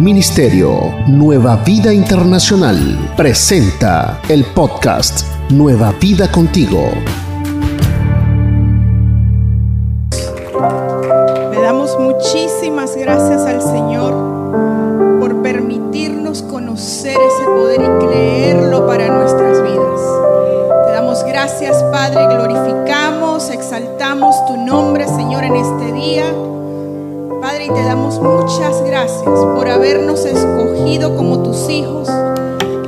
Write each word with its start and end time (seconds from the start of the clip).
Ministerio 0.00 0.94
Nueva 1.06 1.56
Vida 1.64 1.90
Internacional 1.90 2.76
presenta 3.16 4.20
el 4.28 4.44
podcast 4.44 5.24
Nueva 5.48 5.94
Vida 5.98 6.30
Contigo. 6.30 6.90
Le 11.50 11.62
damos 11.62 11.98
muchísimas 11.98 12.94
gracias 12.94 13.46
al 13.46 13.62
Señor 13.62 14.12
por 15.18 15.40
permitirnos 15.40 16.42
conocer 16.42 17.16
ese 17.16 17.44
poder 17.46 17.80
y 17.80 18.06
creerlo 18.06 18.86
para 18.86 19.08
nuestras 19.08 19.62
vidas. 19.62 20.00
Te 20.86 20.92
damos 20.92 21.24
gracias, 21.24 21.82
Padre, 21.90 22.26
glorificamos, 22.34 23.48
exaltamos 23.48 24.36
tu 24.46 24.58
nombre, 24.58 25.08
Señor, 25.08 25.44
en 25.44 25.56
este 25.56 25.92
día. 25.92 26.45
Y 27.66 27.68
te 27.68 27.82
damos 27.82 28.20
muchas 28.20 28.80
gracias 28.82 29.24
por 29.24 29.68
habernos 29.68 30.24
escogido 30.24 31.16
como 31.16 31.42
tus 31.42 31.68
hijos 31.68 32.08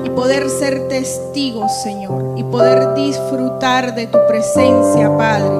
y 0.05 0.11
poder 0.11 0.49
ser 0.49 0.87
testigos, 0.87 1.83
Señor, 1.83 2.39
y 2.39 2.45
poder 2.45 2.95
disfrutar 2.95 3.97
de 3.97 4.07
tu 4.07 4.19
presencia, 4.29 5.11
Padre, 5.19 5.51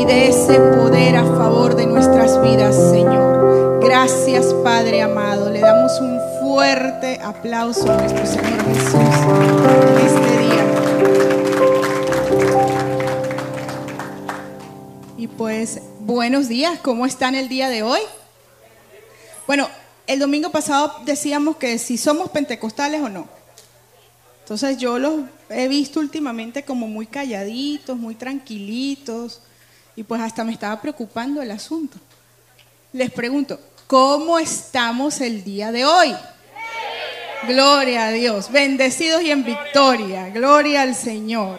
y 0.00 0.04
de 0.06 0.30
ese 0.30 0.58
poder 0.58 1.14
a 1.18 1.24
favor 1.24 1.76
de 1.76 1.86
nuestras 1.86 2.42
vidas, 2.42 2.74
Señor. 2.74 3.78
Gracias, 3.80 4.52
Padre 4.64 5.02
amado. 5.02 5.50
Le 5.50 5.60
damos 5.60 5.92
un 6.00 6.18
fuerte 6.42 7.20
aplauso 7.22 7.88
a 7.92 7.96
nuestro 7.96 8.26
Señor 8.26 8.64
Jesús 8.64 8.92
en 9.88 9.98
este 10.04 10.38
día. 10.42 10.64
Y 15.16 15.28
pues, 15.28 15.80
buenos 16.00 16.48
días, 16.48 16.80
¿cómo 16.82 17.06
están 17.06 17.36
el 17.36 17.48
día 17.48 17.68
de 17.68 17.84
hoy? 17.84 18.00
Bueno, 19.48 19.66
el 20.06 20.18
domingo 20.18 20.50
pasado 20.50 21.00
decíamos 21.06 21.56
que 21.56 21.78
si 21.78 21.96
somos 21.96 22.28
pentecostales 22.28 23.00
o 23.00 23.08
no. 23.08 23.26
Entonces 24.40 24.76
yo 24.76 24.98
los 24.98 25.22
he 25.48 25.68
visto 25.68 26.00
últimamente 26.00 26.66
como 26.66 26.86
muy 26.86 27.06
calladitos, 27.06 27.96
muy 27.96 28.14
tranquilitos, 28.14 29.40
y 29.96 30.02
pues 30.02 30.20
hasta 30.20 30.44
me 30.44 30.52
estaba 30.52 30.78
preocupando 30.82 31.40
el 31.40 31.50
asunto. 31.50 31.96
Les 32.92 33.10
pregunto, 33.10 33.58
¿cómo 33.86 34.38
estamos 34.38 35.18
el 35.22 35.42
día 35.42 35.72
de 35.72 35.86
hoy? 35.86 36.14
Gloria 37.46 38.08
a 38.08 38.10
Dios, 38.10 38.52
bendecidos 38.52 39.22
y 39.22 39.30
en 39.30 39.44
victoria, 39.44 40.28
gloria 40.28 40.82
al 40.82 40.94
Señor. 40.94 41.58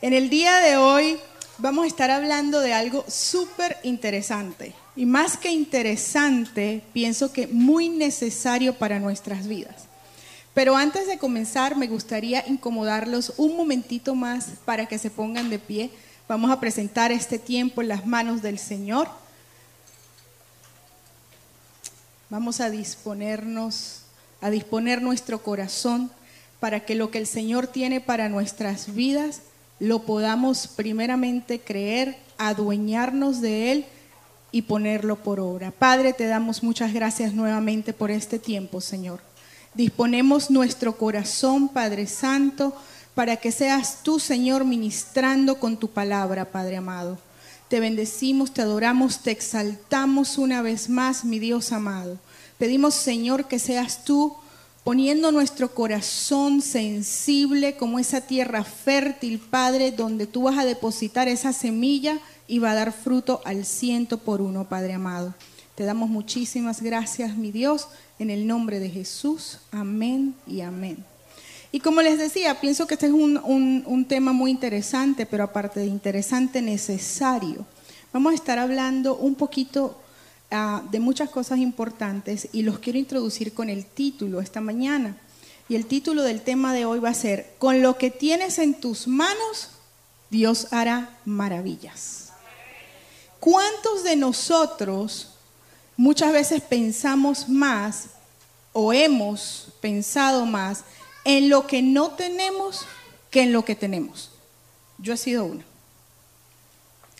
En 0.00 0.12
el 0.12 0.30
día 0.30 0.58
de 0.58 0.76
hoy 0.76 1.18
vamos 1.58 1.82
a 1.82 1.88
estar 1.88 2.12
hablando 2.12 2.60
de 2.60 2.74
algo 2.74 3.04
súper 3.08 3.78
interesante. 3.82 4.83
Y 4.96 5.06
más 5.06 5.36
que 5.36 5.50
interesante, 5.50 6.82
pienso 6.92 7.32
que 7.32 7.46
muy 7.46 7.88
necesario 7.88 8.74
para 8.74 9.00
nuestras 9.00 9.46
vidas. 9.46 9.86
Pero 10.54 10.76
antes 10.76 11.08
de 11.08 11.18
comenzar, 11.18 11.76
me 11.76 11.88
gustaría 11.88 12.44
incomodarlos 12.46 13.32
un 13.36 13.56
momentito 13.56 14.14
más 14.14 14.50
para 14.64 14.86
que 14.86 14.98
se 14.98 15.10
pongan 15.10 15.50
de 15.50 15.58
pie. 15.58 15.90
Vamos 16.28 16.50
a 16.50 16.60
presentar 16.60 17.10
este 17.10 17.38
tiempo 17.38 17.82
en 17.82 17.88
las 17.88 18.06
manos 18.06 18.40
del 18.40 18.58
Señor. 18.58 19.08
Vamos 22.30 22.60
a 22.60 22.70
disponernos, 22.70 24.02
a 24.40 24.50
disponer 24.50 25.02
nuestro 25.02 25.42
corazón 25.42 26.10
para 26.60 26.80
que 26.80 26.94
lo 26.94 27.10
que 27.10 27.18
el 27.18 27.26
Señor 27.26 27.66
tiene 27.66 28.00
para 28.00 28.28
nuestras 28.28 28.94
vidas 28.94 29.42
lo 29.80 30.02
podamos 30.02 30.68
primeramente 30.68 31.60
creer, 31.60 32.16
adueñarnos 32.38 33.40
de 33.40 33.72
Él 33.72 33.86
y 34.54 34.62
ponerlo 34.62 35.16
por 35.16 35.40
obra. 35.40 35.72
Padre, 35.72 36.12
te 36.12 36.28
damos 36.28 36.62
muchas 36.62 36.92
gracias 36.92 37.34
nuevamente 37.34 37.92
por 37.92 38.12
este 38.12 38.38
tiempo, 38.38 38.80
Señor. 38.80 39.18
Disponemos 39.74 40.48
nuestro 40.48 40.96
corazón, 40.96 41.68
Padre 41.68 42.06
Santo, 42.06 42.72
para 43.16 43.36
que 43.36 43.50
seas 43.50 44.04
tú, 44.04 44.20
Señor, 44.20 44.64
ministrando 44.64 45.58
con 45.58 45.76
tu 45.76 45.88
palabra, 45.88 46.52
Padre 46.52 46.76
amado. 46.76 47.18
Te 47.66 47.80
bendecimos, 47.80 48.54
te 48.54 48.62
adoramos, 48.62 49.24
te 49.24 49.32
exaltamos 49.32 50.38
una 50.38 50.62
vez 50.62 50.88
más, 50.88 51.24
mi 51.24 51.40
Dios 51.40 51.72
amado. 51.72 52.20
Pedimos, 52.56 52.94
Señor, 52.94 53.48
que 53.48 53.58
seas 53.58 54.04
tú 54.04 54.36
poniendo 54.84 55.32
nuestro 55.32 55.74
corazón 55.74 56.62
sensible 56.62 57.76
como 57.76 57.98
esa 57.98 58.20
tierra 58.20 58.62
fértil, 58.62 59.40
Padre, 59.40 59.90
donde 59.90 60.28
tú 60.28 60.42
vas 60.42 60.58
a 60.58 60.64
depositar 60.64 61.26
esa 61.26 61.52
semilla 61.52 62.20
y 62.46 62.58
va 62.58 62.72
a 62.72 62.74
dar 62.74 62.92
fruto 62.92 63.40
al 63.44 63.64
ciento 63.64 64.18
por 64.18 64.40
uno, 64.40 64.68
Padre 64.68 64.94
amado. 64.94 65.34
Te 65.74 65.84
damos 65.84 66.08
muchísimas 66.08 66.82
gracias, 66.82 67.36
mi 67.36 67.50
Dios, 67.50 67.88
en 68.18 68.30
el 68.30 68.46
nombre 68.46 68.78
de 68.78 68.90
Jesús. 68.90 69.58
Amén 69.72 70.34
y 70.46 70.60
amén. 70.60 71.04
Y 71.72 71.80
como 71.80 72.02
les 72.02 72.18
decía, 72.18 72.60
pienso 72.60 72.86
que 72.86 72.94
este 72.94 73.06
es 73.06 73.12
un, 73.12 73.40
un, 73.42 73.82
un 73.86 74.04
tema 74.04 74.32
muy 74.32 74.52
interesante, 74.52 75.26
pero 75.26 75.42
aparte 75.42 75.80
de 75.80 75.86
interesante, 75.86 76.62
necesario. 76.62 77.66
Vamos 78.12 78.30
a 78.30 78.36
estar 78.36 78.60
hablando 78.60 79.16
un 79.16 79.34
poquito 79.34 79.98
uh, 80.52 80.88
de 80.88 81.00
muchas 81.00 81.30
cosas 81.30 81.58
importantes 81.58 82.48
y 82.52 82.62
los 82.62 82.78
quiero 82.78 83.00
introducir 83.00 83.52
con 83.52 83.68
el 83.68 83.84
título 83.84 84.40
esta 84.40 84.60
mañana. 84.60 85.16
Y 85.68 85.74
el 85.74 85.86
título 85.86 86.22
del 86.22 86.42
tema 86.42 86.72
de 86.72 86.84
hoy 86.84 87.00
va 87.00 87.08
a 87.08 87.14
ser, 87.14 87.54
con 87.58 87.82
lo 87.82 87.98
que 87.98 88.10
tienes 88.10 88.60
en 88.60 88.74
tus 88.74 89.08
manos, 89.08 89.70
Dios 90.30 90.68
hará 90.70 91.18
maravillas. 91.24 92.23
¿Cuántos 93.44 94.04
de 94.04 94.16
nosotros 94.16 95.28
muchas 95.98 96.32
veces 96.32 96.62
pensamos 96.62 97.46
más 97.46 98.06
o 98.72 98.94
hemos 98.94 99.68
pensado 99.82 100.46
más 100.46 100.82
en 101.26 101.50
lo 101.50 101.66
que 101.66 101.82
no 101.82 102.12
tenemos 102.12 102.86
que 103.30 103.42
en 103.42 103.52
lo 103.52 103.62
que 103.62 103.74
tenemos? 103.74 104.30
Yo 104.96 105.12
he 105.12 105.18
sido 105.18 105.44
una. 105.44 105.62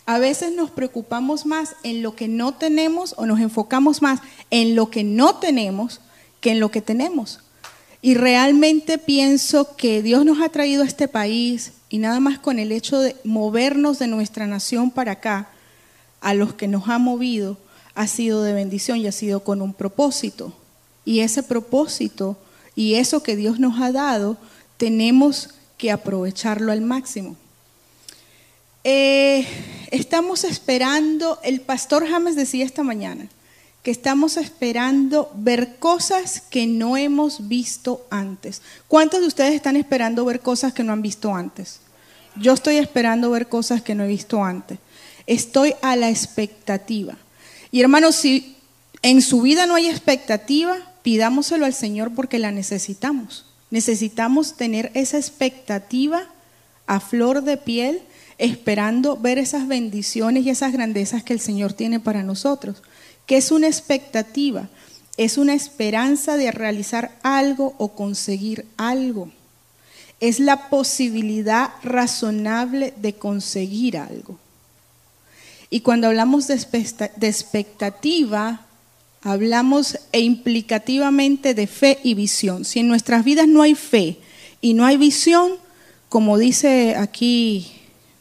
A 0.07 0.17
veces 0.17 0.51
nos 0.51 0.71
preocupamos 0.71 1.45
más 1.45 1.75
en 1.83 2.01
lo 2.01 2.15
que 2.15 2.27
no 2.27 2.55
tenemos 2.55 3.13
o 3.17 3.27
nos 3.27 3.39
enfocamos 3.39 4.01
más 4.01 4.19
en 4.49 4.73
lo 4.73 4.89
que 4.89 5.03
no 5.03 5.35
tenemos 5.35 6.01
que 6.41 6.53
en 6.53 6.59
lo 6.59 6.71
que 6.71 6.81
tenemos. 6.81 7.41
Y 8.01 8.15
realmente 8.15 8.97
pienso 8.97 9.75
que 9.75 10.01
Dios 10.01 10.25
nos 10.25 10.41
ha 10.41 10.49
traído 10.49 10.81
a 10.81 10.87
este 10.87 11.07
país 11.07 11.73
y 11.87 11.99
nada 11.99 12.19
más 12.19 12.39
con 12.39 12.57
el 12.57 12.71
hecho 12.71 12.99
de 12.99 13.15
movernos 13.23 13.99
de 13.99 14.07
nuestra 14.07 14.47
nación 14.47 14.89
para 14.89 15.11
acá, 15.11 15.51
a 16.25 16.33
los 16.33 16.55
que 16.55 16.67
nos 16.67 16.89
ha 16.89 16.97
movido, 16.97 17.55
ha 17.93 18.07
sido 18.07 18.41
de 18.41 18.51
bendición 18.51 18.97
y 18.97 19.05
ha 19.05 19.11
sido 19.11 19.41
con 19.41 19.61
un 19.61 19.75
propósito. 19.75 20.53
Y 21.05 21.19
ese 21.19 21.43
propósito 21.43 22.35
y 22.75 22.95
eso 22.95 23.21
que 23.21 23.35
Dios 23.35 23.59
nos 23.59 23.79
ha 23.79 23.91
dado, 23.91 24.35
tenemos 24.77 25.51
que 25.77 25.91
aprovecharlo 25.91 26.71
al 26.71 26.81
máximo. 26.81 27.35
Eh, 28.83 29.45
estamos 29.91 30.45
esperando, 30.45 31.39
el 31.43 31.61
pastor 31.61 32.07
James 32.07 32.35
decía 32.35 32.65
esta 32.65 32.81
mañana, 32.81 33.27
que 33.83 33.91
estamos 33.91 34.37
esperando 34.37 35.31
ver 35.35 35.77
cosas 35.77 36.41
que 36.41 36.65
no 36.65 36.97
hemos 36.97 37.47
visto 37.47 38.03
antes. 38.09 38.63
¿Cuántos 38.87 39.21
de 39.21 39.27
ustedes 39.27 39.53
están 39.53 39.75
esperando 39.75 40.25
ver 40.25 40.39
cosas 40.39 40.73
que 40.73 40.83
no 40.83 40.91
han 40.91 41.03
visto 41.03 41.35
antes? 41.35 41.81
Yo 42.35 42.53
estoy 42.53 42.77
esperando 42.77 43.29
ver 43.29 43.47
cosas 43.47 43.83
que 43.83 43.93
no 43.93 44.03
he 44.03 44.07
visto 44.07 44.43
antes. 44.43 44.79
Estoy 45.27 45.73
a 45.81 45.95
la 45.95 46.09
expectativa. 46.09 47.17
Y 47.71 47.81
hermanos, 47.81 48.15
si 48.15 48.55
en 49.01 49.21
su 49.21 49.41
vida 49.41 49.65
no 49.65 49.75
hay 49.75 49.87
expectativa, 49.87 50.77
pidámoselo 51.01 51.65
al 51.65 51.73
Señor 51.73 52.13
porque 52.15 52.39
la 52.39 52.51
necesitamos. 52.51 53.45
Necesitamos 53.69 54.55
tener 54.55 54.91
esa 54.93 55.17
expectativa 55.17 56.23
a 56.87 56.99
flor 56.99 57.43
de 57.43 57.57
piel 57.57 58.01
esperando 58.37 59.17
ver 59.17 59.37
esas 59.37 59.67
bendiciones 59.67 60.45
y 60.45 60.49
esas 60.49 60.73
grandezas 60.73 61.23
que 61.23 61.33
el 61.33 61.39
Señor 61.39 61.73
tiene 61.73 61.99
para 61.99 62.23
nosotros. 62.23 62.81
que 63.25 63.37
es 63.37 63.51
una 63.51 63.65
expectativa? 63.65 64.69
Es 65.17 65.39
una 65.39 65.55
esperanza 65.55 66.37
de 66.37 66.51
realizar 66.51 67.17
algo 67.23 67.73
o 67.79 67.95
conseguir 67.95 68.65
algo. 68.77 69.31
Es 70.19 70.39
la 70.39 70.69
posibilidad 70.69 71.71
razonable 71.81 72.93
de 72.97 73.13
conseguir 73.13 73.97
algo. 73.97 74.37
Y 75.69 75.81
cuando 75.81 76.07
hablamos 76.07 76.47
de 76.47 76.55
expectativa, 76.55 78.65
hablamos 79.21 79.99
e 80.11 80.21
implicativamente 80.21 81.53
de 81.53 81.67
fe 81.67 81.99
y 82.03 82.13
visión. 82.13 82.63
Si 82.63 82.79
en 82.79 82.87
nuestras 82.87 83.25
vidas 83.25 83.47
no 83.47 83.63
hay 83.63 83.75
fe 83.75 84.19
y 84.61 84.75
no 84.75 84.85
hay 84.85 84.97
visión, 84.97 85.53
como 86.09 86.37
dice 86.37 86.95
aquí 86.95 87.71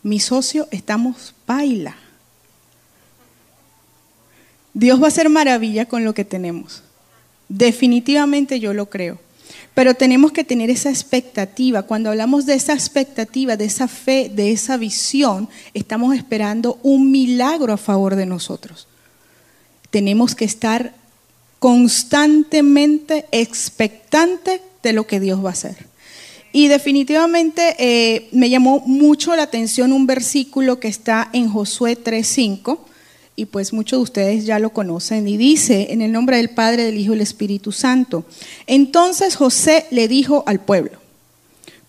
mi 0.02 0.18
socio, 0.18 0.66
estamos 0.70 1.34
baila. 1.46 1.96
Dios 4.72 5.00
va 5.00 5.04
a 5.04 5.08
hacer 5.08 5.28
maravilla 5.28 5.86
con 5.86 6.04
lo 6.04 6.14
que 6.14 6.24
tenemos. 6.24 6.82
Definitivamente 7.48 8.58
yo 8.58 8.74
lo 8.74 8.90
creo. 8.90 9.20
Pero 9.74 9.94
tenemos 9.94 10.30
que 10.30 10.44
tener 10.44 10.70
esa 10.70 10.90
expectativa. 10.90 11.82
Cuando 11.82 12.10
hablamos 12.10 12.46
de 12.46 12.54
esa 12.54 12.72
expectativa, 12.72 13.56
de 13.56 13.64
esa 13.64 13.88
fe, 13.88 14.30
de 14.32 14.52
esa 14.52 14.76
visión, 14.76 15.48
estamos 15.74 16.14
esperando 16.14 16.78
un 16.82 17.10
milagro 17.10 17.72
a 17.72 17.76
favor 17.76 18.14
de 18.14 18.24
nosotros. 18.24 18.86
Tenemos 19.90 20.34
que 20.34 20.44
estar 20.44 20.94
constantemente 21.58 23.26
expectante 23.32 24.60
de 24.82 24.92
lo 24.92 25.06
que 25.06 25.18
Dios 25.18 25.44
va 25.44 25.48
a 25.48 25.52
hacer. 25.52 25.76
Y 26.52 26.68
definitivamente 26.68 27.74
eh, 27.78 28.28
me 28.30 28.48
llamó 28.48 28.78
mucho 28.86 29.34
la 29.34 29.42
atención 29.42 29.92
un 29.92 30.06
versículo 30.06 30.78
que 30.78 30.86
está 30.86 31.30
en 31.32 31.48
Josué 31.48 31.98
3.5, 31.98 32.78
y 33.36 33.46
pues 33.46 33.72
muchos 33.72 33.98
de 33.98 34.02
ustedes 34.02 34.46
ya 34.46 34.58
lo 34.58 34.70
conocen, 34.70 35.26
y 35.26 35.36
dice, 35.36 35.88
en 35.90 36.02
el 36.02 36.12
nombre 36.12 36.36
del 36.36 36.50
Padre, 36.50 36.84
del 36.84 36.98
Hijo 36.98 37.12
y 37.12 37.16
del 37.16 37.22
Espíritu 37.22 37.72
Santo, 37.72 38.24
entonces 38.66 39.36
José 39.36 39.86
le 39.90 40.08
dijo 40.08 40.44
al 40.46 40.60
pueblo, 40.60 40.98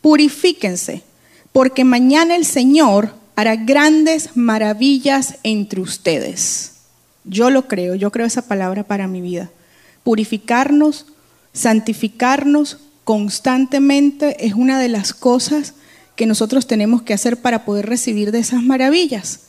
purifíquense, 0.01 1.03
porque 1.51 1.83
mañana 1.83 2.36
el 2.36 2.45
Señor 2.45 3.13
hará 3.36 3.56
grandes 3.56 4.36
maravillas 4.36 5.36
entre 5.44 5.81
ustedes. 5.81 6.71
Yo 7.24 7.50
lo 7.50 7.68
creo, 7.68 7.95
yo 7.95 8.12
creo 8.12 8.25
esa 8.25 8.47
palabra 8.47 8.83
para 8.83 9.07
mi 9.07 9.21
vida. 9.21 9.50
Purificarnos, 10.03 11.07
santificarnos 11.53 12.77
constantemente 13.03 14.45
es 14.45 14.53
una 14.53 14.80
de 14.80 14.89
las 14.89 15.13
cosas 15.13 15.74
que 16.15 16.25
nosotros 16.25 16.68
tenemos 16.68 17.01
que 17.01 17.13
hacer 17.13 17.38
para 17.38 17.65
poder 17.65 17.88
recibir 17.88 18.31
de 18.31 18.39
esas 18.39 18.63
maravillas. 18.63 19.42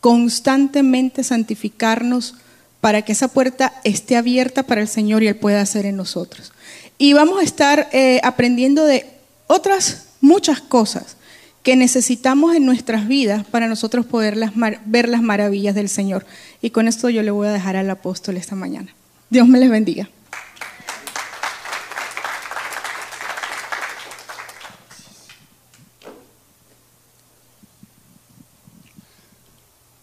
Constantemente 0.00 1.24
santificarnos 1.24 2.34
para 2.80 3.02
que 3.02 3.12
esa 3.12 3.28
puerta 3.28 3.74
esté 3.84 4.16
abierta 4.16 4.62
para 4.62 4.80
el 4.80 4.88
Señor 4.88 5.22
y 5.22 5.28
Él 5.28 5.36
pueda 5.36 5.60
hacer 5.60 5.86
en 5.86 5.96
nosotros. 5.96 6.52
Y 6.98 7.12
vamos 7.12 7.40
a 7.40 7.42
estar 7.42 7.88
eh, 7.92 8.20
aprendiendo 8.22 8.84
de 8.84 9.06
otras 9.46 10.06
muchas 10.20 10.60
cosas 10.60 11.16
que 11.62 11.76
necesitamos 11.76 12.54
en 12.54 12.64
nuestras 12.64 13.08
vidas 13.08 13.44
para 13.44 13.68
nosotros 13.68 14.06
poder 14.06 14.38
ver 14.86 15.08
las 15.08 15.22
maravillas 15.22 15.74
del 15.74 15.88
Señor. 15.88 16.24
Y 16.62 16.70
con 16.70 16.88
esto 16.88 17.10
yo 17.10 17.22
le 17.22 17.30
voy 17.30 17.48
a 17.48 17.52
dejar 17.52 17.76
al 17.76 17.90
apóstol 17.90 18.36
esta 18.36 18.54
mañana. 18.54 18.94
Dios 19.30 19.46
me 19.46 19.58
les 19.58 19.68
bendiga. 19.68 20.08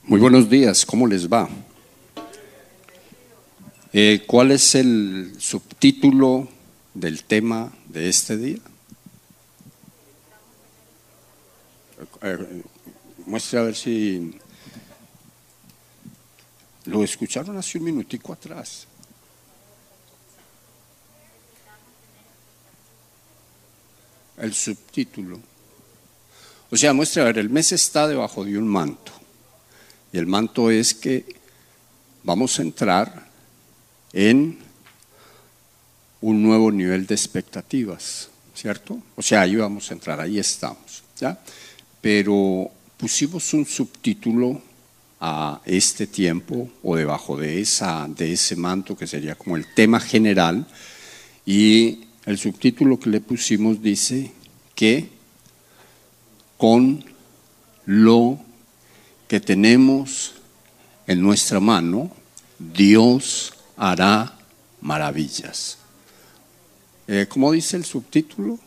Muy 0.08 0.20
buenos 0.20 0.48
días, 0.48 0.86
¿cómo 0.86 1.08
les 1.08 1.28
va? 1.28 1.50
Eh, 3.92 4.24
¿Cuál 4.28 4.52
es 4.52 4.76
el 4.76 5.34
subtítulo 5.40 6.48
del 6.94 7.24
tema 7.24 7.74
de 7.88 8.08
este 8.08 8.38
día? 8.38 8.60
Eh, 12.22 12.62
muestre 13.26 13.58
a 13.58 13.64
ver 13.64 13.76
si 13.76 14.38
lo 16.86 17.04
escucharon 17.04 17.58
hace 17.58 17.80
un 17.80 17.86
minutico 17.86 18.32
atrás. 18.32 18.86
El 24.38 24.54
subtítulo. 24.54 25.40
O 26.70 26.78
sea, 26.78 26.94
muestre 26.94 27.24
a 27.24 27.26
ver, 27.26 27.40
el 27.40 27.50
mes 27.50 27.72
está 27.72 28.08
debajo 28.08 28.46
de 28.46 28.56
un 28.56 28.68
manto. 28.68 29.25
Y 30.16 30.18
el 30.18 30.28
manto 30.28 30.72
es 30.72 30.94
que 30.94 31.26
vamos 32.24 32.58
a 32.58 32.62
entrar 32.62 33.28
en 34.14 34.58
un 36.22 36.42
nuevo 36.42 36.72
nivel 36.72 37.06
de 37.06 37.16
expectativas, 37.16 38.30
¿cierto? 38.54 38.98
O 39.18 39.22
sea, 39.22 39.42
ahí 39.42 39.58
vamos 39.58 39.92
a 39.92 39.94
entrar, 39.94 40.22
ahí 40.22 40.40
estamos, 40.40 41.04
¿ya? 41.20 41.38
Pero 42.00 42.72
pusimos 42.96 43.54
un 43.54 43.66
subtítulo 43.66 44.62
a 45.20 45.60
este 45.66 46.08
tiempo 46.08 46.70
o 46.82 46.96
debajo 46.96 47.36
de, 47.36 47.60
esa, 47.60 48.08
de 48.08 48.32
ese 48.32 48.56
manto 48.56 48.96
que 48.96 49.08
sería 49.08 49.36
como 49.36 49.58
el 49.58 49.74
tema 49.74 50.00
general 50.00 50.66
y 51.46 52.06
el 52.26 52.38
subtítulo 52.38 52.98
que 53.02 53.10
le 53.10 53.20
pusimos 53.20 53.82
dice 53.82 54.32
que 54.76 55.10
con 56.58 57.04
lo 57.86 58.45
que 59.28 59.40
tenemos 59.40 60.34
en 61.08 61.22
nuestra 61.22 61.60
mano, 61.60 62.12
Dios 62.60 63.54
hará 63.78 64.38
maravillas. 64.82 65.78
Eh, 67.08 67.26
¿Cómo 67.30 67.52
dice 67.52 67.78
el 67.78 67.86
subtítulo? 67.86 68.60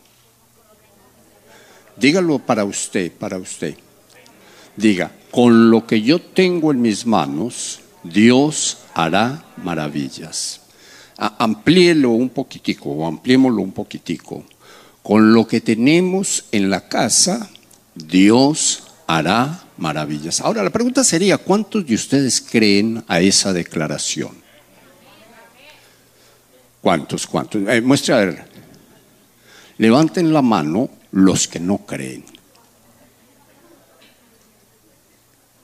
Dígalo 1.95 2.39
para 2.39 2.63
usted, 2.63 3.11
para 3.11 3.37
usted. 3.37 3.75
Diga, 4.75 5.11
con 5.31 5.69
lo 5.69 5.85
que 5.85 6.01
yo 6.01 6.21
tengo 6.21 6.71
en 6.71 6.81
mis 6.81 7.05
manos, 7.05 7.81
Dios 8.03 8.77
hará 8.93 9.43
maravillas. 9.57 10.61
Amplíelo 11.17 12.11
un 12.11 12.29
poquitico 12.29 12.89
o 12.91 13.05
ampliémoslo 13.05 13.61
un 13.61 13.73
poquitico. 13.73 14.45
Con 15.03 15.33
lo 15.33 15.45
que 15.45 15.59
tenemos 15.59 16.45
en 16.53 16.69
la 16.69 16.87
casa, 16.87 17.49
Dios 17.93 18.83
hará 19.09 19.63
maravillas. 19.77 20.39
Ahora, 20.39 20.61
la 20.61 20.69
pregunta 20.69 21.03
sería, 21.03 21.39
¿cuántos 21.39 21.83
de 21.83 21.95
ustedes 21.95 22.39
creen 22.39 23.03
a 23.07 23.19
esa 23.19 23.51
declaración? 23.51 24.37
¿Cuántos? 26.79 27.25
¿Cuántos? 27.25 27.67
Eh, 27.67 27.81
muestra, 27.81 28.19
a 28.19 28.25
ver. 28.25 28.45
Levanten 29.79 30.31
la 30.31 30.43
mano 30.43 30.91
los 31.11 31.47
que 31.47 31.59
no 31.59 31.79
creen. 31.79 32.23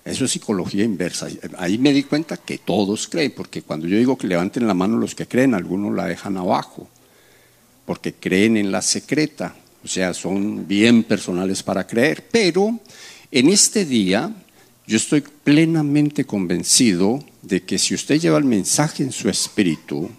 Eso 0.03 0.25
es 0.25 0.31
psicología 0.31 0.83
inversa. 0.83 1.27
Ahí 1.59 1.77
me 1.77 1.93
di 1.93 2.01
cuenta 2.01 2.37
que 2.37 2.57
todos 2.57 3.07
creen, 3.07 3.31
porque 3.35 3.61
cuando 3.61 3.85
yo 3.85 3.95
digo 3.95 4.17
que 4.17 4.25
levanten 4.25 4.65
la 4.65 4.73
mano 4.73 4.97
los 4.97 5.13
que 5.13 5.27
creen, 5.27 5.53
algunos 5.53 5.93
la 5.93 6.05
dejan 6.05 6.37
abajo, 6.37 6.89
porque 7.85 8.15
creen 8.15 8.57
en 8.57 8.71
la 8.71 8.81
secreta, 8.81 9.55
o 9.83 9.87
sea, 9.87 10.15
son 10.15 10.67
bien 10.67 11.03
personales 11.03 11.61
para 11.61 11.85
creer. 11.85 12.27
Pero 12.31 12.79
en 13.31 13.49
este 13.49 13.85
día 13.85 14.33
yo 14.87 14.97
estoy 14.97 15.21
plenamente 15.43 16.25
convencido 16.25 17.23
de 17.41 17.63
que 17.63 17.77
si 17.77 17.95
usted 17.95 18.19
lleva 18.19 18.37
el 18.37 18.45
mensaje 18.45 19.03
en 19.03 19.11
su 19.11 19.29
espíritu 19.29 20.09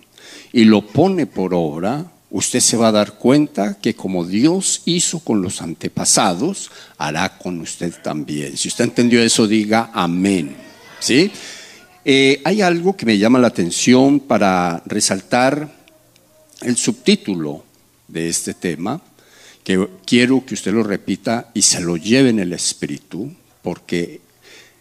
y 0.53 0.65
lo 0.65 0.87
pone 0.87 1.27
por 1.27 1.55
obra, 1.55 2.11
usted 2.31 2.61
se 2.61 2.77
va 2.77 2.89
a 2.89 2.93
dar 2.93 3.15
cuenta 3.15 3.79
que 3.79 3.95
como 3.95 4.25
Dios 4.25 4.83
hizo 4.85 5.21
con 5.21 5.43
los 5.43 5.63
antepasados, 5.63 6.71
hará 6.99 7.39
con 7.39 7.61
usted 7.61 7.95
también. 8.03 8.57
Si 8.57 8.69
usted 8.69 8.85
entendió 8.85 9.23
eso, 9.23 9.47
diga 9.47 9.91
amén. 9.93 10.57
¿Sí? 10.99 11.31
Eh, 12.05 12.41
hay 12.45 12.63
algo 12.63 12.97
que 12.97 13.07
me 13.07 13.19
llama 13.19 13.39
la 13.39 13.49
atención 13.49 14.21
para 14.21 14.83
resaltar 14.87 15.69
el 16.63 16.77
subtítulo 16.77 17.65
de 18.09 18.29
este 18.29 18.55
tema, 18.55 19.01
que 19.67 19.85
quiero 20.05 20.47
que 20.47 20.55
usted 20.55 20.73
lo 20.73 20.85
repita 20.85 21.51
y 21.53 21.63
se 21.63 21.81
lo 21.81 21.97
lleve 21.97 22.31
en 22.31 22.39
el 22.39 22.53
espíritu, 22.53 23.33
porque 23.63 24.21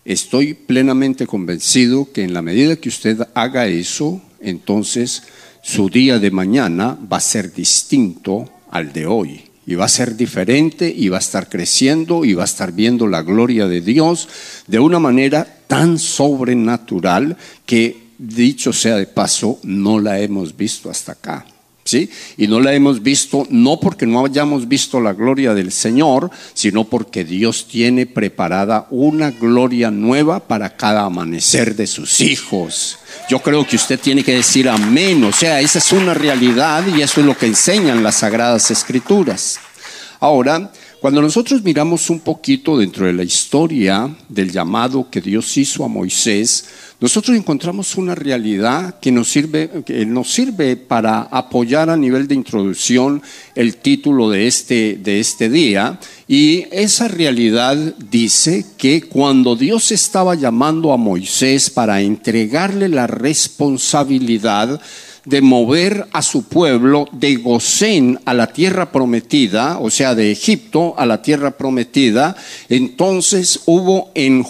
estoy 0.06 0.54
plenamente 0.54 1.26
convencido 1.26 2.12
que 2.14 2.24
en 2.24 2.36
la 2.36 2.44
medida 2.44 2.76
que 2.76 2.90
usted 2.90 3.28
haga 3.34 3.66
eso, 3.66 4.22
entonces 4.40 5.24
su 5.64 5.90
día 5.90 6.20
de 6.20 6.30
mañana 6.30 7.00
va 7.12 7.18
a 7.18 7.20
ser 7.20 7.52
distinto 7.52 8.48
al 8.70 8.94
de 8.94 9.08
hoy. 9.08 9.46
Y 9.66 9.74
va 9.74 9.86
a 9.86 9.90
ser 9.90 10.16
diferente 10.16 10.94
y 10.96 11.10
va 11.10 11.18
a 11.18 11.20
estar 11.20 11.50
creciendo 11.50 12.24
y 12.24 12.36
va 12.36 12.44
a 12.44 12.46
estar 12.46 12.72
viendo 12.72 13.08
la 13.08 13.24
gloria 13.24 13.68
de 13.68 13.82
Dios 13.82 14.30
de 14.68 14.78
una 14.78 15.00
manera 15.00 15.62
tan 15.66 15.98
sobrenatural 15.98 17.38
que, 17.66 18.10
dicho 18.20 18.72
sea 18.72 18.98
de 18.98 19.08
paso, 19.08 19.60
no 19.64 20.00
la 20.00 20.20
hemos 20.20 20.56
visto 20.56 20.92
hasta 20.92 21.14
acá. 21.14 21.44
¿Sí? 21.88 22.10
Y 22.38 22.48
no 22.48 22.60
la 22.60 22.74
hemos 22.74 23.04
visto 23.04 23.46
no 23.52 23.80
porque 23.80 24.08
no 24.08 24.26
hayamos 24.26 24.68
visto 24.68 25.00
la 25.00 25.14
gloria 25.14 25.54
del 25.54 25.72
Señor, 25.72 26.32
sino 26.56 26.86
porque 26.86 27.24
Dios 27.24 27.68
tiene 27.68 28.08
preparada 28.08 28.88
una 28.90 29.30
gloria 29.30 29.92
nueva 29.92 30.40
para 30.40 30.76
cada 30.76 31.04
amanecer 31.04 31.76
de 31.76 31.86
sus 31.86 32.22
hijos. 32.22 32.98
Yo 33.30 33.38
creo 33.38 33.68
que 33.68 33.76
usted 33.76 34.00
tiene 34.00 34.24
que 34.24 34.34
decir 34.34 34.68
amén, 34.68 35.24
o 35.26 35.32
sea, 35.32 35.62
esa 35.62 35.78
es 35.78 35.92
una 35.92 36.16
realidad 36.16 36.84
y 36.88 37.04
eso 37.04 37.22
es 37.22 37.28
lo 37.28 37.38
que 37.38 37.46
enseñan 37.46 38.02
las 38.02 38.16
sagradas 38.16 38.72
escrituras. 38.72 39.60
Ahora, 40.20 40.72
cuando 41.00 41.22
nosotros 41.22 41.62
miramos 41.64 42.10
un 42.10 42.20
poquito 42.20 42.78
dentro 42.78 43.06
de 43.06 43.14
la 43.14 43.24
historia 43.24 44.10
del 44.30 44.52
llamado 44.52 45.10
que 45.10 45.22
Dios 45.22 45.56
hizo 45.58 45.84
a 45.84 45.88
Moisés, 45.88 46.66
nosotros 47.00 47.36
encontramos 47.36 47.96
una 47.98 48.16
realidad 48.16 49.00
que 49.00 49.12
nos 49.12 49.30
sirve, 49.30 49.70
que 49.86 50.06
nos 50.06 50.32
sirve 50.32 50.78
para 50.78 51.22
apoyar 51.24 51.90
a 51.90 51.98
nivel 51.98 52.28
de 52.28 52.36
introducción 52.36 53.22
el 53.54 53.78
título 53.78 54.30
de 54.30 54.48
este, 54.48 54.98
de 55.02 55.20
este 55.20 55.50
día. 55.50 56.00
Y 56.28 56.66
esa 56.72 57.08
realidad 57.10 57.76
dice 58.10 58.66
que 58.78 59.02
cuando 59.04 59.56
Dios 59.56 59.92
estaba 59.92 60.36
llamando 60.36 60.94
a 60.94 60.98
Moisés 60.98 61.70
para 61.70 62.02
entregarle 62.02 62.88
la 62.88 63.08
responsabilidad 63.08 64.82
de 65.26 65.42
mover 65.42 66.08
a 66.14 66.22
su 66.22 66.44
pueblo 66.44 67.08
de 67.12 67.36
Gosén 67.36 68.20
a 68.26 68.34
la 68.34 68.54
tierra 68.54 68.92
prometida, 68.92 69.80
o 69.80 69.90
sea, 69.90 70.16
de 70.16 70.32
Egipto 70.32 70.94
a 70.98 71.06
la 71.06 71.22
tierra 71.22 71.52
prometida, 71.52 72.36
entonces 72.70 73.62
hubo 73.66 74.12
en, 74.14 74.46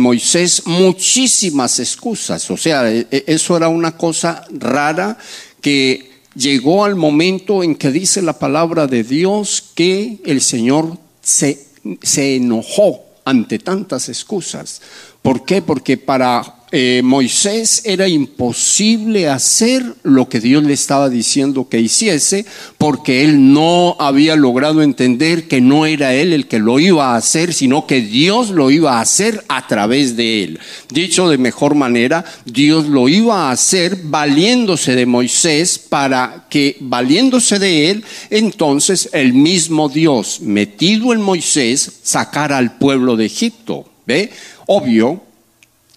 Moisés 0.00 0.64
muchísimas 0.66 1.78
excusas. 1.78 2.50
O 2.50 2.56
sea, 2.56 2.92
e, 2.92 3.06
e, 3.10 3.24
eso 3.28 3.56
era 3.56 3.68
una 3.68 3.96
cosa 3.96 4.44
rara 4.50 5.16
que 5.60 6.10
llegó 6.34 6.84
al 6.84 6.96
momento 6.96 7.62
en 7.62 7.76
que 7.76 7.90
dice 7.90 8.22
la 8.22 8.38
palabra 8.38 8.86
de 8.86 9.04
Dios 9.04 9.64
que 9.74 10.20
el 10.24 10.40
Señor 10.40 10.98
se, 11.22 11.66
se 12.02 12.36
enojó 12.36 13.04
ante 13.24 13.60
tantas 13.60 14.08
excusas. 14.08 14.82
¿Por 15.22 15.44
qué? 15.44 15.62
Porque 15.62 15.96
para 15.96 16.61
eh, 16.74 17.02
Moisés 17.04 17.82
era 17.84 18.08
imposible 18.08 19.28
hacer 19.28 19.84
lo 20.02 20.30
que 20.30 20.40
Dios 20.40 20.64
le 20.64 20.72
estaba 20.72 21.10
diciendo 21.10 21.68
que 21.68 21.78
hiciese, 21.78 22.46
porque 22.78 23.22
él 23.22 23.52
no 23.52 23.94
había 23.98 24.36
logrado 24.36 24.82
entender 24.82 25.48
que 25.48 25.60
no 25.60 25.84
era 25.84 26.14
él 26.14 26.32
el 26.32 26.48
que 26.48 26.58
lo 26.58 26.80
iba 26.80 27.12
a 27.12 27.16
hacer, 27.16 27.52
sino 27.52 27.86
que 27.86 28.00
Dios 28.00 28.48
lo 28.48 28.70
iba 28.70 28.96
a 28.96 29.02
hacer 29.02 29.44
a 29.48 29.66
través 29.66 30.16
de 30.16 30.44
él. 30.44 30.60
Dicho 30.90 31.28
de 31.28 31.36
mejor 31.36 31.74
manera, 31.74 32.24
Dios 32.46 32.88
lo 32.88 33.06
iba 33.06 33.48
a 33.48 33.52
hacer 33.52 33.98
valiéndose 34.04 34.96
de 34.96 35.04
Moisés 35.04 35.78
para 35.78 36.46
que, 36.48 36.78
valiéndose 36.80 37.58
de 37.58 37.90
él, 37.90 38.04
entonces 38.30 39.10
el 39.12 39.34
mismo 39.34 39.90
Dios, 39.90 40.40
metido 40.40 41.12
en 41.12 41.20
Moisés, 41.20 41.92
sacara 42.02 42.56
al 42.56 42.78
pueblo 42.78 43.16
de 43.16 43.26
Egipto. 43.26 43.84
¿Ve? 44.06 44.30
Obvio, 44.66 45.20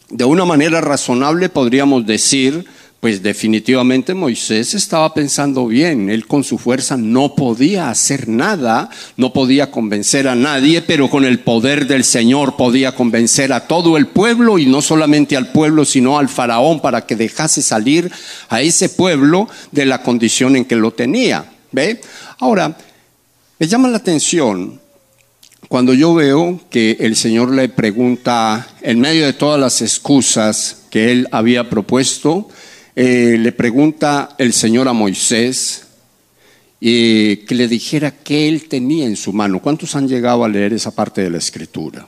de 0.10 0.26
una 0.26 0.46
manera 0.46 0.82
razonable 0.82 1.50
podríamos 1.50 2.06
decir, 2.06 2.66
pues 3.00 3.22
definitivamente 3.22 4.14
Moisés 4.14 4.74
estaba 4.74 5.14
pensando 5.14 5.68
bien, 5.68 6.10
él 6.10 6.26
con 6.26 6.44
su 6.44 6.58
fuerza 6.58 6.98
no 6.98 7.36
podía 7.36 7.90
hacer 7.90 8.28
nada, 8.28 8.90
no 9.18 9.32
podía 9.32 9.70
convencer 9.70 10.28
a 10.28 10.36
nadie, 10.36 10.82
pero 10.82 11.10
con 11.10 11.24
el 11.24 11.40
poder 11.40 11.88
del 11.88 12.04
Señor 12.04 12.56
podía 12.56 12.96
convencer 12.96 13.54
a 13.54 13.68
todo 13.68 13.98
el 13.98 14.08
pueblo 14.08 14.58
y 14.58 14.66
no 14.66 14.82
solamente 14.82 15.38
al 15.38 15.52
pueblo, 15.52 15.86
sino 15.86 16.18
al 16.18 16.30
faraón 16.30 16.80
para 16.80 17.06
que 17.06 17.16
dejase 17.16 17.62
salir 17.62 18.12
a 18.50 18.62
ese 18.62 18.90
pueblo 18.90 19.48
de 19.72 19.86
la 19.86 20.02
condición 20.02 20.56
en 20.56 20.66
que 20.66 20.76
lo 20.76 20.92
tenía. 20.92 21.46
¿Ve? 21.72 22.02
Ahora, 22.40 22.76
me 23.60 23.68
llama 23.68 23.88
la 23.88 23.98
atención 23.98 24.80
cuando 25.68 25.94
yo 25.94 26.14
veo 26.14 26.60
que 26.70 26.98
el 27.00 27.16
Señor 27.16 27.54
le 27.54 27.70
pregunta, 27.70 28.68
en 28.82 29.00
medio 29.00 29.26
de 29.26 29.34
todas 29.34 29.60
las 29.60 29.82
excusas 29.82 30.84
que 30.90 31.12
él 31.12 31.28
había 31.32 31.70
propuesto, 31.70 32.50
eh, 32.96 33.38
le 33.40 33.52
pregunta 33.52 34.36
el 34.38 34.54
Señor 34.54 34.88
a 34.88 34.94
Moisés 34.94 35.82
que 36.80 37.56
le 37.56 37.68
dijera 37.68 38.12
qué 38.12 38.48
él 38.48 38.68
tenía 38.68 39.06
en 39.06 39.16
su 39.16 39.34
mano. 39.34 39.60
¿Cuántos 39.60 39.96
han 39.96 40.08
llegado 40.08 40.44
a 40.44 40.50
leer 40.50 40.74
esa 40.74 40.92
parte 40.92 41.22
de 41.22 41.32
la 41.32 41.40
escritura? 41.40 42.06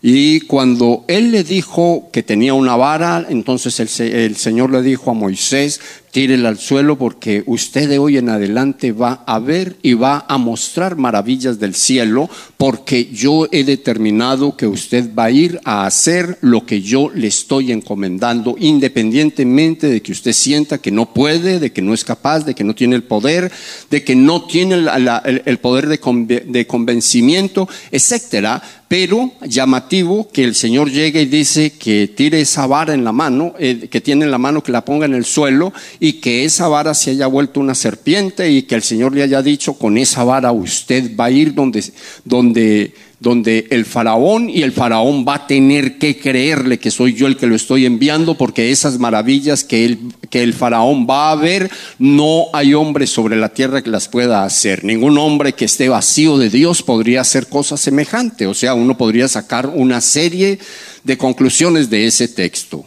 Y 0.00 0.40
cuando 0.42 1.04
él 1.08 1.30
le 1.30 1.42
dijo 1.44 2.08
que 2.12 2.22
tenía 2.22 2.54
una 2.54 2.76
vara, 2.76 3.26
entonces 3.28 4.00
el 4.00 4.36
Señor 4.36 4.70
le 4.70 4.82
dijo 4.82 5.10
a 5.10 5.14
Moisés, 5.14 5.80
tírela 6.12 6.50
al 6.50 6.58
suelo 6.58 6.98
porque 6.98 7.42
usted 7.46 7.88
de 7.88 7.98
hoy 7.98 8.18
en 8.18 8.28
adelante 8.28 8.92
va 8.92 9.24
a 9.26 9.38
ver 9.38 9.76
y 9.82 9.94
va 9.94 10.26
a 10.28 10.36
mostrar 10.36 10.96
maravillas 10.96 11.58
del 11.58 11.74
cielo 11.74 12.28
porque 12.58 13.08
yo 13.10 13.48
he 13.50 13.64
determinado 13.64 14.54
que 14.54 14.66
usted 14.66 15.14
va 15.18 15.24
a 15.24 15.30
ir 15.30 15.58
a 15.64 15.86
hacer 15.86 16.36
lo 16.42 16.66
que 16.66 16.82
yo 16.82 17.10
le 17.14 17.28
estoy 17.28 17.72
encomendando 17.72 18.56
independientemente 18.58 19.88
de 19.88 20.02
que 20.02 20.12
usted 20.12 20.34
sienta 20.34 20.78
que 20.78 20.90
no 20.90 21.14
puede, 21.14 21.58
de 21.58 21.72
que 21.72 21.80
no 21.80 21.94
es 21.94 22.04
capaz, 22.04 22.44
de 22.44 22.54
que 22.54 22.62
no 22.62 22.74
tiene 22.74 22.94
el 22.94 23.04
poder, 23.04 23.50
de 23.90 24.04
que 24.04 24.14
no 24.14 24.44
tiene 24.44 24.74
el, 24.74 25.58
poder 25.58 25.88
de, 25.88 26.44
de 26.46 26.66
convencimiento, 26.66 27.66
etcétera. 27.90 28.62
Pero 28.92 29.32
llamativo 29.46 30.28
que 30.30 30.44
el 30.44 30.54
Señor 30.54 30.90
llegue 30.90 31.22
y 31.22 31.24
dice 31.24 31.72
que 31.78 32.12
tire 32.14 32.42
esa 32.42 32.66
vara 32.66 32.92
en 32.92 33.04
la 33.04 33.12
mano, 33.12 33.54
eh, 33.58 33.88
que 33.90 34.02
tiene 34.02 34.26
en 34.26 34.30
la 34.30 34.36
mano, 34.36 34.62
que 34.62 34.70
la 34.70 34.84
ponga 34.84 35.06
en 35.06 35.14
el 35.14 35.24
suelo 35.24 35.72
y 36.04 36.14
que 36.14 36.44
esa 36.44 36.66
vara 36.66 36.94
se 36.94 37.12
haya 37.12 37.28
vuelto 37.28 37.60
una 37.60 37.76
serpiente 37.76 38.50
y 38.50 38.62
que 38.62 38.74
el 38.74 38.82
Señor 38.82 39.14
le 39.14 39.22
haya 39.22 39.40
dicho, 39.40 39.74
con 39.74 39.96
esa 39.96 40.24
vara 40.24 40.50
usted 40.50 41.16
va 41.16 41.26
a 41.26 41.30
ir 41.30 41.54
donde, 41.54 41.84
donde, 42.24 42.92
donde 43.20 43.68
el 43.70 43.84
faraón 43.84 44.50
y 44.50 44.62
el 44.62 44.72
faraón 44.72 45.24
va 45.24 45.36
a 45.36 45.46
tener 45.46 45.98
que 45.98 46.18
creerle 46.18 46.80
que 46.80 46.90
soy 46.90 47.14
yo 47.14 47.28
el 47.28 47.36
que 47.36 47.46
lo 47.46 47.54
estoy 47.54 47.86
enviando 47.86 48.36
porque 48.36 48.72
esas 48.72 48.98
maravillas 48.98 49.62
que 49.62 49.84
el, 49.84 49.98
que 50.28 50.42
el 50.42 50.54
faraón 50.54 51.06
va 51.08 51.30
a 51.30 51.36
ver, 51.36 51.70
no 52.00 52.46
hay 52.52 52.74
hombre 52.74 53.06
sobre 53.06 53.36
la 53.36 53.50
tierra 53.50 53.80
que 53.80 53.90
las 53.90 54.08
pueda 54.08 54.42
hacer. 54.42 54.82
Ningún 54.82 55.16
hombre 55.18 55.52
que 55.52 55.66
esté 55.66 55.88
vacío 55.88 56.36
de 56.36 56.50
Dios 56.50 56.82
podría 56.82 57.20
hacer 57.20 57.46
cosas 57.46 57.80
semejantes. 57.80 58.48
O 58.48 58.54
sea, 58.54 58.74
uno 58.74 58.98
podría 58.98 59.28
sacar 59.28 59.68
una 59.68 60.00
serie 60.00 60.58
de 61.04 61.16
conclusiones 61.16 61.90
de 61.90 62.08
ese 62.08 62.26
texto. 62.26 62.86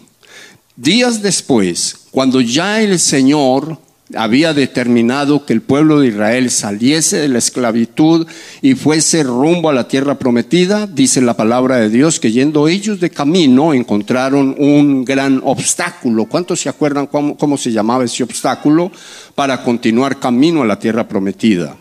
Días 0.77 1.21
después, 1.21 2.07
cuando 2.11 2.41
ya 2.41 2.81
el 2.81 2.99
Señor 2.99 3.79
había 4.13 4.53
determinado 4.53 5.45
que 5.45 5.53
el 5.53 5.61
pueblo 5.61 6.01
de 6.01 6.09
Israel 6.09 6.51
saliese 6.51 7.15
de 7.15 7.29
la 7.29 7.37
esclavitud 7.37 8.27
y 8.61 8.75
fuese 8.75 9.23
rumbo 9.23 9.69
a 9.69 9.73
la 9.73 9.87
tierra 9.87 10.19
prometida, 10.19 10.85
dice 10.85 11.21
la 11.21 11.37
palabra 11.37 11.77
de 11.77 11.89
Dios 11.89 12.19
que 12.19 12.33
yendo 12.33 12.67
ellos 12.67 12.99
de 12.99 13.09
camino 13.09 13.73
encontraron 13.73 14.53
un 14.59 15.05
gran 15.05 15.39
obstáculo. 15.45 16.25
¿Cuántos 16.25 16.59
se 16.59 16.67
acuerdan 16.67 17.07
cómo, 17.07 17.37
cómo 17.37 17.57
se 17.57 17.71
llamaba 17.71 18.03
ese 18.03 18.23
obstáculo 18.23 18.91
para 19.33 19.63
continuar 19.63 20.19
camino 20.19 20.61
a 20.61 20.65
la 20.65 20.77
tierra 20.77 21.07
prometida? 21.07 21.77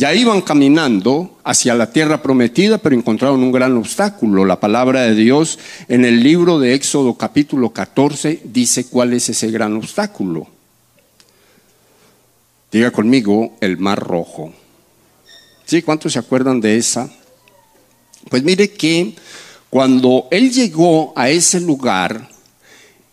Ya 0.00 0.14
iban 0.14 0.40
caminando 0.40 1.36
hacia 1.44 1.74
la 1.74 1.92
tierra 1.92 2.22
prometida, 2.22 2.78
pero 2.78 2.96
encontraron 2.96 3.42
un 3.42 3.52
gran 3.52 3.76
obstáculo. 3.76 4.46
La 4.46 4.58
palabra 4.58 5.02
de 5.02 5.14
Dios 5.14 5.58
en 5.88 6.06
el 6.06 6.22
libro 6.22 6.58
de 6.58 6.72
Éxodo 6.72 7.18
capítulo 7.18 7.74
14 7.74 8.40
dice 8.44 8.86
cuál 8.86 9.12
es 9.12 9.28
ese 9.28 9.50
gran 9.50 9.76
obstáculo. 9.76 10.46
Diga 12.72 12.90
conmigo, 12.92 13.58
el 13.60 13.76
mar 13.76 13.98
rojo. 13.98 14.54
¿Sí? 15.66 15.82
¿Cuántos 15.82 16.14
se 16.14 16.18
acuerdan 16.18 16.62
de 16.62 16.78
esa? 16.78 17.10
Pues 18.30 18.42
mire 18.42 18.70
que 18.70 19.14
cuando 19.68 20.28
él 20.30 20.50
llegó 20.50 21.12
a 21.14 21.28
ese 21.28 21.60
lugar, 21.60 22.26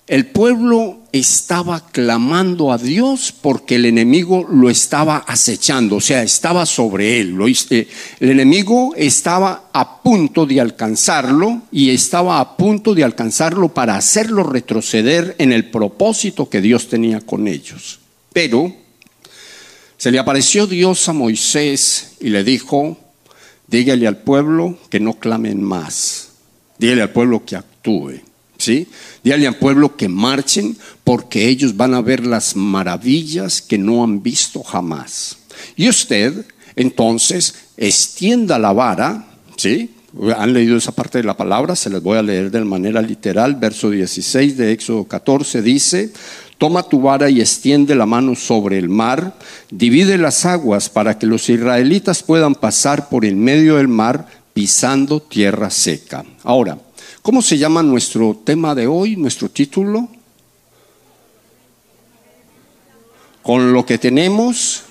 el 0.07 0.27
pueblo 0.27 0.99
estaba 1.19 1.85
clamando 1.91 2.71
a 2.71 2.77
Dios 2.77 3.33
porque 3.41 3.75
el 3.75 3.85
enemigo 3.85 4.47
lo 4.49 4.69
estaba 4.69 5.17
acechando, 5.17 5.97
o 5.97 6.01
sea, 6.01 6.23
estaba 6.23 6.65
sobre 6.65 7.19
él. 7.19 7.37
Eh, 7.69 7.87
el 8.19 8.29
enemigo 8.31 8.93
estaba 8.95 9.69
a 9.73 10.01
punto 10.01 10.45
de 10.45 10.61
alcanzarlo 10.61 11.61
y 11.71 11.89
estaba 11.89 12.39
a 12.39 12.57
punto 12.57 12.95
de 12.95 13.03
alcanzarlo 13.03 13.73
para 13.73 13.95
hacerlo 13.95 14.43
retroceder 14.43 15.35
en 15.39 15.51
el 15.51 15.69
propósito 15.69 16.49
que 16.49 16.61
Dios 16.61 16.89
tenía 16.89 17.21
con 17.21 17.47
ellos. 17.47 17.99
Pero 18.33 18.73
se 19.97 20.11
le 20.11 20.19
apareció 20.19 20.67
Dios 20.67 21.09
a 21.09 21.13
Moisés 21.13 22.17
y 22.19 22.29
le 22.29 22.43
dijo, 22.43 22.97
dígale 23.67 24.07
al 24.07 24.17
pueblo 24.17 24.77
que 24.89 24.99
no 24.99 25.13
clamen 25.13 25.63
más, 25.63 26.29
dígale 26.77 27.01
al 27.01 27.11
pueblo 27.11 27.43
que 27.45 27.55
actúe. 27.55 28.26
¿Sí? 28.57 28.87
Al 29.31 29.55
pueblo 29.57 29.95
que 29.95 30.09
marchen 30.09 30.77
porque 31.03 31.47
ellos 31.47 31.77
van 31.77 31.93
a 31.93 32.01
ver 32.01 32.25
las 32.25 32.55
maravillas 32.55 33.61
que 33.61 33.77
no 33.77 34.03
han 34.03 34.23
visto 34.23 34.63
jamás. 34.63 35.37
Y 35.75 35.89
usted, 35.89 36.45
entonces, 36.75 37.55
extienda 37.77 38.57
la 38.59 38.73
vara, 38.73 39.27
¿sí? 39.57 39.91
Han 40.37 40.53
leído 40.53 40.77
esa 40.77 40.91
parte 40.91 41.19
de 41.19 41.23
la 41.23 41.37
palabra, 41.37 41.75
se 41.75 41.89
les 41.89 42.01
voy 42.01 42.17
a 42.17 42.23
leer 42.23 42.49
de 42.49 42.63
manera 42.63 43.01
literal. 43.01 43.55
Verso 43.55 43.89
16 43.89 44.57
de 44.57 44.71
Éxodo 44.71 45.03
14 45.03 45.61
dice, 45.61 46.11
Toma 46.57 46.81
tu 46.83 47.01
vara 47.01 47.29
y 47.29 47.39
extiende 47.39 47.93
la 47.93 48.07
mano 48.07 48.33
sobre 48.33 48.79
el 48.79 48.89
mar, 48.89 49.37
divide 49.69 50.17
las 50.17 50.45
aguas 50.45 50.89
para 50.89 51.19
que 51.19 51.27
los 51.27 51.49
israelitas 51.49 52.23
puedan 52.23 52.55
pasar 52.55 53.09
por 53.09 53.25
el 53.25 53.35
medio 53.35 53.75
del 53.77 53.87
mar 53.87 54.27
pisando 54.53 55.19
tierra 55.19 55.69
seca. 55.69 56.25
Ahora, 56.43 56.79
¿Cómo 57.27 57.41
se 57.41 57.57
llama 57.57 57.83
nuestro 57.83 58.39
tema 58.41 58.73
de 58.73 58.87
hoy, 58.87 59.17
nuestro 59.17 59.49
título? 59.49 60.07
Con 63.43 63.73
lo 63.73 63.85
que 63.85 63.97
tenemos 63.97 64.83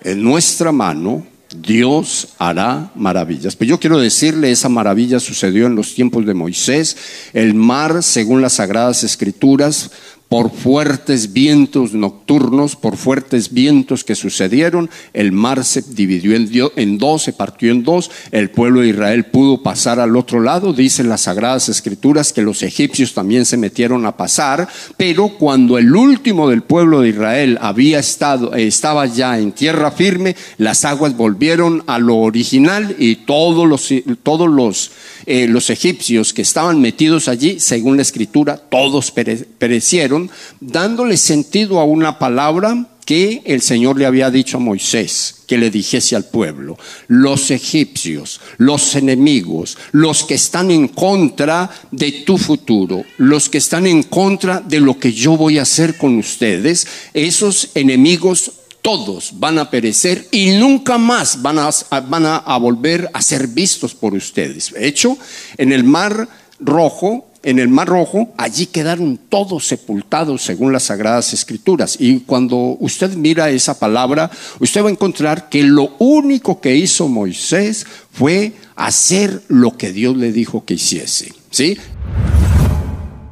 en 0.00 0.20
nuestra 0.20 0.72
mano, 0.72 1.24
Dios 1.56 2.30
hará 2.38 2.90
maravillas. 2.96 3.54
Pero 3.54 3.68
yo 3.68 3.78
quiero 3.78 4.00
decirle, 4.00 4.50
esa 4.50 4.68
maravilla 4.68 5.20
sucedió 5.20 5.66
en 5.66 5.76
los 5.76 5.94
tiempos 5.94 6.26
de 6.26 6.34
Moisés. 6.34 6.96
El 7.32 7.54
mar, 7.54 8.02
según 8.02 8.42
las 8.42 8.54
sagradas 8.54 9.04
escrituras, 9.04 9.92
por 10.34 10.50
fuertes 10.50 11.32
vientos 11.32 11.92
nocturnos, 11.94 12.74
por 12.74 12.96
fuertes 12.96 13.52
vientos 13.52 14.02
que 14.02 14.16
sucedieron, 14.16 14.90
el 15.12 15.30
mar 15.30 15.64
se 15.64 15.80
dividió 15.80 16.72
en 16.74 16.98
dos, 16.98 17.22
se 17.22 17.32
partió 17.32 17.70
en 17.70 17.84
dos, 17.84 18.10
el 18.32 18.50
pueblo 18.50 18.80
de 18.80 18.88
Israel 18.88 19.26
pudo 19.26 19.62
pasar 19.62 20.00
al 20.00 20.16
otro 20.16 20.40
lado, 20.40 20.72
dicen 20.72 21.08
las 21.08 21.20
sagradas 21.20 21.68
escrituras 21.68 22.32
que 22.32 22.42
los 22.42 22.64
egipcios 22.64 23.14
también 23.14 23.46
se 23.46 23.56
metieron 23.56 24.06
a 24.06 24.16
pasar, 24.16 24.68
pero 24.96 25.28
cuando 25.38 25.78
el 25.78 25.94
último 25.94 26.48
del 26.48 26.62
pueblo 26.62 27.02
de 27.02 27.10
Israel 27.10 27.56
había 27.60 28.00
estado, 28.00 28.54
estaba 28.54 29.06
ya 29.06 29.38
en 29.38 29.52
tierra 29.52 29.92
firme, 29.92 30.34
las 30.58 30.84
aguas 30.84 31.16
volvieron 31.16 31.84
a 31.86 32.00
lo 32.00 32.16
original 32.16 32.96
y 32.98 33.14
todos 33.14 33.68
los, 33.68 33.88
todos 34.24 34.50
los, 34.50 34.90
eh, 35.26 35.46
los 35.48 35.70
egipcios 35.70 36.32
que 36.32 36.42
estaban 36.42 36.80
metidos 36.80 37.28
allí, 37.28 37.60
según 37.60 37.96
la 37.96 38.02
escritura, 38.02 38.56
todos 38.56 39.10
perecieron 39.10 40.30
dándole 40.60 41.16
sentido 41.16 41.80
a 41.80 41.84
una 41.84 42.18
palabra 42.18 42.88
que 43.04 43.42
el 43.44 43.60
Señor 43.60 43.98
le 43.98 44.06
había 44.06 44.30
dicho 44.30 44.56
a 44.56 44.60
Moisés 44.60 45.42
que 45.46 45.58
le 45.58 45.70
dijese 45.70 46.16
al 46.16 46.24
pueblo. 46.24 46.78
Los 47.06 47.50
egipcios, 47.50 48.40
los 48.56 48.94
enemigos, 48.96 49.76
los 49.92 50.24
que 50.24 50.34
están 50.34 50.70
en 50.70 50.88
contra 50.88 51.70
de 51.90 52.12
tu 52.12 52.38
futuro, 52.38 53.04
los 53.18 53.48
que 53.48 53.58
están 53.58 53.86
en 53.86 54.04
contra 54.04 54.60
de 54.60 54.80
lo 54.80 54.98
que 54.98 55.12
yo 55.12 55.36
voy 55.36 55.58
a 55.58 55.62
hacer 55.62 55.98
con 55.98 56.16
ustedes, 56.16 56.86
esos 57.12 57.70
enemigos 57.74 58.52
todos 58.84 59.32
van 59.40 59.58
a 59.58 59.70
perecer 59.70 60.28
y 60.30 60.50
nunca 60.50 60.98
más 60.98 61.40
van 61.40 61.56
a, 61.58 62.58
volver 62.58 63.08
a 63.14 63.22
ser 63.22 63.48
vistos 63.48 63.94
por 63.94 64.12
ustedes. 64.12 64.74
De 64.74 64.86
hecho, 64.86 65.16
en 65.56 65.72
el 65.72 65.84
mar 65.84 66.28
rojo 66.60 67.30
en 67.42 67.58
el 67.58 67.68
Mar 67.68 67.88
Rojo, 67.88 68.32
allí 68.38 68.64
quedaron 68.64 69.18
todos 69.28 69.66
sepultados 69.66 70.40
según 70.42 70.72
las 70.72 70.84
Sagradas 70.84 71.34
Escrituras. 71.34 71.96
Y 72.00 72.20
cuando 72.20 72.56
usted 72.80 73.14
mira 73.16 73.50
esa 73.50 73.78
palabra, 73.78 74.30
usted 74.60 74.82
va 74.82 74.88
a 74.88 74.92
encontrar 74.92 75.50
que 75.50 75.62
lo 75.62 75.94
único 75.98 76.62
que 76.62 76.74
hizo 76.74 77.06
Moisés 77.06 77.86
fue 78.10 78.54
hacer 78.76 79.42
lo 79.48 79.76
que 79.76 79.92
Dios 79.92 80.16
le 80.16 80.32
dijo 80.32 80.64
que 80.64 80.74
hiciese. 80.74 81.34
¿Sí? 81.50 81.76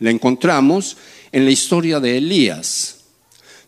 la 0.00 0.10
encontramos 0.10 0.96
en 1.30 1.44
la 1.44 1.50
historia 1.50 2.00
de 2.00 2.16
Elías. 2.16 3.00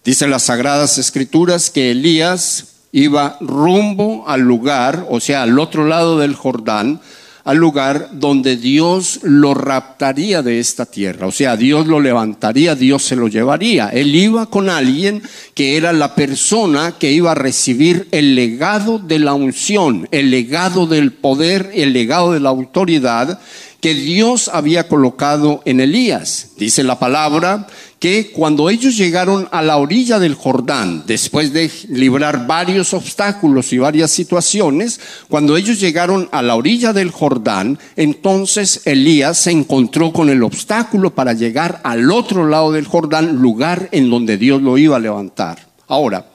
Dice 0.03 0.27
las 0.27 0.45
Sagradas 0.45 0.97
Escrituras 0.97 1.69
que 1.71 1.91
Elías 1.91 2.77
iba 2.93 3.37
rumbo 3.41 4.27
al 4.27 4.41
lugar, 4.41 5.07
o 5.11 5.21
sea, 5.21 5.43
al 5.43 5.59
otro 5.59 5.87
lado 5.87 6.19
del 6.19 6.35
Jordán, 6.35 7.03
al 7.49 7.57
lugar 7.57 8.11
donde 8.13 8.59
Dios 8.59 9.21
lo 9.23 9.55
raptaría 9.55 10.43
de 10.43 10.59
esta 10.59 10.85
tierra. 10.85 11.27
O 11.27 11.33
sea, 11.33 11.57
Dios 11.57 11.87
lo 11.87 11.99
levantaría, 11.99 12.75
Dios 12.75 13.03
se 13.03 13.17
lo 13.17 13.27
llevaría. 13.27 13.89
Él 13.89 14.15
iba 14.15 14.45
con 14.51 14.69
alguien 14.69 15.23
que 15.55 15.79
era 15.79 15.95
la 15.95 16.15
persona 16.15 16.97
que 16.99 17.11
iba 17.11 17.33
a 17.33 17.35
recibir 17.35 18.07
el 18.11 18.35
legado 18.35 18.99
de 18.99 19.19
la 19.19 19.33
unción, 19.33 20.07
el 20.11 20.31
legado 20.31 20.87
del 20.87 21.11
poder, 21.15 21.71
el 21.73 21.95
legado 21.95 22.35
de 22.35 22.41
la 22.41 22.51
autoridad 22.51 23.41
que 23.81 23.95
Dios 23.95 24.51
había 24.53 24.87
colocado 24.87 25.63
en 25.65 25.81
Elías. 25.81 26.51
Dice 26.59 26.85
la 26.85 26.99
palabra 26.99 27.67
que 27.99 28.31
cuando 28.31 28.71
ellos 28.71 28.97
llegaron 28.97 29.49
a 29.51 29.61
la 29.61 29.77
orilla 29.77 30.21
del 30.21 30.35
Jordán, 30.35 31.03
después 31.07 31.53
de 31.53 31.71
librar 31.89 32.47
varios 32.47 32.95
obstáculos 32.95 33.73
y 33.73 33.79
varias 33.79 34.13
situaciones, 34.13 35.01
cuando 35.29 35.57
ellos 35.57 35.81
llegaron 35.81 36.29
a 36.31 36.43
la 36.43 36.55
orilla 36.55 36.93
del 36.93 37.11
Jordán, 37.11 37.79
entonces 37.97 38.83
Elías 38.85 39.39
se 39.39 39.51
encontró 39.51 40.13
con 40.13 40.29
el 40.29 40.45
obstáculo 40.45 41.15
para 41.15 41.33
llegar 41.33 41.81
al 41.83 42.11
otro 42.13 42.47
lado 42.47 42.71
del 42.71 42.87
Jordán, 42.87 43.37
lugar 43.37 43.89
en 43.91 44.11
donde 44.11 44.37
Dios 44.37 44.63
lo 44.63 44.79
iba 44.79 44.97
a 44.97 45.01
levantar. 45.01 45.67
Ahora, 45.89 46.27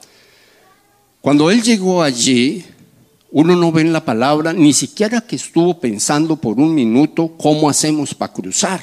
cuando 1.22 1.50
él 1.50 1.62
llegó 1.62 2.02
allí, 2.02 2.62
uno 3.30 3.56
no 3.56 3.72
ve 3.72 3.80
en 3.80 3.94
la 3.94 4.04
palabra 4.04 4.52
ni 4.52 4.74
siquiera 4.74 5.22
que 5.22 5.36
estuvo 5.36 5.80
pensando 5.80 6.36
por 6.36 6.60
un 6.60 6.74
minuto 6.74 7.32
cómo 7.38 7.70
hacemos 7.70 8.14
para 8.14 8.32
cruzar. 8.34 8.82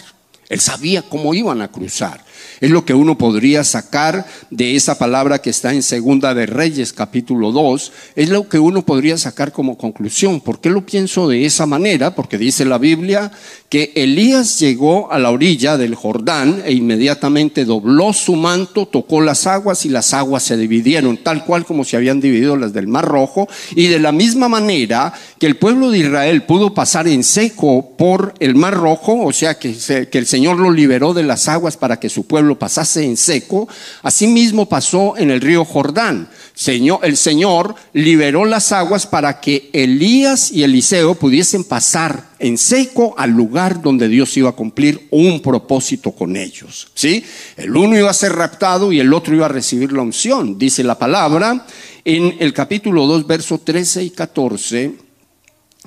Él 0.50 0.60
sabía 0.60 1.04
cómo 1.04 1.34
iban 1.34 1.62
a 1.62 1.70
cruzar. 1.70 2.26
Es 2.60 2.70
lo 2.70 2.86
que 2.86 2.94
uno 2.94 3.18
podría 3.18 3.64
sacar 3.64 4.26
de 4.50 4.76
esa 4.76 4.98
palabra 4.98 5.40
que 5.40 5.50
está 5.50 5.74
en 5.74 5.84
Segunda 5.84 6.34
de 6.34 6.46
Reyes, 6.46 6.94
capítulo 6.94 7.52
2. 7.52 7.92
Es 8.16 8.30
lo 8.30 8.48
que 8.48 8.60
uno 8.60 8.86
podría 8.86 9.18
sacar 9.18 9.52
como 9.52 9.78
conclusión. 9.78 10.42
¿Por 10.42 10.60
qué 10.62 10.70
lo 10.70 10.86
pienso 10.86 11.28
de 11.28 11.46
esa 11.46 11.66
manera? 11.66 12.16
Porque 12.16 12.38
dice 12.38 12.66
la 12.66 12.78
Biblia 12.78 13.32
que 13.70 13.94
Elías 13.96 14.60
llegó 14.60 15.12
a 15.14 15.18
la 15.18 15.32
orilla 15.32 15.78
del 15.78 15.96
Jordán 15.96 16.62
e 16.66 16.74
inmediatamente 16.74 17.64
dobló 17.64 18.12
su 18.12 18.36
manto, 18.36 18.86
tocó 18.86 19.22
las 19.22 19.48
aguas 19.48 19.86
y 19.86 19.90
las 19.90 20.14
aguas 20.14 20.44
se 20.44 20.58
dividieron, 20.58 21.18
tal 21.18 21.46
cual 21.46 21.66
como 21.66 21.86
se 21.86 21.96
habían 21.96 22.20
dividido 22.20 22.58
las 22.58 22.74
del 22.74 22.88
Mar 22.88 23.06
Rojo. 23.06 23.48
Y 23.76 23.88
de 23.88 24.00
la 24.00 24.12
misma 24.12 24.50
manera 24.50 25.14
que 25.40 25.48
el 25.48 25.56
pueblo 25.56 25.90
de 25.90 26.00
Israel 26.00 26.44
pudo 26.44 26.74
pasar 26.74 27.08
en 27.08 27.24
seco 27.24 27.96
por 27.98 28.34
el 28.40 28.56
Mar 28.56 28.74
Rojo, 28.74 29.24
o 29.24 29.32
sea 29.32 29.58
que, 29.58 29.74
que 30.12 30.18
el 30.18 30.26
Señor 30.26 30.60
lo 30.60 30.72
liberó 30.72 31.14
de 31.14 31.24
las 31.24 31.48
aguas 31.48 31.78
para 31.78 32.00
que 32.00 32.10
su 32.10 32.28
pueblo 32.32 32.58
pasase 32.58 33.04
en 33.04 33.18
seco, 33.18 33.68
asimismo 34.04 34.70
pasó 34.70 35.18
en 35.18 35.32
el 35.32 35.42
río 35.42 35.66
Jordán. 35.66 36.30
Señor, 36.54 37.02
el 37.04 37.18
Señor 37.18 37.76
liberó 37.92 38.46
las 38.46 38.72
aguas 38.72 39.06
para 39.06 39.42
que 39.42 39.70
Elías 39.74 40.50
y 40.50 40.64
Eliseo 40.64 41.16
pudiesen 41.16 41.66
pasar 41.66 42.30
en 42.40 42.58
seco 42.58 43.16
al 43.18 43.32
lugar 43.32 43.82
donde 43.82 44.08
Dios 44.08 44.38
iba 44.38 44.52
a 44.52 44.54
cumplir 44.54 45.10
un 45.12 45.42
propósito 45.42 46.14
con 46.14 46.38
ellos. 46.38 46.88
¿sí? 46.94 47.22
El 47.58 47.76
uno 47.76 47.98
iba 47.98 48.10
a 48.10 48.14
ser 48.14 48.32
raptado 48.32 48.94
y 48.94 49.02
el 49.02 49.14
otro 49.14 49.36
iba 49.36 49.48
a 49.48 49.50
recibir 49.50 49.92
la 49.92 50.02
unción, 50.02 50.58
dice 50.58 50.86
la 50.86 50.98
palabra 50.98 51.68
en 52.06 52.38
el 52.40 52.54
capítulo 52.54 53.08
2, 53.08 53.28
versos 53.28 53.66
13 53.66 54.06
y 54.06 54.10
14, 54.12 54.96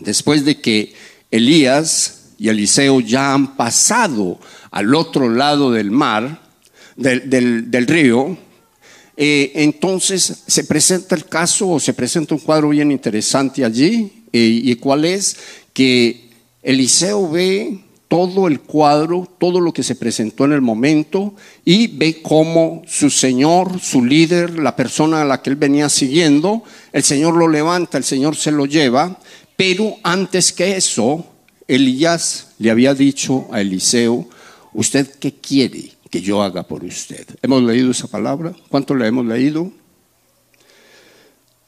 después 0.00 0.44
de 0.44 0.61
que 0.61 0.92
Elías 1.30 2.33
y 2.38 2.50
Eliseo 2.50 3.00
ya 3.00 3.33
han 3.33 3.57
pasado 3.57 4.38
al 4.74 4.92
otro 4.92 5.28
lado 5.28 5.70
del 5.70 5.92
mar, 5.92 6.40
del, 6.96 7.87
río, 7.87 8.37
eh, 9.16 9.52
entonces 9.54 10.42
se 10.48 10.64
presenta 10.64 11.14
el 11.14 11.26
caso 11.26 11.68
o 11.68 11.78
se 11.78 11.94
presenta 11.94 12.34
un 12.34 12.40
cuadro 12.40 12.70
bien 12.70 12.90
interesante 12.90 13.64
allí 13.64 14.24
y 14.32 14.74
cuál 14.74 15.04
es 15.04 15.37
que 15.72 16.28
Eliseo 16.60 17.30
ve 17.30 17.84
todo 18.08 18.48
el 18.48 18.62
cuadro, 18.62 19.30
todo 19.38 19.60
lo 19.60 19.72
que 19.72 19.84
se 19.84 19.94
presentó 19.94 20.44
en 20.44 20.52
el 20.52 20.60
momento 20.60 21.37
y 21.64 21.87
ve 21.87 22.20
cómo 22.20 22.82
su 22.88 23.10
Señor, 23.10 23.78
su 23.80 24.04
líder, 24.04 24.58
la 24.58 24.74
persona 24.74 25.22
a 25.22 25.24
la 25.24 25.40
que 25.40 25.50
él 25.50 25.56
venía 25.56 25.88
siguiendo, 25.88 26.64
el 26.92 27.04
Señor 27.04 27.37
lo 27.37 27.46
levanta, 27.46 27.96
el 27.96 28.02
Señor 28.04 28.34
se 28.34 28.50
lo 28.50 28.66
lleva, 28.66 29.20
pero 29.56 29.94
antes 30.02 30.52
que 30.52 30.76
eso, 30.76 31.24
Elías 31.68 32.48
le 32.58 32.72
había 32.72 32.92
dicho 32.92 33.46
a 33.52 33.60
Eliseo, 33.60 34.28
¿usted 34.74 35.18
qué 35.18 35.32
quiere 35.32 35.92
que 36.10 36.20
yo 36.20 36.42
haga 36.42 36.64
por 36.64 36.84
usted? 36.84 37.26
¿Hemos 37.40 37.62
leído 37.62 37.90
esa 37.90 38.06
palabra? 38.06 38.54
¿Cuánto 38.68 38.94
le 38.94 39.06
hemos 39.06 39.24
leído? 39.24 39.72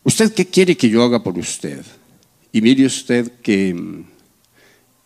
¿Usted 0.04 0.34
qué 0.34 0.46
quiere 0.46 0.76
que 0.76 0.88
yo 0.88 1.02
haga 1.02 1.22
por 1.22 1.38
usted? 1.38 1.84
Y 2.52 2.60
mire 2.60 2.86
usted 2.86 3.40
que 3.40 3.74
mm, 3.74 4.04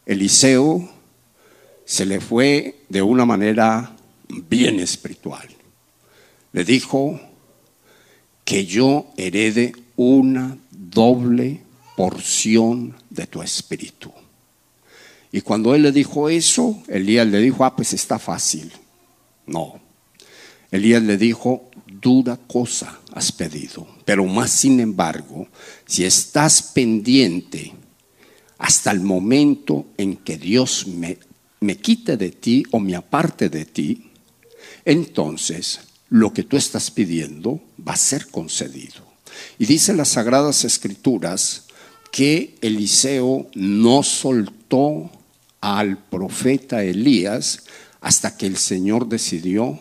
Eliseo 0.06 0.90
se 1.84 2.06
le 2.06 2.20
fue 2.20 2.82
de 2.88 3.02
una 3.02 3.24
manera 3.24 3.96
bien 4.28 4.78
espiritual. 4.80 5.48
Le 6.52 6.64
dijo 6.64 7.20
que 8.44 8.66
yo 8.66 9.06
herede 9.16 9.72
una 9.96 10.58
doble 10.70 11.62
porción 11.96 12.96
de 13.08 13.26
tu 13.26 13.42
espíritu. 13.42 14.12
Y 15.32 15.42
cuando 15.42 15.74
él 15.74 15.82
le 15.82 15.92
dijo 15.92 16.28
eso, 16.28 16.82
Elías 16.88 17.26
le 17.26 17.40
dijo, 17.40 17.64
ah, 17.64 17.76
pues 17.76 17.92
está 17.92 18.18
fácil. 18.18 18.72
No. 19.46 19.80
Elías 20.70 21.02
le 21.02 21.16
dijo, 21.16 21.70
dura 21.86 22.36
cosa 22.36 23.00
has 23.12 23.30
pedido. 23.32 23.86
Pero 24.04 24.24
más 24.26 24.50
sin 24.50 24.80
embargo, 24.80 25.48
si 25.86 26.04
estás 26.04 26.62
pendiente 26.62 27.72
hasta 28.58 28.90
el 28.90 29.00
momento 29.00 29.86
en 29.96 30.16
que 30.16 30.36
Dios 30.36 30.86
me 30.86 31.18
me 31.60 31.76
quite 31.76 32.16
de 32.16 32.30
ti 32.30 32.64
o 32.70 32.80
me 32.80 32.96
aparte 32.96 33.48
de 33.48 33.64
ti, 33.66 34.10
entonces 34.84 35.80
lo 36.08 36.32
que 36.32 36.42
tú 36.42 36.56
estás 36.56 36.90
pidiendo 36.90 37.60
va 37.86 37.92
a 37.92 37.96
ser 37.96 38.26
concedido. 38.28 39.06
Y 39.58 39.66
dice 39.66 39.94
las 39.94 40.08
Sagradas 40.08 40.64
Escrituras 40.64 41.66
que 42.10 42.56
Eliseo 42.62 43.48
no 43.54 44.02
soltó 44.02 45.10
al 45.61 45.99
profeta 45.99 46.83
Elías 46.83 47.64
hasta 48.01 48.37
que 48.37 48.46
el 48.46 48.57
Señor 48.57 49.09
decidió 49.09 49.81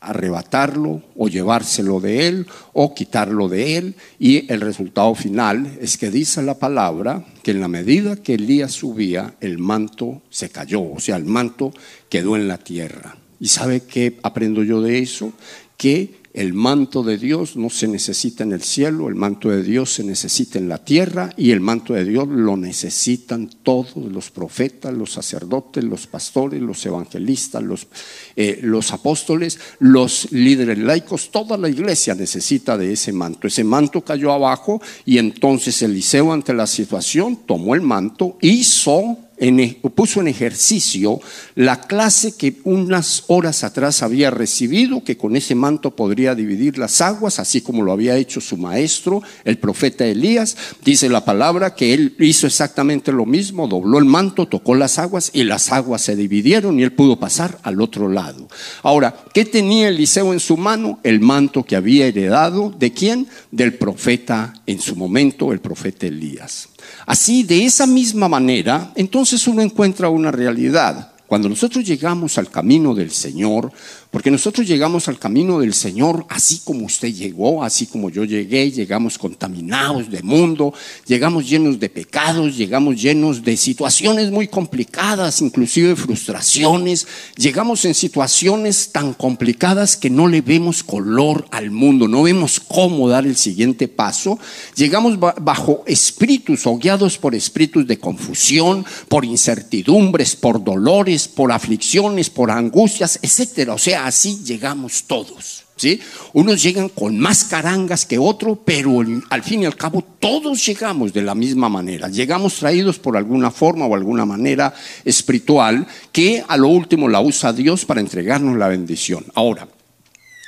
arrebatarlo 0.00 1.02
o 1.14 1.28
llevárselo 1.28 2.00
de 2.00 2.26
él 2.26 2.46
o 2.72 2.94
quitarlo 2.94 3.48
de 3.48 3.76
él 3.76 3.94
y 4.18 4.50
el 4.50 4.62
resultado 4.62 5.14
final 5.14 5.78
es 5.80 5.98
que 5.98 6.10
dice 6.10 6.42
la 6.42 6.58
palabra 6.58 7.24
que 7.42 7.50
en 7.50 7.60
la 7.60 7.68
medida 7.68 8.16
que 8.16 8.34
Elías 8.34 8.72
subía 8.72 9.34
el 9.40 9.58
manto 9.58 10.22
se 10.30 10.48
cayó, 10.48 10.82
o 10.82 11.00
sea, 11.00 11.16
el 11.16 11.26
manto 11.26 11.72
quedó 12.08 12.36
en 12.36 12.48
la 12.48 12.58
tierra. 12.58 13.16
¿Y 13.38 13.48
sabe 13.48 13.82
qué 13.82 14.18
aprendo 14.22 14.62
yo 14.62 14.82
de 14.82 14.98
eso? 14.98 15.32
Que 15.76 16.19
el 16.32 16.52
manto 16.52 17.02
de 17.02 17.18
Dios 17.18 17.56
no 17.56 17.70
se 17.70 17.88
necesita 17.88 18.44
en 18.44 18.52
el 18.52 18.62
cielo, 18.62 19.08
el 19.08 19.16
manto 19.16 19.50
de 19.50 19.64
Dios 19.64 19.94
se 19.94 20.04
necesita 20.04 20.58
en 20.58 20.68
la 20.68 20.78
tierra 20.78 21.30
y 21.36 21.50
el 21.50 21.60
manto 21.60 21.94
de 21.94 22.04
Dios 22.04 22.28
lo 22.28 22.56
necesitan 22.56 23.50
todos 23.64 23.96
los 23.96 24.30
profetas, 24.30 24.94
los 24.94 25.12
sacerdotes, 25.12 25.82
los 25.82 26.06
pastores, 26.06 26.60
los 26.60 26.86
evangelistas, 26.86 27.62
los, 27.64 27.88
eh, 28.36 28.62
apóstoles, 28.92 29.58
los 29.80 30.30
líderes 30.30 30.78
laicos, 30.78 31.30
toda 31.32 31.56
la 31.56 31.68
iglesia 31.68 32.14
necesita 32.14 32.78
de 32.78 32.92
ese 32.92 33.12
manto. 33.12 33.48
Ese 33.48 33.64
manto 33.64 34.02
cayó 34.02 34.32
abajo 34.32 34.80
y 35.04 35.18
entonces 35.18 35.82
Eliseo 35.82 36.32
ante 36.32 36.54
la 36.54 36.68
situación 36.68 37.40
tomó 37.44 37.74
el 37.74 37.80
manto, 37.80 38.38
hizo 38.40 39.18
e, 39.40 39.80
puso 39.94 40.20
en 40.20 40.28
ejercicio 40.28 41.18
la 41.54 41.80
clase 41.80 42.36
que 42.36 42.60
unas 42.64 43.24
horas 43.28 43.64
atrás 43.64 44.02
había 44.02 44.30
recibido, 44.30 45.02
que 45.02 45.16
con 45.16 45.34
ese 45.34 45.54
manto 45.54 45.96
podría 45.96 46.34
dividir 46.34 46.78
las 46.78 47.00
aguas, 47.00 47.38
así 47.38 47.62
como 47.62 47.82
lo 47.82 47.92
había 47.92 48.16
hecho 48.16 48.40
su 48.40 48.56
maestro, 48.56 49.22
el 49.44 49.58
profeta 49.58 50.04
Elías. 50.04 50.56
Dice 50.84 51.08
la 51.08 51.24
palabra 51.24 51.74
que 51.74 51.94
él 51.94 52.14
hizo 52.18 52.46
exactamente 52.46 53.12
lo 53.12 53.26
mismo, 53.26 53.66
dobló 53.66 53.98
el 53.98 54.04
manto, 54.04 54.46
tocó 54.46 54.74
las 54.74 54.98
aguas 54.98 55.30
y 55.32 55.44
las 55.44 55.72
aguas 55.72 56.02
se 56.02 56.16
dividieron 56.16 56.78
y 56.78 56.82
él 56.82 56.92
pudo 56.92 57.18
pasar 57.18 57.58
al 57.62 57.80
otro 57.80 58.08
lado. 58.08 58.48
Ahora, 58.82 59.24
¿qué 59.32 59.44
tenía 59.44 59.88
Eliseo 59.88 60.32
en 60.32 60.40
su 60.40 60.56
mano? 60.56 61.00
El 61.02 61.20
manto 61.20 61.64
que 61.64 61.76
había 61.76 62.06
heredado 62.06 62.74
de 62.78 62.92
quién? 62.92 63.26
Del 63.50 63.74
profeta 63.74 64.52
en 64.66 64.80
su 64.80 64.96
momento, 64.96 65.52
el 65.52 65.60
profeta 65.60 66.06
Elías. 66.06 66.69
Así, 67.10 67.42
de 67.42 67.64
esa 67.64 67.88
misma 67.88 68.28
manera, 68.28 68.92
entonces 68.94 69.48
uno 69.48 69.62
encuentra 69.62 70.08
una 70.08 70.30
realidad. 70.30 71.10
Cuando 71.26 71.48
nosotros 71.48 71.84
llegamos 71.84 72.38
al 72.38 72.48
camino 72.48 72.94
del 72.94 73.10
Señor, 73.10 73.72
porque 74.10 74.30
nosotros 74.30 74.66
llegamos 74.66 75.06
al 75.08 75.18
camino 75.18 75.60
del 75.60 75.72
Señor 75.72 76.26
así 76.28 76.60
como 76.64 76.86
usted 76.86 77.12
llegó, 77.12 77.62
así 77.62 77.86
como 77.86 78.10
yo 78.10 78.24
llegué, 78.24 78.70
llegamos 78.70 79.18
contaminados 79.18 80.10
de 80.10 80.22
mundo, 80.22 80.74
llegamos 81.06 81.48
llenos 81.48 81.78
de 81.78 81.88
pecados, 81.88 82.56
llegamos 82.56 83.00
llenos 83.00 83.44
de 83.44 83.56
situaciones 83.56 84.30
muy 84.30 84.48
complicadas, 84.48 85.40
inclusive 85.40 85.94
frustraciones, 85.94 87.06
llegamos 87.36 87.84
en 87.84 87.94
situaciones 87.94 88.90
tan 88.90 89.14
complicadas 89.14 89.96
que 89.96 90.10
no 90.10 90.26
le 90.26 90.40
vemos 90.40 90.82
color 90.82 91.46
al 91.50 91.70
mundo, 91.70 92.08
no 92.08 92.24
vemos 92.24 92.58
cómo 92.58 93.08
dar 93.08 93.26
el 93.26 93.36
siguiente 93.36 93.86
paso, 93.86 94.38
llegamos 94.74 95.18
bajo 95.18 95.84
espíritus 95.86 96.66
o 96.66 96.76
guiados 96.76 97.16
por 97.16 97.34
espíritus 97.34 97.86
de 97.86 97.98
confusión, 97.98 98.84
por 99.08 99.24
incertidumbres, 99.24 100.34
por 100.34 100.62
dolores, 100.62 101.28
por 101.28 101.52
aflicciones, 101.52 102.28
por 102.28 102.50
angustias, 102.50 103.18
etcétera. 103.22 103.74
O 103.74 103.78
sea, 103.78 103.99
así 104.06 104.42
llegamos 104.44 105.04
todos. 105.04 105.64
¿sí? 105.76 106.00
Unos 106.34 106.62
llegan 106.62 106.90
con 106.90 107.18
más 107.18 107.44
carangas 107.44 108.04
que 108.04 108.18
otros, 108.18 108.58
pero 108.64 109.00
al 109.30 109.42
fin 109.42 109.62
y 109.62 109.66
al 109.66 109.76
cabo 109.76 110.02
todos 110.02 110.64
llegamos 110.66 111.12
de 111.12 111.22
la 111.22 111.34
misma 111.34 111.68
manera. 111.68 112.08
Llegamos 112.08 112.56
traídos 112.56 112.98
por 112.98 113.16
alguna 113.16 113.50
forma 113.50 113.86
o 113.86 113.94
alguna 113.94 114.26
manera 114.26 114.74
espiritual 115.04 115.86
que 116.12 116.44
a 116.46 116.56
lo 116.56 116.68
último 116.68 117.08
la 117.08 117.20
usa 117.20 117.52
Dios 117.52 117.84
para 117.84 118.00
entregarnos 118.00 118.58
la 118.58 118.68
bendición. 118.68 119.24
Ahora, 119.34 119.66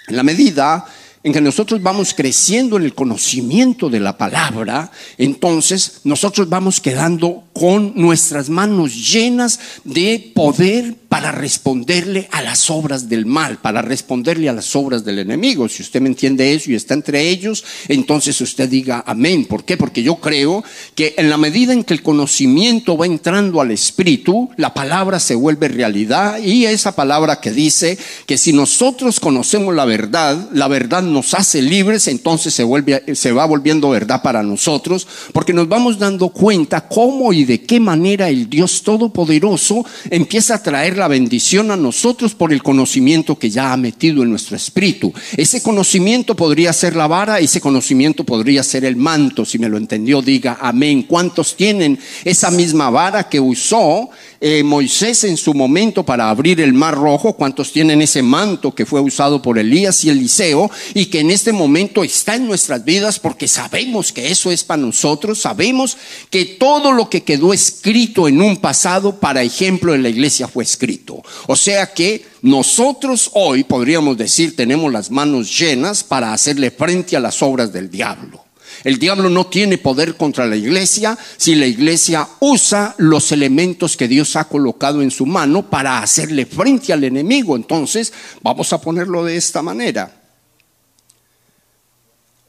en 0.09 0.17
la 0.17 0.23
medida 0.23 0.85
en 1.25 1.33
que 1.33 1.41
nosotros 1.41 1.83
vamos 1.83 2.15
creciendo 2.15 2.77
en 2.77 2.85
el 2.85 2.95
conocimiento 2.95 3.89
de 3.89 4.01
la 4.01 4.19
palabra, 4.19 4.91
entonces 5.19 6.01
nosotros 6.05 6.49
vamos 6.49 6.81
quedando 6.81 7.45
con 7.53 7.93
nuestras 7.95 8.49
manos 8.49 9.13
llenas 9.13 9.61
de 9.85 10.33
poder 10.35 10.97
para 11.09 11.31
responderle 11.31 12.27
a 12.33 12.41
las 12.41 12.71
obras 12.71 13.09
del 13.09 13.27
mal, 13.27 13.59
para 13.59 13.83
responderle 13.83 14.49
a 14.49 14.55
las 14.55 14.75
obras 14.75 15.05
del 15.05 15.19
enemigo. 15.19 15.69
Si 15.69 15.83
usted 15.83 16.01
me 16.01 16.09
entiende 16.09 16.55
eso 16.55 16.71
y 16.71 16.75
está 16.75 16.95
entre 16.95 17.29
ellos, 17.29 17.63
entonces 17.89 18.41
usted 18.41 18.69
diga 18.69 19.05
amén. 19.07 19.45
¿Por 19.45 19.65
qué? 19.65 19.77
Porque 19.77 20.03
yo 20.03 20.17
creo 20.17 20.65
que 20.95 21.15
en 21.19 21.29
la 21.29 21.37
medida 21.37 21.75
en 21.75 21.85
que 21.85 21.93
el 21.93 22.03
conocimiento 22.03 22.97
va 22.97 23.05
entrando 23.05 23.61
al 23.61 23.71
espíritu, 23.71 24.51
la 24.57 24.73
palabra 24.73 25.21
se 25.21 25.35
vuelve 25.35 25.69
realidad 25.69 26.39
y 26.39 26.65
esa 26.65 26.97
palabra 26.97 27.41
que 27.41 27.53
dice 27.53 27.99
que 28.27 28.39
si 28.39 28.55
nosotros 28.55 29.21
conocemos 29.21 29.75
la 29.75 29.85
verdad, 29.85 30.49
la 30.55 30.69
verdad 30.69 31.03
nos 31.13 31.35
hace 31.35 31.63
libres, 31.63 32.09
entonces 32.09 32.55
se, 32.55 32.65
vuelve, 32.65 33.15
se 33.15 33.33
va 33.33 33.47
volviendo 33.47 33.91
verdad 33.91 34.23
para 34.23 34.43
nosotros, 34.43 35.07
porque 35.33 35.53
nos 35.53 35.69
vamos 35.69 35.99
dando 35.99 36.31
cuenta 36.31 36.89
cómo 36.89 37.33
y 37.33 37.45
de 37.45 37.63
qué 37.63 37.79
manera 37.79 38.29
el 38.29 38.49
Dios 38.49 38.83
Todopoderoso 38.83 39.85
empieza 40.11 40.55
a 40.55 40.63
traer 40.63 40.97
la 40.97 41.09
bendición 41.09 41.71
a 41.71 41.77
nosotros 41.77 42.35
por 42.35 42.53
el 42.53 42.63
conocimiento 42.63 43.39
que 43.39 43.51
ya 43.51 43.73
ha 43.73 43.77
metido 43.77 44.23
en 44.23 44.31
nuestro 44.31 44.57
espíritu. 44.57 45.13
Ese 45.37 45.63
conocimiento 45.63 46.35
podría 46.35 46.73
ser 46.73 46.97
la 46.97 47.07
vara, 47.07 47.39
ese 47.39 47.61
conocimiento 47.61 48.25
podría 48.25 48.63
ser 48.63 48.85
el 48.85 48.97
manto. 48.97 49.45
Si 49.45 49.59
me 49.59 49.69
lo 49.69 49.77
entendió, 49.77 50.23
diga 50.23 50.59
amén. 50.61 51.03
¿Cuántos 51.05 51.57
tienen 51.57 51.99
esa 52.25 52.51
misma 52.51 52.91
vara 52.91 53.29
que 53.29 53.41
usó 53.41 54.11
eh, 54.45 54.65
Moisés 54.65 55.23
en 55.23 55.37
su 55.37 55.55
momento 55.55 56.03
para 56.03 56.29
abrir 56.29 56.61
el 56.61 56.73
mar 56.73 56.97
rojo, 56.97 57.35
cuántos 57.35 57.71
tienen 57.71 58.03
ese 58.03 58.23
manto 58.23 58.75
que 58.75 58.85
fue 58.85 59.01
usado 59.01 59.41
por 59.41 59.57
Elías 59.57 60.05
y 60.05 60.11
Eliseo 60.11 60.69
y 60.95 61.07
que 61.07 61.21
en 61.21 61.31
este 61.31 61.53
momento 61.53 62.03
está 62.03 62.35
en 62.35 62.49
nuestras 62.49 62.85
vidas 62.85 63.21
porque 63.21 63.47
sabemos 63.47 64.13
que 64.13 64.33
eso 64.33 64.51
es 64.51 64.65
para 64.65 64.83
nosotros, 64.83 65.41
sabemos 65.41 65.97
que 66.29 66.45
todo 66.45 66.91
lo 66.91 67.09
que 67.09 67.23
quedó 67.23 67.53
escrito 67.53 68.27
en 68.27 68.43
un 68.43 68.57
pasado 68.57 69.21
para 69.21 69.45
ejemplo 69.45 69.95
en 69.95 70.03
la 70.03 70.09
iglesia 70.09 70.49
fue 70.49 70.65
escrito. 70.65 71.23
O 71.47 71.55
sea 71.55 71.93
que 71.93 72.25
nosotros 72.43 73.31
hoy 73.35 73.63
podríamos 73.63 74.17
decir 74.17 74.57
tenemos 74.57 74.93
las 74.93 75.13
manos 75.13 75.57
llenas 75.57 76.03
para 76.03 76.33
hacerle 76.33 76.73
frente 76.73 77.17
a 77.17 77.21
las 77.21 77.41
obras 77.43 77.73
del 77.73 77.89
diablo. 77.89 78.42
El 78.85 78.99
diablo 78.99 79.29
no 79.31 79.47
tiene 79.47 79.79
poder 79.79 80.17
contra 80.17 80.47
la 80.47 80.57
iglesia 80.57 81.17
si 81.37 81.55
la 81.55 81.67
iglesia 81.67 82.29
usa 82.41 82.95
los 82.99 83.31
elementos 83.33 83.97
que 83.97 84.09
Dios 84.09 84.37
ha 84.37 84.45
colocado 84.45 85.03
en 85.03 85.11
su 85.11 85.27
mano 85.27 85.69
para 85.69 85.99
hacerle 85.99 86.47
frente 86.47 86.93
al 86.93 87.05
enemigo. 87.05 87.55
Entonces, 87.55 88.13
vamos 88.43 88.73
a 88.73 88.81
ponerlo 88.81 89.25
de 89.25 89.37
esta 89.37 89.63
manera. 89.63 90.23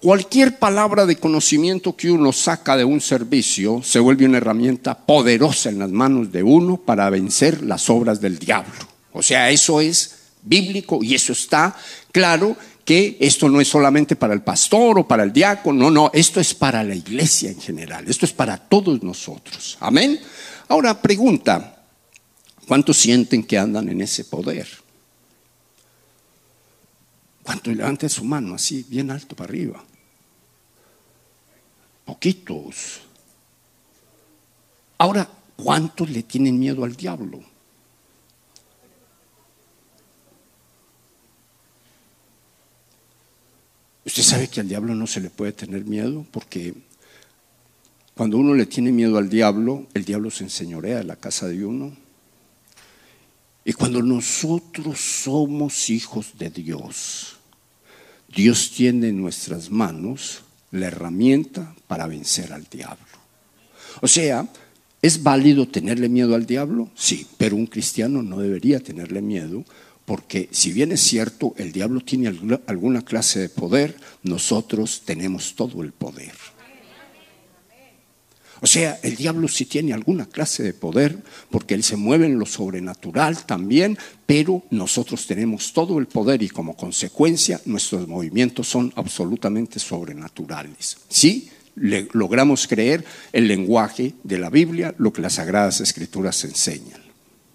Cualquier 0.03 0.59
palabra 0.59 1.05
de 1.05 1.15
conocimiento 1.15 1.95
que 1.95 2.11
uno 2.11 2.33
saca 2.33 2.75
de 2.75 2.83
un 2.83 2.99
servicio 2.99 3.81
se 3.83 3.99
vuelve 3.99 4.25
una 4.25 4.39
herramienta 4.39 4.97
poderosa 4.97 5.69
en 5.69 5.79
las 5.79 5.91
manos 5.91 6.29
de 6.31 6.43
uno 6.43 6.75
para 6.75 7.09
vencer 7.09 7.63
las 7.63 7.89
obras 7.89 8.19
del 8.19 8.37
diablo. 8.37 8.73
O 9.13 9.23
sea, 9.23 9.49
eso 9.49 9.79
es 9.79 10.15
bíblico 10.41 10.99
y 11.01 11.15
eso 11.15 11.31
está 11.31 11.77
claro 12.11 12.57
que 12.85 13.17
esto 13.19 13.47
no 13.49 13.61
es 13.61 13.67
solamente 13.67 14.15
para 14.15 14.33
el 14.33 14.41
pastor 14.41 14.99
o 14.99 15.07
para 15.07 15.23
el 15.23 15.31
diácono, 15.31 15.85
no, 15.85 15.91
no, 15.91 16.11
esto 16.13 16.39
es 16.39 16.53
para 16.53 16.83
la 16.83 16.95
iglesia 16.95 17.49
en 17.49 17.61
general, 17.61 18.05
esto 18.07 18.25
es 18.25 18.33
para 18.33 18.57
todos 18.57 19.01
nosotros. 19.03 19.77
Amén. 19.79 20.19
Ahora 20.67 21.01
pregunta, 21.01 21.83
¿cuántos 22.67 22.97
sienten 22.97 23.43
que 23.43 23.57
andan 23.57 23.89
en 23.89 24.01
ese 24.01 24.25
poder? 24.25 24.67
¿Cuántos 27.43 27.75
levanten 27.75 28.09
su 28.09 28.23
mano 28.23 28.55
así, 28.55 28.85
bien 28.87 29.11
alto 29.11 29.35
para 29.35 29.49
arriba? 29.49 29.83
Poquitos. 32.05 33.01
Ahora, 34.97 35.29
¿cuántos 35.55 36.09
le 36.09 36.23
tienen 36.23 36.57
miedo 36.57 36.83
al 36.83 36.95
diablo? 36.95 37.52
Usted 44.05 44.23
sabe 44.23 44.47
que 44.47 44.59
al 44.59 44.67
diablo 44.67 44.95
no 44.95 45.07
se 45.07 45.21
le 45.21 45.29
puede 45.29 45.53
tener 45.53 45.85
miedo 45.85 46.25
porque 46.31 46.73
cuando 48.15 48.37
uno 48.37 48.53
le 48.53 48.65
tiene 48.65 48.91
miedo 48.91 49.17
al 49.17 49.29
diablo, 49.29 49.87
el 49.93 50.05
diablo 50.05 50.29
se 50.29 50.43
enseñorea 50.43 50.97
de 50.97 51.03
la 51.03 51.15
casa 51.15 51.47
de 51.47 51.65
uno. 51.65 51.95
Y 53.65 53.73
cuando 53.73 54.01
nosotros 54.01 54.99
somos 54.99 55.89
hijos 55.89 56.37
de 56.37 56.49
Dios, 56.49 57.37
Dios 58.27 58.71
tiene 58.75 59.09
en 59.09 59.21
nuestras 59.21 59.71
manos 59.71 60.41
la 60.71 60.87
herramienta 60.87 61.73
para 61.87 62.07
vencer 62.07 62.51
al 62.51 62.65
diablo. 62.69 63.05
O 64.01 64.07
sea, 64.07 64.47
¿es 65.01 65.23
válido 65.23 65.67
tenerle 65.67 66.09
miedo 66.09 66.35
al 66.35 66.45
diablo? 66.45 66.89
Sí, 66.95 67.25
pero 67.37 67.55
un 67.55 67.67
cristiano 67.67 68.21
no 68.21 68.39
debería 68.39 68.79
tenerle 68.79 69.21
miedo 69.21 69.63
porque 70.05 70.49
si 70.51 70.73
bien 70.73 70.91
es 70.91 71.01
cierto, 71.01 71.53
el 71.57 71.71
diablo 71.71 72.01
tiene 72.01 72.27
alguna 72.67 73.03
clase 73.03 73.39
de 73.39 73.49
poder, 73.49 73.95
nosotros 74.23 75.03
tenemos 75.05 75.55
todo 75.55 75.81
el 75.81 75.91
poder. 75.93 76.33
O 78.63 78.67
sea, 78.67 78.97
el 79.03 79.17
diablo 79.17 79.49
sí 79.49 79.65
tiene 79.65 79.93
alguna 79.93 80.25
clase 80.25 80.63
de 80.63 80.73
poder, 80.73 81.17
porque 81.51 81.73
él 81.73 81.83
se 81.83 81.97
mueve 81.97 82.27
en 82.27 82.39
lo 82.39 82.45
sobrenatural 82.45 83.45
también, 83.45 83.97
pero 84.25 84.63
nosotros 84.69 85.27
tenemos 85.27 85.73
todo 85.73 85.99
el 85.99 86.07
poder 86.07 86.41
y 86.41 86.47
como 86.47 86.77
consecuencia 86.77 87.59
nuestros 87.65 88.07
movimientos 88.07 88.69
son 88.69 88.93
absolutamente 88.95 89.79
sobrenaturales. 89.79 90.97
¿Sí? 91.09 91.49
logramos 91.75 92.67
creer 92.67 93.03
el 93.31 93.47
lenguaje 93.47 94.13
de 94.23 94.37
la 94.37 94.51
Biblia, 94.51 94.93
lo 94.99 95.11
que 95.11 95.23
las 95.23 95.33
Sagradas 95.33 95.81
Escrituras 95.81 96.43
enseñan. 96.43 97.01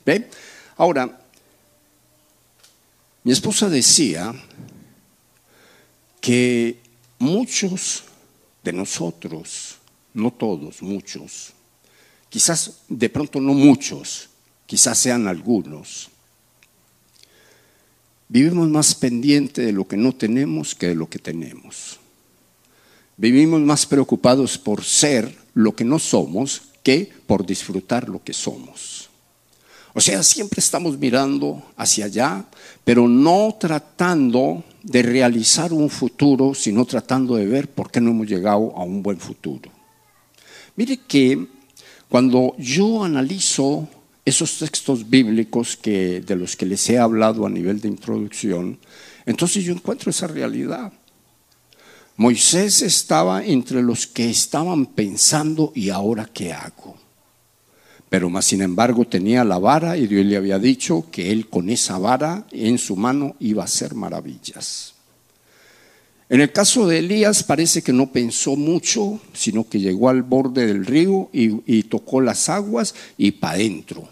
¿Ve? 0.04 0.28
Ahora, 0.76 1.20
mi 3.28 3.32
esposa 3.32 3.68
decía 3.68 4.34
que 6.18 6.80
muchos 7.18 8.04
de 8.64 8.72
nosotros, 8.72 9.76
no 10.14 10.30
todos, 10.30 10.80
muchos, 10.80 11.52
quizás 12.30 12.78
de 12.88 13.10
pronto 13.10 13.38
no 13.38 13.52
muchos, 13.52 14.30
quizás 14.64 14.96
sean 14.96 15.28
algunos, 15.28 16.08
vivimos 18.30 18.66
más 18.70 18.94
pendiente 18.94 19.60
de 19.60 19.72
lo 19.72 19.86
que 19.86 19.98
no 19.98 20.14
tenemos 20.14 20.74
que 20.74 20.86
de 20.86 20.94
lo 20.94 21.10
que 21.10 21.18
tenemos. 21.18 22.00
Vivimos 23.18 23.60
más 23.60 23.84
preocupados 23.84 24.56
por 24.56 24.82
ser 24.82 25.36
lo 25.52 25.76
que 25.76 25.84
no 25.84 25.98
somos 25.98 26.62
que 26.82 27.12
por 27.26 27.44
disfrutar 27.44 28.08
lo 28.08 28.24
que 28.24 28.32
somos. 28.32 29.07
O 29.94 30.00
sea, 30.00 30.22
siempre 30.22 30.60
estamos 30.60 30.98
mirando 30.98 31.62
hacia 31.76 32.06
allá, 32.06 32.44
pero 32.84 33.08
no 33.08 33.56
tratando 33.58 34.64
de 34.82 35.02
realizar 35.02 35.72
un 35.72 35.90
futuro, 35.90 36.54
sino 36.54 36.84
tratando 36.84 37.36
de 37.36 37.46
ver 37.46 37.68
por 37.68 37.90
qué 37.90 38.00
no 38.00 38.10
hemos 38.10 38.26
llegado 38.26 38.72
a 38.76 38.84
un 38.84 39.02
buen 39.02 39.18
futuro. 39.18 39.70
Mire 40.76 40.98
que 41.08 41.46
cuando 42.08 42.54
yo 42.58 43.02
analizo 43.02 43.88
esos 44.24 44.58
textos 44.58 45.08
bíblicos 45.08 45.76
que, 45.76 46.20
de 46.20 46.36
los 46.36 46.54
que 46.54 46.66
les 46.66 46.88
he 46.90 46.98
hablado 46.98 47.46
a 47.46 47.50
nivel 47.50 47.80
de 47.80 47.88
introducción, 47.88 48.78
entonces 49.26 49.64
yo 49.64 49.72
encuentro 49.72 50.10
esa 50.10 50.26
realidad. 50.26 50.92
Moisés 52.16 52.82
estaba 52.82 53.44
entre 53.44 53.82
los 53.82 54.06
que 54.06 54.28
estaban 54.28 54.86
pensando, 54.86 55.72
¿y 55.74 55.90
ahora 55.90 56.28
qué 56.32 56.52
hago? 56.52 56.96
Pero 58.08 58.30
más 58.30 58.46
sin 58.46 58.62
embargo 58.62 59.04
tenía 59.04 59.44
la 59.44 59.58
vara 59.58 59.96
y 59.96 60.06
Dios 60.06 60.24
le 60.24 60.36
había 60.36 60.58
dicho 60.58 61.06
que 61.10 61.30
él 61.30 61.48
con 61.48 61.68
esa 61.68 61.98
vara 61.98 62.46
en 62.50 62.78
su 62.78 62.96
mano 62.96 63.36
iba 63.38 63.62
a 63.62 63.66
hacer 63.66 63.94
maravillas. 63.94 64.94
En 66.30 66.42
el 66.42 66.52
caso 66.52 66.86
de 66.86 66.98
Elías 66.98 67.42
parece 67.42 67.82
que 67.82 67.92
no 67.92 68.12
pensó 68.12 68.54
mucho, 68.54 69.18
sino 69.32 69.66
que 69.66 69.80
llegó 69.80 70.10
al 70.10 70.22
borde 70.22 70.66
del 70.66 70.84
río 70.84 71.30
y, 71.32 71.82
tocó 71.84 72.20
las 72.20 72.50
aguas 72.50 72.94
y 73.16 73.32
para 73.32 73.54
adentro. 73.54 74.06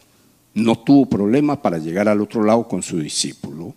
No 0.54 0.78
tuvo 0.78 1.06
problema 1.06 1.60
para 1.60 1.76
llegar 1.76 2.08
al 2.08 2.22
otro 2.22 2.42
lado 2.42 2.66
con 2.66 2.82
su 2.82 2.98
discípulo. 3.00 3.74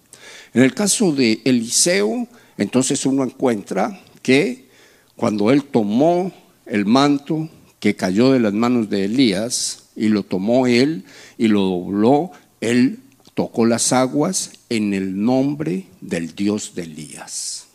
En 0.54 0.64
el 0.64 0.74
caso 0.74 1.12
de 1.12 1.42
Eliseo, 1.44 2.28
entonces 2.58 3.06
uno 3.06 3.26
encuentra 3.26 4.02
que 4.22 4.70
cuando 5.18 5.52
él 5.52 5.66
tomó 5.66 6.32
el 6.66 6.86
manto 6.86 7.50
que 7.82 7.98
cayó 7.98 8.32
de 8.32 8.40
las 8.40 8.54
manos 8.54 8.90
de 8.90 9.06
Elías, 9.06 9.89
y 10.00 10.08
lo 10.08 10.24
tomó 10.24 10.66
él 10.66 11.04
y 11.38 11.50
lo 11.50 11.62
dobló, 11.62 12.32
él 12.62 13.00
tocó 13.36 13.66
las 13.66 13.92
aguas 13.92 14.52
en 14.70 14.94
el 14.94 15.22
nombre 15.22 15.88
del 16.00 16.34
Dios 16.36 16.74
de 16.74 16.84
Elías. 16.84 17.66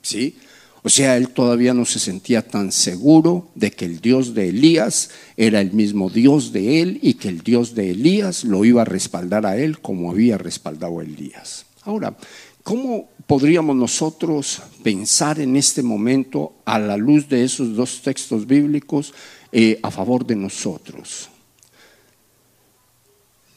¿Sí? 0.00 0.36
O 0.82 0.88
sea, 0.88 1.16
él 1.16 1.28
todavía 1.28 1.74
no 1.74 1.84
se 1.84 1.98
sentía 1.98 2.46
tan 2.46 2.72
seguro 2.72 3.48
de 3.54 3.72
que 3.72 3.84
el 3.84 4.00
Dios 4.00 4.34
de 4.34 4.48
Elías 4.48 5.10
era 5.36 5.60
el 5.60 5.72
mismo 5.72 6.08
Dios 6.08 6.52
de 6.52 6.80
él 6.80 6.98
y 7.02 7.14
que 7.14 7.28
el 7.28 7.42
Dios 7.42 7.74
de 7.74 7.90
Elías 7.90 8.44
lo 8.44 8.64
iba 8.64 8.82
a 8.82 8.86
respaldar 8.86 9.44
a 9.44 9.58
él 9.58 9.80
como 9.80 10.10
había 10.10 10.38
respaldado 10.38 11.00
a 11.00 11.02
Elías. 11.02 11.66
Ahora, 11.82 12.16
¿cómo 12.62 13.10
podríamos 13.26 13.76
nosotros 13.76 14.62
pensar 14.82 15.40
en 15.40 15.56
este 15.56 15.82
momento 15.82 16.54
a 16.64 16.78
la 16.78 16.96
luz 16.96 17.28
de 17.28 17.44
esos 17.44 17.76
dos 17.76 18.00
textos 18.00 18.46
bíblicos 18.46 19.12
eh, 19.52 19.78
a 19.82 19.90
favor 19.90 20.24
de 20.24 20.36
nosotros? 20.36 21.28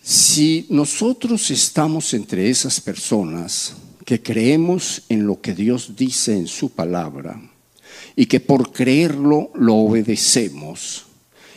Si 0.10 0.65
nosotros 0.69 1.52
estamos 1.52 2.15
entre 2.15 2.50
esas 2.50 2.82
personas 2.82 3.76
que 4.04 4.24
creemos 4.24 5.04
en 5.08 5.28
lo 5.28 5.39
que 5.39 5.54
Dios 5.54 5.95
dice 5.95 6.36
en 6.36 6.48
su 6.48 6.72
palabra 6.72 7.39
y 8.15 8.26
que 8.26 8.39
por 8.39 8.72
creerlo 8.72 9.52
lo 9.54 9.76
obedecemos 9.76 11.06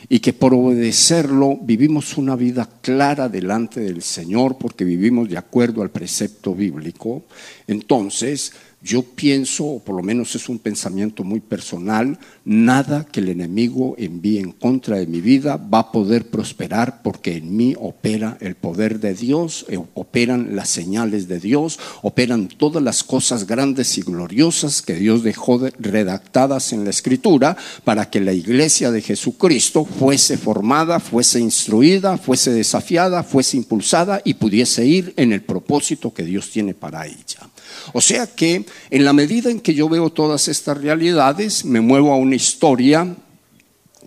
y 0.07 0.21
que 0.21 0.35
por 0.35 0.53
obedecerlo 0.53 1.57
vivimos 1.63 2.19
una 2.19 2.37
vida 2.37 2.69
clara 2.83 3.31
delante 3.31 3.81
del 3.81 4.03
Señor 4.03 4.59
porque 4.59 4.85
vivimos 4.85 5.31
de 5.31 5.39
acuerdo 5.39 5.81
al 5.81 5.91
precepto 5.91 6.55
bíblico, 6.55 7.23
entonces 7.67 8.53
yo 8.83 9.03
pienso, 9.03 9.65
o 9.65 9.79
por 9.79 9.97
lo 9.97 10.03
menos 10.03 10.35
es 10.35 10.51
un 10.51 10.59
pensamiento 10.59 11.25
muy 11.25 11.41
personal, 11.41 12.19
nada 12.45 13.05
que 13.05 13.21
el 13.21 13.29
enemigo 13.29 13.95
envíe 13.99 14.39
en 14.39 14.53
contra 14.53 14.99
de 14.99 15.07
mi 15.07 15.21
vida 15.21 15.57
va 15.57 15.79
a 15.79 15.93
poder 15.93 16.29
prosperar 16.29 17.03
porque 17.03 17.37
en 17.37 17.57
mí 17.57 17.75
opera 17.79 18.37
el 18.41 18.57
poder 18.57 19.01
de 19.01 19.15
Dios, 19.15 19.65
eh, 19.69 19.79
operan 19.95 20.57
las 20.57 20.69
señales 20.69 21.29
de 21.29 21.39
Dios, 21.39 21.79
operan 22.03 22.49
todas 22.49 22.83
las 22.83 23.05
cosas 23.05 23.47
grandes 23.47 23.97
y 23.99 24.03
gloriosas 24.03 24.83
que 24.83 24.95
Dios 24.95 25.23
dejó 25.23 25.61
redactadas 25.79 26.73
en 26.73 26.85
la 26.85 26.91
escritura 26.91 27.57
para 27.85 28.11
que 28.11 28.21
la 28.21 28.33
iglesia 28.33 28.91
de 28.91 29.03
Jesucristo 29.03 29.85
fuese 29.85 30.37
formada, 30.37 31.01
fuese 31.01 31.41
instruida, 31.41 32.19
fuese 32.19 32.53
desafiada, 32.53 33.23
fuese 33.23 33.57
impulsada 33.57 34.21
y 34.25 34.35
pudiese 34.35 34.85
ir 34.85 35.15
en 35.17 35.33
el 35.33 35.43
propósito 35.43 36.13
que 36.13 36.25
Dios 36.25 36.51
tiene 36.51 36.75
para 36.75 37.07
ella. 37.07 37.49
O 37.93 38.01
sea 38.01 38.27
que 38.27 38.65
en 38.91 39.05
la 39.05 39.13
medida 39.13 39.51
en 39.51 39.61
que 39.61 39.75
yo 39.75 39.89
veo 39.89 40.11
todas 40.11 40.49
estas 40.49 40.79
realidades, 40.79 41.65
me 41.65 41.81
muevo 41.81 42.13
a 42.13 42.17
una 42.33 42.37
historia 42.37 43.15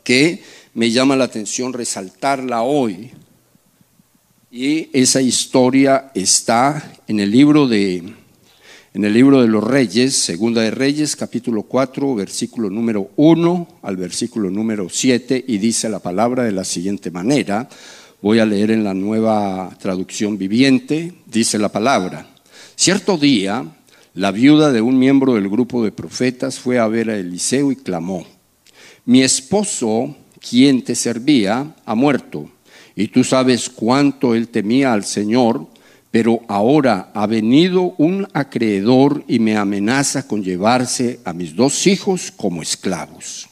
que 0.04 0.42
me 0.74 0.90
llama 0.90 1.16
la 1.16 1.26
atención 1.26 1.74
resaltarla 1.74 2.64
hoy. 2.64 3.12
Y 4.50 4.90
esa 4.94 5.22
historia 5.22 6.10
está 6.16 6.92
en 7.08 7.20
el 7.20 7.30
libro 7.30 7.68
de 7.68 7.98
en 8.96 9.06
el 9.06 9.14
libro 9.14 9.44
de 9.44 9.48
los 9.48 9.64
Reyes, 9.64 10.16
Segunda 10.16 10.64
de 10.64 10.72
Reyes, 10.72 11.16
capítulo 11.16 11.64
4, 11.64 12.16
versículo 12.16 12.72
número 12.72 13.12
1 13.16 13.68
al 13.84 13.96
versículo 13.96 14.50
número 14.50 14.90
7 14.90 15.46
y 15.48 15.60
dice 15.60 15.88
la 15.88 16.00
palabra 16.00 16.46
de 16.46 16.52
la 16.52 16.64
siguiente 16.64 17.12
manera. 17.12 17.70
Voy 18.24 18.40
a 18.40 18.46
leer 18.48 18.72
en 18.72 18.84
la 18.84 18.96
nueva 18.96 19.70
traducción 19.80 20.40
viviente, 20.40 21.14
dice 21.28 21.60
la 21.60 21.70
palabra. 21.70 22.28
Cierto 22.76 23.20
día, 23.20 23.64
la 24.16 24.32
viuda 24.32 24.72
de 24.72 24.82
un 24.82 24.98
miembro 24.98 25.34
del 25.34 25.50
grupo 25.50 25.84
de 25.84 25.92
profetas 25.92 26.58
fue 26.58 26.80
a 26.80 26.88
ver 26.88 27.10
a 27.10 27.18
Eliseo 27.18 27.72
y 27.74 27.76
clamó, 27.76 28.26
mi 29.04 29.22
esposo, 29.22 30.16
quien 30.40 30.84
te 30.84 30.96
servía, 30.96 31.76
ha 31.86 31.96
muerto, 31.96 32.50
y 32.96 33.10
tú 33.10 33.26
sabes 33.26 33.70
cuánto 33.70 34.34
él 34.34 34.48
temía 34.48 34.94
al 34.94 35.04
Señor, 35.04 35.68
pero 36.12 36.40
ahora 36.48 37.12
ha 37.14 37.28
venido 37.28 37.94
un 37.98 38.26
acreedor 38.32 39.26
y 39.28 39.40
me 39.40 39.58
amenaza 39.58 40.26
con 40.26 40.42
llevarse 40.42 41.20
a 41.26 41.34
mis 41.34 41.54
dos 41.54 41.86
hijos 41.86 42.32
como 42.32 42.62
esclavos. 42.62 43.50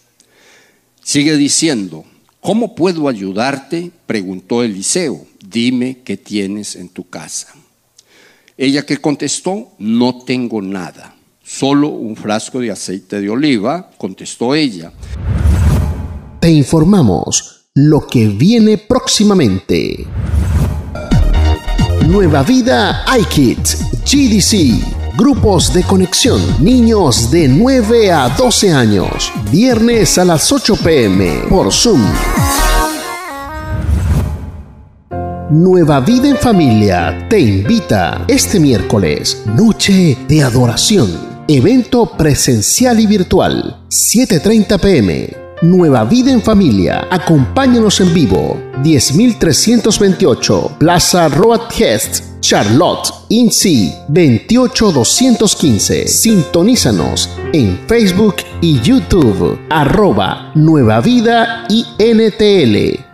Sigue 1.03 1.35
diciendo, 1.35 2.05
¿cómo 2.39 2.73
puedo 2.73 3.09
ayudarte? 3.09 3.91
preguntó 4.07 4.63
Eliseo, 4.63 5.25
dime 5.45 5.97
qué 6.05 6.15
tienes 6.15 6.77
en 6.77 6.87
tu 6.87 7.09
casa. 7.09 7.53
Ella 8.55 8.85
que 8.85 8.97
contestó, 8.97 9.69
no 9.79 10.19
tengo 10.19 10.61
nada, 10.61 11.15
solo 11.43 11.87
un 11.89 12.15
frasco 12.15 12.59
de 12.59 12.69
aceite 12.69 13.19
de 13.19 13.27
oliva, 13.27 13.89
contestó 13.97 14.53
ella. 14.53 14.91
Te 16.39 16.51
informamos 16.51 17.65
lo 17.73 18.05
que 18.05 18.27
viene 18.27 18.77
próximamente. 18.77 20.05
Nueva 22.07 22.43
Vida 22.43 23.03
iKids, 23.17 23.79
GDC, 24.05 25.17
grupos 25.17 25.73
de 25.73 25.81
conexión, 25.83 26.39
niños 26.59 27.31
de 27.31 27.47
9 27.47 28.11
a 28.11 28.29
12 28.29 28.71
años, 28.71 29.31
viernes 29.49 30.19
a 30.19 30.25
las 30.25 30.51
8 30.51 30.75
pm 30.75 31.45
por 31.49 31.73
Zoom. 31.73 32.03
Nueva 35.53 35.99
Vida 35.99 36.29
en 36.29 36.37
Familia 36.37 37.27
te 37.29 37.39
invita 37.39 38.25
este 38.27 38.59
miércoles, 38.59 39.43
Noche 39.55 40.17
de 40.27 40.41
Adoración, 40.41 41.11
evento 41.47 42.07
presencial 42.17 42.99
y 42.99 43.05
virtual, 43.05 43.83
7.30 43.87 44.79
pm. 44.79 45.37
Nueva 45.61 46.05
Vida 46.05 46.31
en 46.31 46.41
Familia, 46.41 47.07
acompáñanos 47.11 48.01
en 48.01 48.11
vivo, 48.15 48.59
10328, 48.81 50.77
Plaza 50.79 51.29
Roadhest, 51.29 52.39
Charlotte, 52.39 53.13
INSI 53.29 53.93
28215. 54.07 56.07
Sintonízanos 56.07 57.29
en 57.53 57.79
Facebook 57.87 58.37
y 58.59 58.81
YouTube, 58.81 59.59
arroba 59.69 60.51
Nueva 60.55 60.99
Vida 60.99 61.67
INTL. 61.69 63.12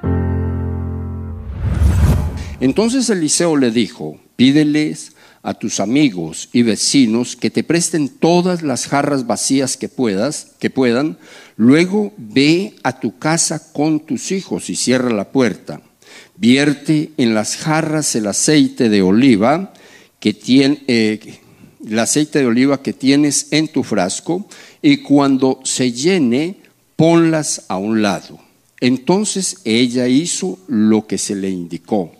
Entonces 2.61 3.09
Eliseo 3.09 3.55
le 3.55 3.71
dijo, 3.71 4.19
pídeles 4.35 5.13
a 5.43 5.53
tus 5.53 5.79
amigos 5.79 6.49
y 6.51 6.63
vecinos 6.63 7.37
que 7.37 7.49
te 7.49 7.63
presten 7.63 8.09
todas 8.09 8.63
las 8.63 8.87
jarras 8.87 9.25
vacías 9.25 9.77
que 9.77 9.87
puedas, 9.87 10.51
que 10.59 10.69
puedan, 10.69 11.17
luego 11.55 12.11
ve 12.17 12.75
a 12.83 12.99
tu 12.99 13.17
casa 13.17 13.71
con 13.71 14.01
tus 14.01 14.33
hijos 14.33 14.69
y 14.69 14.75
cierra 14.75 15.09
la 15.09 15.31
puerta. 15.31 15.81
Vierte 16.35 17.11
en 17.15 17.33
las 17.33 17.55
jarras 17.55 18.13
el 18.15 18.27
aceite 18.27 18.89
de 18.89 19.01
oliva 19.01 19.73
que 20.19 20.33
tiene, 20.33 20.83
eh, 20.87 21.39
el 21.87 21.99
aceite 21.99 22.39
de 22.39 22.45
oliva 22.45 22.81
que 22.81 22.91
tienes 22.91 23.47
en 23.51 23.69
tu 23.69 23.83
frasco 23.83 24.47
y 24.81 24.97
cuando 24.97 25.61
se 25.63 25.93
llene 25.93 26.57
ponlas 26.97 27.63
a 27.69 27.77
un 27.77 28.01
lado. 28.01 28.39
Entonces 28.81 29.57
ella 29.63 30.07
hizo 30.07 30.59
lo 30.67 31.07
que 31.07 31.17
se 31.17 31.35
le 31.35 31.49
indicó. 31.49 32.18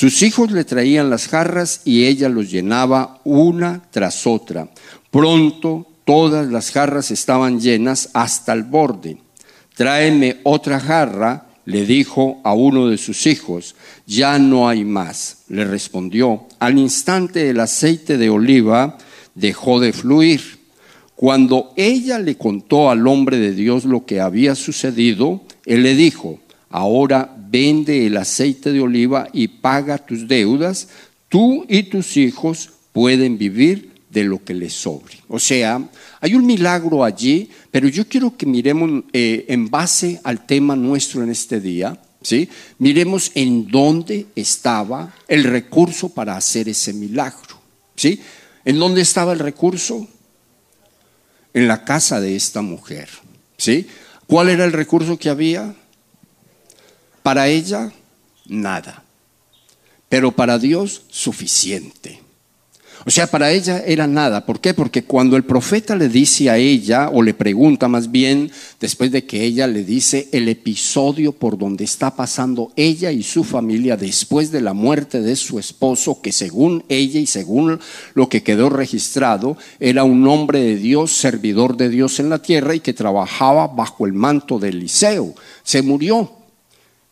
Sus 0.00 0.22
hijos 0.22 0.50
le 0.50 0.64
traían 0.64 1.10
las 1.10 1.28
jarras 1.28 1.82
y 1.84 2.06
ella 2.06 2.30
los 2.30 2.50
llenaba 2.50 3.20
una 3.22 3.82
tras 3.90 4.26
otra. 4.26 4.70
Pronto 5.10 5.86
todas 6.06 6.50
las 6.50 6.70
jarras 6.70 7.10
estaban 7.10 7.60
llenas 7.60 8.08
hasta 8.14 8.54
el 8.54 8.62
borde. 8.62 9.18
Tráeme 9.76 10.38
otra 10.44 10.80
jarra, 10.80 11.48
le 11.66 11.84
dijo 11.84 12.40
a 12.44 12.54
uno 12.54 12.88
de 12.88 12.96
sus 12.96 13.26
hijos. 13.26 13.76
Ya 14.06 14.38
no 14.38 14.70
hay 14.70 14.86
más, 14.86 15.42
le 15.48 15.66
respondió. 15.66 16.46
Al 16.60 16.78
instante 16.78 17.50
el 17.50 17.60
aceite 17.60 18.16
de 18.16 18.30
oliva 18.30 18.96
dejó 19.34 19.80
de 19.80 19.92
fluir. 19.92 20.60
Cuando 21.14 21.74
ella 21.76 22.18
le 22.18 22.38
contó 22.38 22.88
al 22.88 23.06
hombre 23.06 23.36
de 23.36 23.52
Dios 23.52 23.84
lo 23.84 24.06
que 24.06 24.22
había 24.22 24.54
sucedido, 24.54 25.42
él 25.66 25.82
le 25.82 25.94
dijo, 25.94 26.38
ahora 26.70 27.36
vende 27.50 28.06
el 28.06 28.16
aceite 28.16 28.72
de 28.72 28.80
oliva 28.80 29.28
y 29.32 29.48
paga 29.48 29.98
tus 29.98 30.26
deudas, 30.26 30.88
tú 31.28 31.66
y 31.68 31.82
tus 31.82 32.16
hijos 32.16 32.70
pueden 32.92 33.36
vivir 33.36 33.90
de 34.08 34.24
lo 34.24 34.42
que 34.42 34.54
les 34.54 34.72
sobre. 34.72 35.18
O 35.28 35.38
sea, 35.38 35.80
hay 36.20 36.34
un 36.34 36.46
milagro 36.46 37.04
allí, 37.04 37.50
pero 37.70 37.88
yo 37.88 38.08
quiero 38.08 38.36
que 38.36 38.46
miremos 38.46 39.04
eh, 39.12 39.46
en 39.48 39.68
base 39.68 40.20
al 40.24 40.46
tema 40.46 40.74
nuestro 40.74 41.22
en 41.22 41.30
este 41.30 41.60
día, 41.60 42.00
¿sí? 42.22 42.48
Miremos 42.78 43.30
en 43.34 43.68
dónde 43.68 44.26
estaba 44.34 45.14
el 45.28 45.44
recurso 45.44 46.08
para 46.08 46.36
hacer 46.36 46.68
ese 46.68 46.92
milagro, 46.92 47.60
¿sí? 47.94 48.20
¿En 48.64 48.78
dónde 48.78 49.00
estaba 49.00 49.32
el 49.32 49.38
recurso? 49.38 50.06
En 51.52 51.66
la 51.66 51.84
casa 51.84 52.20
de 52.20 52.36
esta 52.36 52.62
mujer, 52.62 53.08
¿sí? 53.56 53.86
¿Cuál 54.26 54.48
era 54.48 54.64
el 54.64 54.72
recurso 54.72 55.18
que 55.18 55.30
había? 55.30 55.74
Para 57.22 57.48
ella, 57.48 57.92
nada. 58.46 59.04
Pero 60.08 60.32
para 60.32 60.58
Dios, 60.58 61.02
suficiente. 61.08 62.20
O 63.06 63.10
sea, 63.10 63.26
para 63.26 63.50
ella 63.50 63.82
era 63.86 64.06
nada. 64.06 64.44
¿Por 64.44 64.60
qué? 64.60 64.74
Porque 64.74 65.04
cuando 65.04 65.36
el 65.36 65.44
profeta 65.44 65.96
le 65.96 66.10
dice 66.10 66.50
a 66.50 66.58
ella, 66.58 67.08
o 67.08 67.22
le 67.22 67.32
pregunta 67.32 67.88
más 67.88 68.10
bien, 68.10 68.50
después 68.78 69.10
de 69.10 69.24
que 69.24 69.42
ella 69.42 69.66
le 69.66 69.84
dice 69.84 70.28
el 70.32 70.48
episodio 70.48 71.32
por 71.32 71.56
donde 71.56 71.84
está 71.84 72.14
pasando 72.14 72.72
ella 72.76 73.10
y 73.10 73.22
su 73.22 73.42
familia 73.42 73.96
después 73.96 74.52
de 74.52 74.60
la 74.60 74.74
muerte 74.74 75.22
de 75.22 75.34
su 75.36 75.58
esposo, 75.58 76.20
que 76.20 76.30
según 76.30 76.84
ella 76.90 77.20
y 77.20 77.26
según 77.26 77.80
lo 78.12 78.28
que 78.28 78.42
quedó 78.42 78.68
registrado, 78.68 79.56
era 79.78 80.04
un 80.04 80.26
hombre 80.28 80.60
de 80.60 80.76
Dios, 80.76 81.12
servidor 81.12 81.78
de 81.78 81.88
Dios 81.88 82.20
en 82.20 82.28
la 82.28 82.42
tierra 82.42 82.74
y 82.74 82.80
que 82.80 82.92
trabajaba 82.92 83.66
bajo 83.68 84.04
el 84.04 84.12
manto 84.12 84.58
de 84.58 84.68
Eliseo. 84.68 85.34
Se 85.62 85.80
murió. 85.80 86.39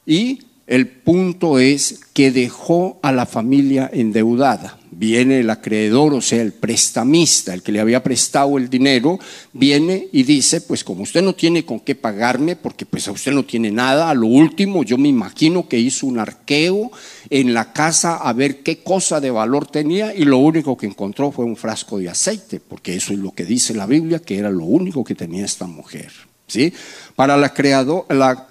Y 0.08 0.38
el 0.66 0.86
punto 0.86 1.58
es 1.58 2.00
que 2.14 2.30
dejó 2.30 2.98
a 3.02 3.12
la 3.12 3.26
familia 3.26 3.90
endeudada. 3.92 4.78
Viene 4.90 5.40
el 5.40 5.50
acreedor, 5.50 6.14
o 6.14 6.22
sea, 6.22 6.40
el 6.40 6.52
prestamista, 6.52 7.52
el 7.52 7.62
que 7.62 7.72
le 7.72 7.80
había 7.80 8.02
prestado 8.02 8.56
el 8.56 8.70
dinero, 8.70 9.18
viene 9.52 10.08
y 10.10 10.22
dice, 10.22 10.62
pues 10.62 10.82
como 10.82 11.02
usted 11.02 11.20
no 11.20 11.34
tiene 11.34 11.66
con 11.66 11.80
qué 11.80 11.94
pagarme, 11.94 12.56
porque 12.56 12.86
pues 12.86 13.06
a 13.06 13.12
usted 13.12 13.32
no 13.32 13.44
tiene 13.44 13.70
nada, 13.70 14.08
a 14.08 14.14
lo 14.14 14.28
último 14.28 14.82
yo 14.82 14.96
me 14.96 15.08
imagino 15.08 15.68
que 15.68 15.78
hizo 15.78 16.06
un 16.06 16.18
arqueo 16.18 16.90
en 17.28 17.52
la 17.52 17.74
casa 17.74 18.16
a 18.16 18.32
ver 18.32 18.62
qué 18.62 18.78
cosa 18.78 19.20
de 19.20 19.30
valor 19.30 19.66
tenía 19.66 20.14
y 20.14 20.24
lo 20.24 20.38
único 20.38 20.78
que 20.78 20.86
encontró 20.86 21.32
fue 21.32 21.44
un 21.44 21.56
frasco 21.56 21.98
de 21.98 22.08
aceite, 22.08 22.60
porque 22.60 22.96
eso 22.96 23.12
es 23.12 23.18
lo 23.18 23.32
que 23.32 23.44
dice 23.44 23.74
la 23.74 23.84
Biblia, 23.84 24.20
que 24.20 24.38
era 24.38 24.48
lo 24.48 24.64
único 24.64 25.04
que 25.04 25.14
tenía 25.14 25.44
esta 25.44 25.66
mujer. 25.66 26.27
¿Sí? 26.48 26.72
Para, 27.14 27.36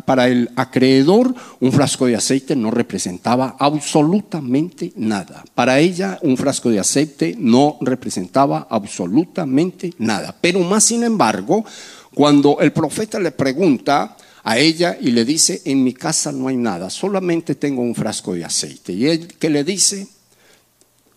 para 0.05 0.27
el 0.27 0.51
acreedor, 0.55 1.33
un 1.59 1.71
frasco 1.71 2.05
de 2.05 2.15
aceite 2.15 2.55
no 2.55 2.69
representaba 2.69 3.55
absolutamente 3.59 4.93
nada. 4.95 5.43
Para 5.55 5.79
ella, 5.79 6.19
un 6.21 6.37
frasco 6.37 6.69
de 6.69 6.79
aceite 6.79 7.35
no 7.39 7.77
representaba 7.81 8.67
absolutamente 8.69 9.93
nada. 9.97 10.35
Pero 10.39 10.59
más 10.59 10.83
sin 10.83 11.03
embargo, 11.03 11.65
cuando 12.13 12.59
el 12.59 12.71
profeta 12.71 13.19
le 13.19 13.31
pregunta 13.31 14.15
a 14.43 14.57
ella 14.57 14.97
y 14.99 15.11
le 15.11 15.25
dice, 15.25 15.61
en 15.65 15.83
mi 15.83 15.93
casa 15.93 16.31
no 16.31 16.47
hay 16.47 16.55
nada, 16.55 16.89
solamente 16.89 17.55
tengo 17.55 17.81
un 17.81 17.93
frasco 17.93 18.33
de 18.33 18.45
aceite. 18.45 18.93
Y 18.93 19.07
él 19.07 19.27
que 19.39 19.49
le 19.49 19.63
dice, 19.63 20.07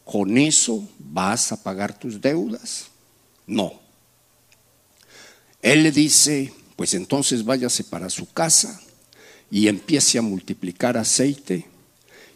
¿con 0.04 0.36
eso 0.36 0.82
vas 0.98 1.52
a 1.52 1.62
pagar 1.62 1.98
tus 1.98 2.20
deudas? 2.20 2.86
No. 3.46 3.74
Él 5.62 5.84
le 5.84 5.92
dice, 5.92 6.52
pues 6.80 6.94
entonces 6.94 7.44
váyase 7.44 7.84
para 7.84 8.08
su 8.08 8.32
casa 8.32 8.80
y 9.50 9.68
empiece 9.68 10.16
a 10.16 10.22
multiplicar 10.22 10.96
aceite. 10.96 11.66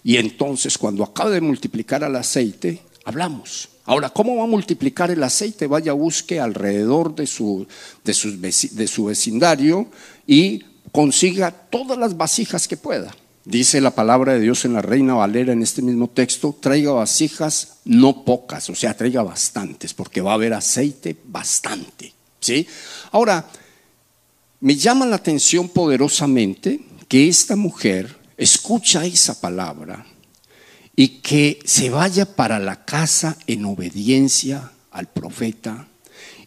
Y 0.02 0.18
entonces 0.18 0.76
cuando 0.76 1.02
acabe 1.02 1.32
de 1.36 1.40
multiplicar 1.40 2.02
el 2.04 2.14
aceite, 2.14 2.82
hablamos. 3.06 3.70
Ahora, 3.86 4.10
¿cómo 4.10 4.36
va 4.36 4.44
a 4.44 4.46
multiplicar 4.46 5.10
el 5.10 5.22
aceite? 5.22 5.66
Vaya, 5.66 5.94
busque 5.94 6.40
alrededor 6.40 7.14
de 7.14 7.26
su, 7.26 7.66
de, 8.04 8.54
de 8.72 8.86
su 8.86 9.04
vecindario 9.06 9.86
y 10.26 10.62
consiga 10.92 11.50
todas 11.50 11.96
las 11.96 12.14
vasijas 12.14 12.68
que 12.68 12.76
pueda. 12.76 13.16
Dice 13.46 13.80
la 13.80 13.92
palabra 13.92 14.34
de 14.34 14.40
Dios 14.40 14.66
en 14.66 14.74
la 14.74 14.82
Reina 14.82 15.14
Valera 15.14 15.54
en 15.54 15.62
este 15.62 15.80
mismo 15.80 16.10
texto, 16.10 16.54
traiga 16.60 16.92
vasijas 16.92 17.78
no 17.86 18.26
pocas, 18.26 18.68
o 18.68 18.74
sea, 18.74 18.94
traiga 18.94 19.22
bastantes, 19.22 19.94
porque 19.94 20.20
va 20.20 20.32
a 20.32 20.34
haber 20.34 20.52
aceite 20.52 21.16
bastante. 21.24 22.12
¿sí? 22.40 22.66
Ahora, 23.10 23.48
me 24.64 24.76
llama 24.76 25.04
la 25.04 25.16
atención 25.16 25.68
poderosamente 25.68 26.80
que 27.06 27.28
esta 27.28 27.54
mujer 27.54 28.16
escucha 28.38 29.04
esa 29.04 29.38
palabra 29.38 30.06
y 30.96 31.20
que 31.20 31.58
se 31.66 31.90
vaya 31.90 32.24
para 32.24 32.58
la 32.58 32.86
casa 32.86 33.36
en 33.46 33.66
obediencia 33.66 34.72
al 34.90 35.12
profeta 35.12 35.86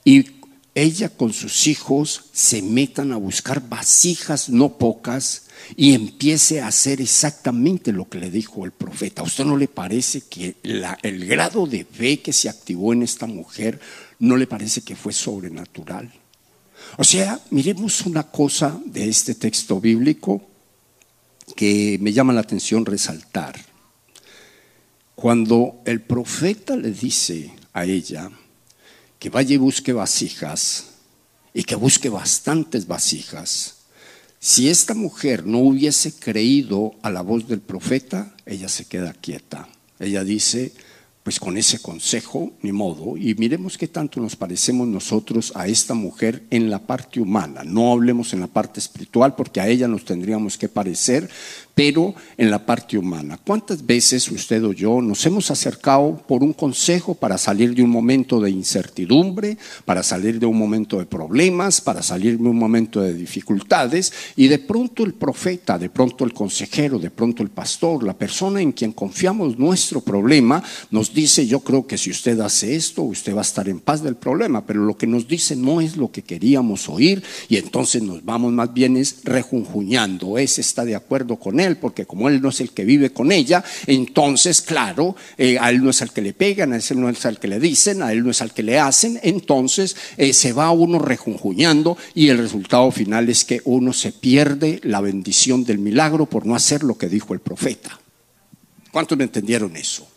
y 0.03 0.31
ella 0.73 1.09
con 1.09 1.31
sus 1.31 1.67
hijos 1.67 2.23
se 2.33 2.63
metan 2.63 3.11
a 3.11 3.17
buscar 3.17 3.69
vasijas 3.69 4.49
no 4.49 4.79
pocas 4.79 5.43
y 5.75 5.93
empiece 5.93 6.59
a 6.59 6.69
hacer 6.69 7.01
exactamente 7.01 7.91
lo 7.91 8.09
que 8.09 8.17
le 8.17 8.31
dijo 8.31 8.65
el 8.65 8.71
profeta. 8.71 9.21
¿A 9.21 9.25
usted 9.25 9.45
no 9.45 9.57
le 9.57 9.67
parece 9.67 10.21
que 10.21 10.55
el 10.63 11.25
grado 11.27 11.67
de 11.67 11.85
fe 11.85 12.19
que 12.21 12.33
se 12.33 12.49
activó 12.49 12.93
en 12.93 13.03
esta 13.03 13.27
mujer 13.27 13.79
no 14.17 14.37
le 14.37 14.47
parece 14.47 14.81
que 14.81 14.95
fue 14.95 15.13
sobrenatural? 15.13 16.11
O 16.99 17.03
sea, 17.03 17.39
miremos 17.51 18.01
una 18.07 18.23
cosa 18.23 18.81
de 18.83 19.07
este 19.07 19.35
texto 19.35 19.79
bíblico 19.79 20.41
que 21.55 21.99
me 22.01 22.11
llama 22.11 22.33
la 22.33 22.41
atención 22.41 22.87
resaltar. 22.87 23.55
Cuando 25.13 25.81
el 25.85 26.01
profeta 26.01 26.75
le 26.75 26.91
dice 26.91 27.53
a 27.73 27.85
ella, 27.85 28.31
que 29.19 29.29
vaya 29.29 29.53
y 29.53 29.57
busque 29.57 29.93
vasijas 29.93 30.85
y 31.53 31.63
que 31.63 31.75
busque 31.75 32.09
bastantes 32.09 32.87
vasijas. 32.87 33.75
Si 34.39 34.67
esta 34.67 34.95
mujer 34.95 35.45
no 35.45 35.59
hubiese 35.59 36.13
creído 36.13 36.95
a 37.03 37.11
la 37.11 37.21
voz 37.21 37.47
del 37.47 37.61
profeta, 37.61 38.35
ella 38.45 38.69
se 38.69 38.85
queda 38.85 39.13
quieta. 39.13 39.69
Ella 39.99 40.23
dice, 40.23 40.73
pues 41.27 41.41
con 41.41 41.57
ese 41.57 41.81
consejo, 41.81 42.53
ni 42.61 42.71
modo. 42.71 43.17
Y 43.17 43.35
miremos 43.35 43.77
qué 43.77 43.89
tanto 43.89 44.21
nos 44.21 44.37
parecemos 44.37 44.87
nosotros 44.87 45.51
a 45.55 45.67
esta 45.67 45.93
mujer 45.93 46.45
en 46.51 46.69
la 46.69 46.79
parte 46.79 47.19
humana. 47.19 47.65
No 47.65 47.91
hablemos 47.91 48.31
en 48.31 48.39
la 48.39 48.47
parte 48.47 48.79
espiritual 48.79 49.35
porque 49.35 49.59
a 49.59 49.67
ella 49.67 49.89
nos 49.89 50.05
tendríamos 50.05 50.57
que 50.57 50.69
parecer, 50.69 51.29
pero 51.77 52.15
en 52.37 52.49
la 52.49 52.65
parte 52.65 52.97
humana. 52.97 53.37
¿Cuántas 53.45 53.85
veces 53.85 54.31
usted 54.31 54.63
o 54.63 54.73
yo 54.73 54.99
nos 54.99 55.23
hemos 55.27 55.51
acercado 55.51 56.19
por 56.27 56.41
un 56.41 56.51
consejo 56.51 57.13
para 57.13 57.37
salir 57.37 57.75
de 57.75 57.83
un 57.83 57.91
momento 57.91 58.41
de 58.41 58.49
incertidumbre, 58.49 59.59
para 59.85 60.01
salir 60.01 60.39
de 60.39 60.47
un 60.47 60.57
momento 60.57 60.97
de 60.97 61.05
problemas, 61.05 61.79
para 61.79 62.01
salir 62.01 62.39
de 62.39 62.49
un 62.49 62.57
momento 62.57 62.99
de 62.99 63.13
dificultades 63.13 64.11
y 64.35 64.47
de 64.47 64.57
pronto 64.57 65.03
el 65.03 65.13
profeta, 65.13 65.77
de 65.77 65.91
pronto 65.91 66.25
el 66.25 66.33
consejero, 66.33 66.97
de 66.97 67.11
pronto 67.11 67.43
el 67.43 67.49
pastor, 67.49 68.03
la 68.03 68.17
persona 68.17 68.59
en 68.59 68.71
quien 68.71 68.91
confiamos 68.91 69.59
nuestro 69.59 70.01
problema, 70.01 70.63
nos 70.89 71.13
dice, 71.13 71.45
yo 71.45 71.59
creo 71.59 71.85
que 71.85 71.99
si 71.99 72.09
usted 72.09 72.39
hace 72.39 72.75
esto, 72.75 73.03
usted 73.03 73.35
va 73.35 73.41
a 73.41 73.43
estar 73.43 73.69
en 73.69 73.81
paz 73.81 74.01
del 74.01 74.15
problema, 74.15 74.65
pero 74.65 74.83
lo 74.83 74.97
que 74.97 75.05
nos 75.05 75.27
dice 75.27 75.55
no 75.55 75.79
es 75.79 75.95
lo 75.95 76.11
que 76.11 76.23
queríamos 76.23 76.89
oír 76.89 77.21
y 77.49 77.57
entonces 77.57 78.01
nos 78.01 78.25
vamos 78.25 78.51
más 78.51 78.73
bien 78.73 78.97
es 78.97 79.17
rejunjuñando, 79.23 80.39
ese 80.39 80.61
está 80.61 80.83
de 80.83 80.95
acuerdo 80.95 81.35
con 81.35 81.59
él 81.59 81.66
porque 81.75 82.05
como 82.05 82.29
él 82.29 82.41
no 82.41 82.49
es 82.49 82.61
el 82.61 82.71
que 82.71 82.85
vive 82.85 83.09
con 83.09 83.33
ella, 83.33 83.63
entonces, 83.85 84.61
claro, 84.61 85.15
eh, 85.37 85.57
a 85.59 85.69
él 85.69 85.83
no 85.83 85.89
es 85.89 86.01
al 86.01 86.13
que 86.13 86.21
le 86.21 86.31
pegan, 86.31 86.71
a 86.71 86.77
él 86.77 86.83
no 86.95 87.09
es 87.09 87.25
al 87.25 87.39
que 87.39 87.49
le 87.49 87.59
dicen, 87.59 88.01
a 88.01 88.13
él 88.13 88.23
no 88.23 88.31
es 88.31 88.41
al 88.41 88.53
que 88.53 88.63
le 88.63 88.79
hacen, 88.79 89.19
entonces 89.23 89.95
eh, 90.15 90.31
se 90.31 90.53
va 90.53 90.71
uno 90.71 90.99
rejunjuñando 90.99 91.97
y 92.15 92.29
el 92.29 92.37
resultado 92.37 92.89
final 92.91 93.27
es 93.27 93.43
que 93.43 93.61
uno 93.65 93.91
se 93.91 94.13
pierde 94.13 94.79
la 94.83 95.01
bendición 95.01 95.65
del 95.65 95.79
milagro 95.79 96.25
por 96.25 96.45
no 96.45 96.55
hacer 96.55 96.83
lo 96.83 96.97
que 96.97 97.09
dijo 97.09 97.33
el 97.33 97.41
profeta. 97.41 97.99
¿Cuántos 98.91 99.17
me 99.17 99.25
entendieron 99.25 99.75
eso? 99.75 100.07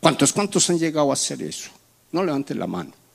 ¿Cuántos, 0.00 0.32
cuántos 0.32 0.70
han 0.70 0.78
llegado 0.78 1.10
a 1.10 1.14
hacer 1.14 1.42
eso? 1.42 1.70
No 2.12 2.24
levanten 2.24 2.58
la 2.58 2.66
mano 2.66 3.05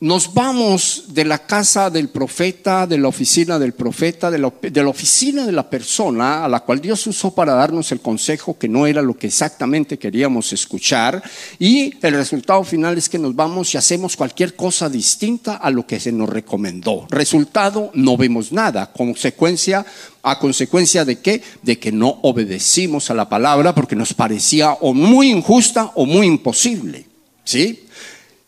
nos 0.00 0.32
vamos 0.32 1.06
de 1.08 1.24
la 1.24 1.38
casa 1.38 1.90
del 1.90 2.08
profeta, 2.08 2.86
de 2.86 2.98
la 2.98 3.08
oficina 3.08 3.58
del 3.58 3.72
profeta, 3.72 4.30
de 4.30 4.38
la, 4.38 4.88
oficina 4.88 5.44
de 5.44 5.50
la 5.50 5.68
persona 5.68 6.44
a 6.44 6.48
la 6.48 6.60
cual 6.60 6.80
Dios 6.80 7.04
usó 7.08 7.34
para 7.34 7.54
darnos 7.54 7.90
el 7.90 8.00
consejo 8.00 8.56
que 8.56 8.68
no 8.68 8.86
era 8.86 9.02
lo 9.02 9.16
que 9.16 9.26
exactamente 9.26 9.98
queríamos 9.98 10.52
escuchar 10.52 11.20
y 11.58 11.94
el 12.00 12.14
resultado 12.14 12.62
final 12.62 12.96
es 12.96 13.08
que 13.08 13.18
nos 13.18 13.34
vamos 13.34 13.74
y 13.74 13.78
hacemos 13.78 14.16
cualquier 14.16 14.54
cosa 14.54 14.88
distinta 14.88 15.56
a 15.56 15.68
lo 15.70 15.84
que 15.84 15.98
se 15.98 16.12
nos 16.12 16.28
recomendó. 16.28 17.08
Resultado, 17.10 17.90
no 17.94 18.16
vemos 18.16 18.52
nada. 18.52 18.92
Consecuencia, 18.92 19.84
a 20.22 20.38
consecuencia 20.38 21.04
de 21.04 21.18
qué? 21.18 21.42
De 21.62 21.80
que 21.80 21.90
no 21.90 22.20
obedecimos 22.22 23.10
a 23.10 23.14
la 23.14 23.28
palabra 23.28 23.74
porque 23.74 23.96
nos 23.96 24.14
parecía 24.14 24.74
o 24.74 24.94
muy 24.94 25.30
injusta 25.30 25.90
o 25.96 26.06
muy 26.06 26.28
imposible. 26.28 27.06
¿Sí? 27.42 27.88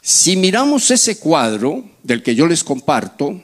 Si 0.03 0.37
miramos 0.37 0.91
ese 0.91 1.19
cuadro 1.19 1.85
del 2.03 2.23
que 2.23 2.35
yo 2.35 2.47
les 2.47 2.65
comparto 2.65 3.43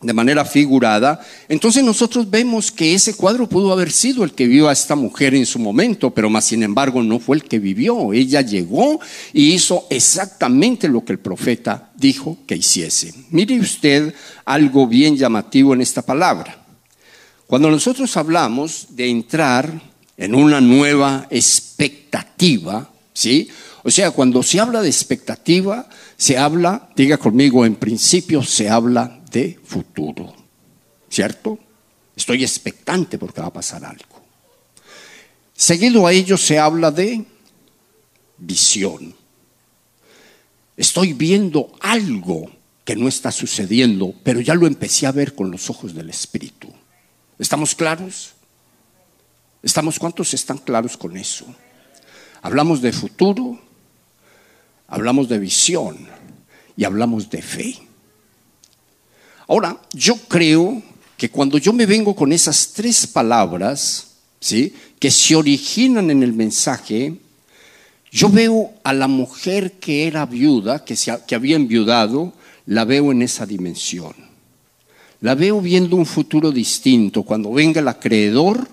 de 0.00 0.12
manera 0.12 0.44
figurada, 0.44 1.20
entonces 1.48 1.82
nosotros 1.82 2.30
vemos 2.30 2.70
que 2.70 2.94
ese 2.94 3.16
cuadro 3.16 3.48
pudo 3.48 3.72
haber 3.72 3.90
sido 3.90 4.22
el 4.22 4.32
que 4.32 4.46
vio 4.46 4.68
a 4.68 4.72
esta 4.72 4.94
mujer 4.94 5.34
en 5.34 5.46
su 5.46 5.58
momento, 5.58 6.10
pero 6.10 6.28
más 6.28 6.44
sin 6.44 6.62
embargo 6.62 7.02
no 7.02 7.18
fue 7.18 7.36
el 7.36 7.44
que 7.44 7.58
vivió. 7.58 8.12
Ella 8.12 8.42
llegó 8.42 9.00
y 9.32 9.52
hizo 9.52 9.86
exactamente 9.90 10.88
lo 10.88 11.04
que 11.04 11.12
el 11.12 11.18
profeta 11.18 11.90
dijo 11.96 12.38
que 12.46 12.56
hiciese. 12.56 13.14
Mire 13.30 13.58
usted 13.58 14.14
algo 14.44 14.86
bien 14.86 15.16
llamativo 15.16 15.72
en 15.72 15.80
esta 15.80 16.02
palabra. 16.02 16.64
Cuando 17.46 17.70
nosotros 17.70 18.16
hablamos 18.16 18.88
de 18.90 19.08
entrar 19.08 19.80
en 20.16 20.34
una 20.34 20.60
nueva 20.60 21.26
expectativa, 21.30 22.90
¿sí? 23.12 23.48
O 23.84 23.90
sea, 23.90 24.10
cuando 24.10 24.42
se 24.42 24.58
habla 24.58 24.80
de 24.80 24.88
expectativa, 24.88 25.86
se 26.16 26.38
habla, 26.38 26.88
diga 26.96 27.18
conmigo, 27.18 27.66
en 27.66 27.76
principio 27.76 28.42
se 28.42 28.68
habla 28.70 29.20
de 29.30 29.60
futuro. 29.62 30.34
¿Cierto? 31.10 31.58
Estoy 32.16 32.42
expectante 32.42 33.18
porque 33.18 33.42
va 33.42 33.48
a 33.48 33.52
pasar 33.52 33.84
algo. 33.84 34.22
Seguido 35.54 36.06
a 36.06 36.12
ello 36.12 36.38
se 36.38 36.58
habla 36.58 36.90
de 36.90 37.24
visión. 38.38 39.14
Estoy 40.76 41.12
viendo 41.12 41.70
algo 41.80 42.50
que 42.84 42.96
no 42.96 43.06
está 43.06 43.30
sucediendo, 43.30 44.14
pero 44.24 44.40
ya 44.40 44.54
lo 44.54 44.66
empecé 44.66 45.06
a 45.06 45.12
ver 45.12 45.34
con 45.34 45.50
los 45.50 45.68
ojos 45.68 45.94
del 45.94 46.08
Espíritu. 46.08 46.68
¿Estamos 47.38 47.74
claros? 47.74 48.32
¿Estamos 49.62 49.98
cuántos 49.98 50.32
están 50.34 50.58
claros 50.58 50.96
con 50.96 51.16
eso? 51.16 51.46
Hablamos 52.42 52.82
de 52.82 52.92
futuro, 52.92 53.58
hablamos 54.94 55.28
de 55.28 55.40
visión 55.40 56.06
y 56.76 56.84
hablamos 56.84 57.28
de 57.28 57.42
fe. 57.42 57.76
Ahora, 59.48 59.80
yo 59.92 60.14
creo 60.28 60.80
que 61.16 61.30
cuando 61.30 61.58
yo 61.58 61.72
me 61.72 61.84
vengo 61.84 62.14
con 62.14 62.32
esas 62.32 62.72
tres 62.72 63.04
palabras, 63.08 64.06
¿sí? 64.38 64.72
que 65.00 65.10
se 65.10 65.34
originan 65.34 66.12
en 66.12 66.22
el 66.22 66.32
mensaje, 66.32 67.16
yo 68.12 68.28
veo 68.28 68.70
a 68.84 68.92
la 68.92 69.08
mujer 69.08 69.72
que 69.80 70.06
era 70.06 70.26
viuda, 70.26 70.84
que, 70.84 70.94
se, 70.94 71.12
que 71.26 71.34
había 71.34 71.56
enviudado, 71.56 72.32
la 72.66 72.84
veo 72.84 73.10
en 73.10 73.22
esa 73.22 73.46
dimensión. 73.46 74.14
La 75.20 75.34
veo 75.34 75.60
viendo 75.60 75.96
un 75.96 76.06
futuro 76.06 76.52
distinto. 76.52 77.24
Cuando 77.24 77.52
venga 77.52 77.80
el 77.80 77.88
acreedor, 77.88 78.68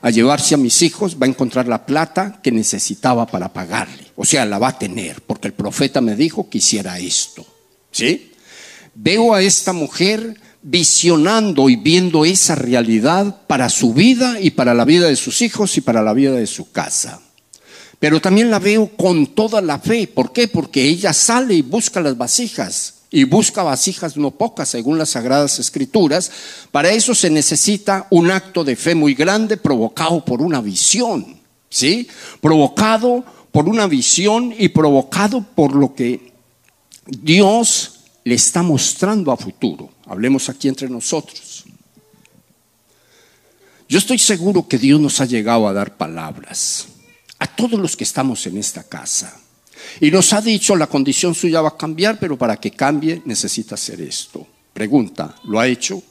a 0.00 0.10
llevarse 0.10 0.54
a 0.54 0.58
mis 0.58 0.82
hijos, 0.82 1.16
va 1.20 1.26
a 1.26 1.28
encontrar 1.28 1.68
la 1.68 1.86
plata 1.86 2.40
que 2.42 2.52
necesitaba 2.52 3.26
para 3.26 3.52
pagarle. 3.52 4.06
O 4.16 4.24
sea, 4.24 4.44
la 4.44 4.58
va 4.58 4.68
a 4.68 4.78
tener, 4.78 5.22
porque 5.22 5.48
el 5.48 5.54
profeta 5.54 6.00
me 6.00 6.16
dijo 6.16 6.48
que 6.48 6.58
hiciera 6.58 6.98
esto. 6.98 7.46
¿Sí? 7.90 8.32
Veo 8.94 9.34
a 9.34 9.42
esta 9.42 9.72
mujer 9.72 10.40
visionando 10.62 11.68
y 11.68 11.76
viendo 11.76 12.24
esa 12.24 12.54
realidad 12.54 13.42
para 13.46 13.68
su 13.68 13.94
vida 13.94 14.40
y 14.40 14.50
para 14.50 14.74
la 14.74 14.84
vida 14.84 15.06
de 15.06 15.16
sus 15.16 15.40
hijos 15.42 15.76
y 15.76 15.80
para 15.80 16.02
la 16.02 16.12
vida 16.12 16.32
de 16.32 16.46
su 16.46 16.70
casa. 16.72 17.20
Pero 17.98 18.20
también 18.20 18.50
la 18.50 18.58
veo 18.58 18.96
con 18.96 19.28
toda 19.34 19.60
la 19.60 19.78
fe. 19.78 20.06
¿Por 20.06 20.32
qué? 20.32 20.46
Porque 20.46 20.84
ella 20.84 21.12
sale 21.12 21.54
y 21.54 21.62
busca 21.62 22.00
las 22.00 22.16
vasijas 22.16 22.97
y 23.10 23.24
busca 23.24 23.62
vasijas 23.62 24.16
no 24.16 24.30
pocas 24.30 24.68
según 24.68 24.98
las 24.98 25.10
sagradas 25.10 25.58
escrituras, 25.58 26.30
para 26.70 26.90
eso 26.90 27.14
se 27.14 27.30
necesita 27.30 28.06
un 28.10 28.30
acto 28.30 28.64
de 28.64 28.76
fe 28.76 28.94
muy 28.94 29.14
grande 29.14 29.56
provocado 29.56 30.24
por 30.24 30.42
una 30.42 30.60
visión, 30.60 31.40
¿sí? 31.70 32.08
Provocado 32.40 33.24
por 33.50 33.68
una 33.68 33.86
visión 33.86 34.54
y 34.56 34.68
provocado 34.68 35.42
por 35.54 35.74
lo 35.74 35.94
que 35.94 36.32
Dios 37.06 38.00
le 38.24 38.34
está 38.34 38.62
mostrando 38.62 39.32
a 39.32 39.36
futuro. 39.36 39.90
Hablemos 40.06 40.48
aquí 40.50 40.68
entre 40.68 40.88
nosotros. 40.88 41.64
Yo 43.88 43.98
estoy 43.98 44.18
seguro 44.18 44.68
que 44.68 44.76
Dios 44.76 45.00
nos 45.00 45.18
ha 45.22 45.24
llegado 45.24 45.66
a 45.66 45.72
dar 45.72 45.96
palabras 45.96 46.88
a 47.38 47.46
todos 47.46 47.80
los 47.80 47.96
que 47.96 48.04
estamos 48.04 48.46
en 48.46 48.58
esta 48.58 48.82
casa 48.82 49.40
y 50.00 50.10
nos 50.10 50.32
ha 50.32 50.40
dicho, 50.40 50.76
la 50.76 50.86
condición 50.86 51.34
suya 51.34 51.60
va 51.60 51.70
a 51.70 51.76
cambiar, 51.76 52.18
pero 52.18 52.36
para 52.36 52.56
que 52.56 52.70
cambie 52.70 53.22
necesita 53.24 53.74
hacer 53.74 54.00
esto. 54.00 54.46
Pregunta, 54.72 55.34
¿lo 55.44 55.58
ha 55.58 55.66
hecho? 55.66 56.02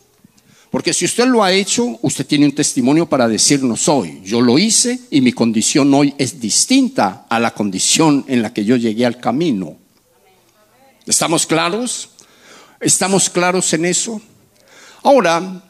Porque 0.69 0.93
si 0.93 1.05
usted 1.05 1.25
lo 1.27 1.43
ha 1.43 1.51
hecho, 1.51 1.97
usted 2.01 2.25
tiene 2.25 2.45
un 2.45 2.53
testimonio 2.53 3.07
para 3.07 3.27
decirnos 3.27 3.87
hoy, 3.87 4.21
yo 4.23 4.41
lo 4.41 4.59
hice 4.59 4.99
y 5.09 5.21
mi 5.21 5.31
condición 5.31 5.93
hoy 5.93 6.13
es 6.17 6.39
distinta 6.39 7.25
a 7.29 7.39
la 7.39 7.53
condición 7.53 8.25
en 8.27 8.41
la 8.41 8.53
que 8.53 8.65
yo 8.65 8.75
llegué 8.75 9.05
al 9.05 9.19
camino. 9.19 9.77
¿Estamos 11.05 11.47
claros? 11.47 12.09
¿Estamos 12.81 13.29
claros 13.29 13.71
en 13.73 13.85
eso? 13.85 14.21
Ahora, 15.03 15.63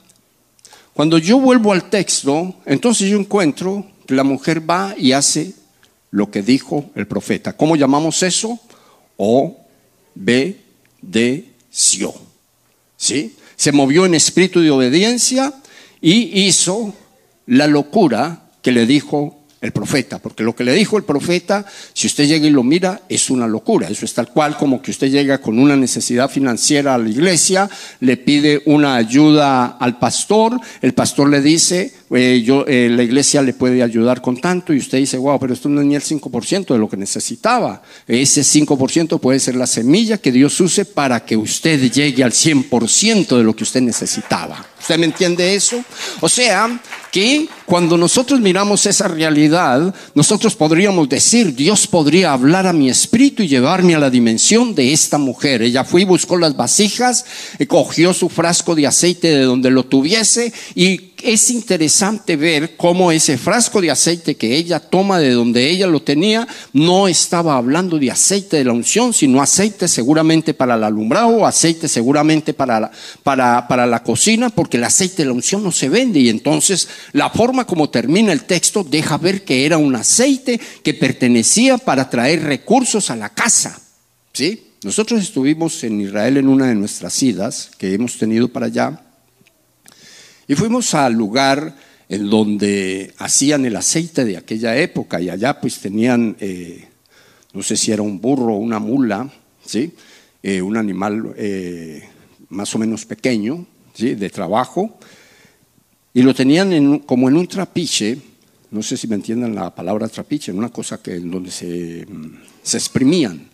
cuando 0.94 1.20
yo 1.20 1.40
vuelvo 1.40 1.72
al 1.74 1.92
texto, 1.92 2.56
entonces 2.66 3.08
yo 3.08 3.20
encuentro 3.20 3.86
que 4.08 4.16
la 4.16 4.24
mujer 4.24 4.68
va 4.68 4.96
y 4.98 5.12
hace 5.12 5.54
lo 6.12 6.32
que 6.32 6.42
dijo 6.42 6.90
el 6.96 7.08
profeta. 7.08 7.54
¿Cómo 7.54 7.76
llamamos 7.76 8.24
eso? 8.24 8.60
Obedeció. 9.18 9.74
¿Sí? 12.96 13.36
Se 13.56 13.72
movió 13.72 14.06
en 14.06 14.16
espíritu 14.16 14.62
de 14.62 14.72
obediencia 14.72 15.54
y 16.02 16.46
hizo 16.48 16.94
la 17.48 17.68
locura 17.68 18.50
que 18.62 18.72
le 18.72 18.86
dijo 18.86 19.38
el 19.60 19.72
profeta, 19.72 20.20
porque 20.20 20.44
lo 20.44 20.56
que 20.56 20.64
le 20.64 20.74
dijo 20.74 20.98
el 20.98 21.04
profeta, 21.04 21.66
si 21.94 22.08
usted 22.08 22.28
llega 22.28 22.46
y 22.46 22.52
lo 22.52 22.64
mira, 22.64 23.02
es 23.10 23.30
una 23.30 23.48
locura. 23.48 23.88
Eso 23.88 24.06
es 24.06 24.14
tal 24.14 24.30
cual 24.32 24.56
como 24.56 24.82
que 24.82 24.92
usted 24.92 25.10
llega 25.10 25.40
con 25.40 25.58
una 25.58 25.76
necesidad 25.76 26.30
financiera 26.30 26.94
a 26.94 26.98
la 26.98 27.10
iglesia, 27.10 27.70
le 28.00 28.18
pide 28.18 28.62
una 28.66 28.96
ayuda 28.96 29.66
al 29.66 29.98
pastor, 29.98 30.60
el 30.82 30.94
pastor 30.94 31.30
le 31.30 31.42
dice, 31.42 31.94
eh, 32.12 32.42
yo, 32.46 32.66
eh, 32.68 32.90
la 32.90 33.04
iglesia 33.04 33.42
le 33.42 33.54
puede 33.54 33.84
ayudar 33.84 34.22
con 34.22 34.38
tanto, 34.38 34.74
y 34.74 34.78
usted 34.78 34.98
dice, 35.00 35.18
wow, 35.18 35.38
pero 35.40 35.54
esto 35.54 35.68
no 35.68 35.82
es 35.82 35.88
ni 35.88 35.96
el 35.96 36.02
5% 36.02 36.74
de 36.74 36.80
lo 36.80 36.88
que 36.88 36.96
necesitaba. 36.96 37.82
Ese 38.08 38.42
5% 38.42 39.20
puede 39.20 39.40
ser 39.40 39.56
la 39.56 39.68
semilla 39.68 40.18
que 40.18 40.32
Dios 40.32 40.60
use 40.62 40.86
para 40.86 41.26
que 41.26 41.36
usted 41.36 41.92
llegue 41.92 42.24
al 42.24 42.32
100% 42.32 43.38
de 43.38 43.44
lo 43.44 43.56
que 43.56 43.64
usted 43.64 43.82
necesitaba. 43.82 44.66
¿Usted 44.80 44.98
me 44.98 45.08
entiende 45.08 45.54
eso? 45.54 45.84
O 46.22 46.30
sea, 46.30 46.80
que 47.12 47.50
cuando 47.66 47.98
nosotros 47.98 48.40
miramos 48.40 48.86
esa 48.86 49.08
realidad, 49.08 49.94
nosotros 50.14 50.56
podríamos 50.56 51.10
decir, 51.10 51.56
Dios 51.56 51.88
podría 51.88 52.32
hablar 52.32 52.68
a 52.68 52.74
mi 52.74 52.90
espíritu 52.90 53.44
y 53.44 53.48
llevarme 53.48 53.96
a 53.96 54.00
la 54.00 54.10
dimensión 54.10 54.76
de 54.76 54.94
esta 54.94 55.18
mujer. 55.18 55.62
Ella 55.62 55.84
fue 55.84 56.02
y 56.02 56.06
buscó 56.06 56.38
las 56.38 56.56
vasijas, 56.56 57.26
cogió 57.68 58.14
su 58.14 58.30
frasco 58.30 58.76
de 58.76 58.88
aceite 58.88 59.30
de 59.30 59.44
donde 59.44 59.72
lo 59.72 59.84
tuviese 59.84 60.54
y 60.76 61.07
es 61.24 61.50
interesante 61.50 62.36
ver 62.36 62.76
cómo 62.78 63.12
ese 63.12 63.38
frasco 63.38 63.82
de 63.82 63.92
aceite 63.92 64.36
que 64.36 64.56
ella 64.56 64.80
toma 64.80 65.20
de 65.20 65.32
donde 65.32 65.70
ella 65.70 65.88
lo 65.88 66.02
tenía, 66.02 66.48
no 66.74 67.08
estaba 67.08 67.58
hablando 67.58 67.98
de 67.98 68.12
aceite 68.12 68.58
de 68.58 68.66
la 68.66 68.74
unción, 68.74 69.14
sino 69.14 69.42
aceite 69.42 69.88
seguramente 69.88 70.54
para 70.54 70.76
el 70.76 70.84
alumbrado, 70.84 71.46
aceite 71.46 71.88
seguramente 71.88 72.54
para 72.54 72.80
la, 72.80 72.92
para, 73.24 73.68
para 73.68 73.86
la 73.88 74.04
cocina, 74.04 74.50
porque 74.50 74.78
el 74.78 74.84
aceite 74.84 75.24
de 75.24 75.26
la 75.26 75.34
unción 75.34 75.64
no 75.64 75.72
se 75.72 75.90
vende. 75.90 76.20
Y 76.20 76.30
entonces 76.30 76.88
la 77.14 77.30
forma 77.30 77.66
como 77.66 77.90
termina 77.90 78.32
el 78.32 78.44
texto 78.44 78.84
deja 78.84 79.18
ver 79.18 79.44
que 79.44 79.66
era 79.66 79.78
un 79.78 79.96
aceite 79.96 80.60
que 80.84 80.94
pertenecía 80.94 81.78
para 81.78 82.10
traer 82.10 82.44
recursos 82.44 83.10
a 83.10 83.16
la 83.16 83.30
casa. 83.30 83.80
¿Sí? 84.34 84.64
Nosotros 84.84 85.22
estuvimos 85.22 85.84
en 85.84 86.00
Israel 86.00 86.38
en 86.38 86.48
una 86.48 86.68
de 86.68 86.76
nuestras 86.76 87.22
idas 87.24 87.72
que 87.80 87.96
hemos 87.96 88.20
tenido 88.20 88.48
para 88.50 88.68
allá 88.68 89.07
y 90.48 90.56
fuimos 90.56 90.94
al 90.94 91.14
lugar 91.14 91.76
en 92.10 92.30
donde 92.30 93.14
hacían 93.18 93.66
el 93.66 93.76
aceite 93.76 94.24
de 94.24 94.38
aquella 94.38 94.78
época 94.78 95.20
y 95.20 95.30
allá 95.30 95.60
pues 95.60 95.80
tenían, 95.80 96.38
eh, 96.40 96.88
no 97.54 97.62
sé 97.62 97.76
si 97.76 97.92
era 97.92 98.02
un 98.02 98.22
burro 98.22 98.54
o 98.54 98.58
una 98.58 98.80
mula, 98.80 99.30
¿sí? 99.66 99.94
Eh, 100.42 100.62
un 100.62 100.78
animal 100.78 101.34
eh, 101.36 102.04
más 102.50 102.74
o 102.76 102.80
menos 102.80 103.06
pequeño, 103.06 103.66
¿sí? 103.94 104.16
de 104.16 104.30
trabajo, 104.30 104.98
y 106.14 106.22
lo 106.22 106.34
tenían 106.34 107.00
como 107.00 107.28
en 107.28 107.36
un 107.36 107.48
trapiche, 107.48 108.18
no 108.72 108.82
sé 108.82 108.96
si 108.96 109.08
me 109.08 109.16
entienden 109.16 109.54
la 109.54 109.76
palabra 109.76 110.08
trapiche, 110.08 110.52
en 110.52 110.60
una 110.60 110.70
cosa 110.70 111.02
que, 111.02 111.16
en 111.16 111.30
donde 111.30 111.52
se, 111.52 112.08
se 112.64 112.78
exprimían 112.78 113.50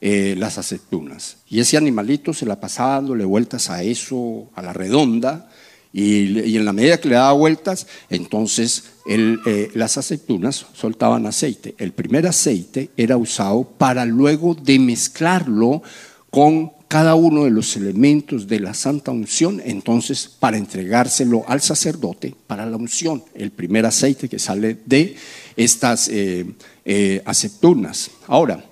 las 0.00 0.58
aceitunas. 0.58 1.36
Y 1.48 1.60
ese 1.60 1.76
animalito 1.76 2.34
se 2.34 2.44
la 2.44 2.58
pasaba 2.58 2.94
dándole 2.94 3.24
vueltas 3.24 3.70
a 3.70 3.84
eso, 3.84 4.50
a 4.56 4.62
la 4.62 4.72
redonda, 4.72 5.48
y, 5.92 6.56
en 6.56 6.64
la 6.64 6.72
medida 6.72 6.98
que 6.98 7.08
le 7.08 7.16
daba 7.16 7.32
vueltas, 7.32 7.86
entonces 8.08 8.84
eh, 9.06 9.70
las 9.74 9.98
aceitunas 9.98 10.66
soltaban 10.72 11.26
aceite. 11.26 11.74
El 11.78 11.92
primer 11.92 12.26
aceite 12.26 12.90
era 12.96 13.16
usado 13.16 13.64
para 13.64 14.04
luego 14.06 14.54
de 14.54 14.78
mezclarlo 14.78 15.82
con 16.30 16.72
cada 16.92 17.14
uno 17.14 17.44
de 17.44 17.50
los 17.50 17.74
elementos 17.76 18.46
de 18.46 18.60
la 18.60 18.74
santa 18.74 19.12
unción, 19.12 19.62
entonces 19.64 20.28
para 20.28 20.58
entregárselo 20.58 21.42
al 21.48 21.62
sacerdote 21.62 22.34
para 22.46 22.66
la 22.66 22.76
unción, 22.76 23.24
el 23.34 23.50
primer 23.50 23.86
aceite 23.86 24.28
que 24.28 24.38
sale 24.38 24.76
de 24.84 25.16
estas 25.56 26.08
eh, 26.08 26.44
eh, 26.84 27.22
aceitunas. 27.24 28.10
Ahora, 28.26 28.62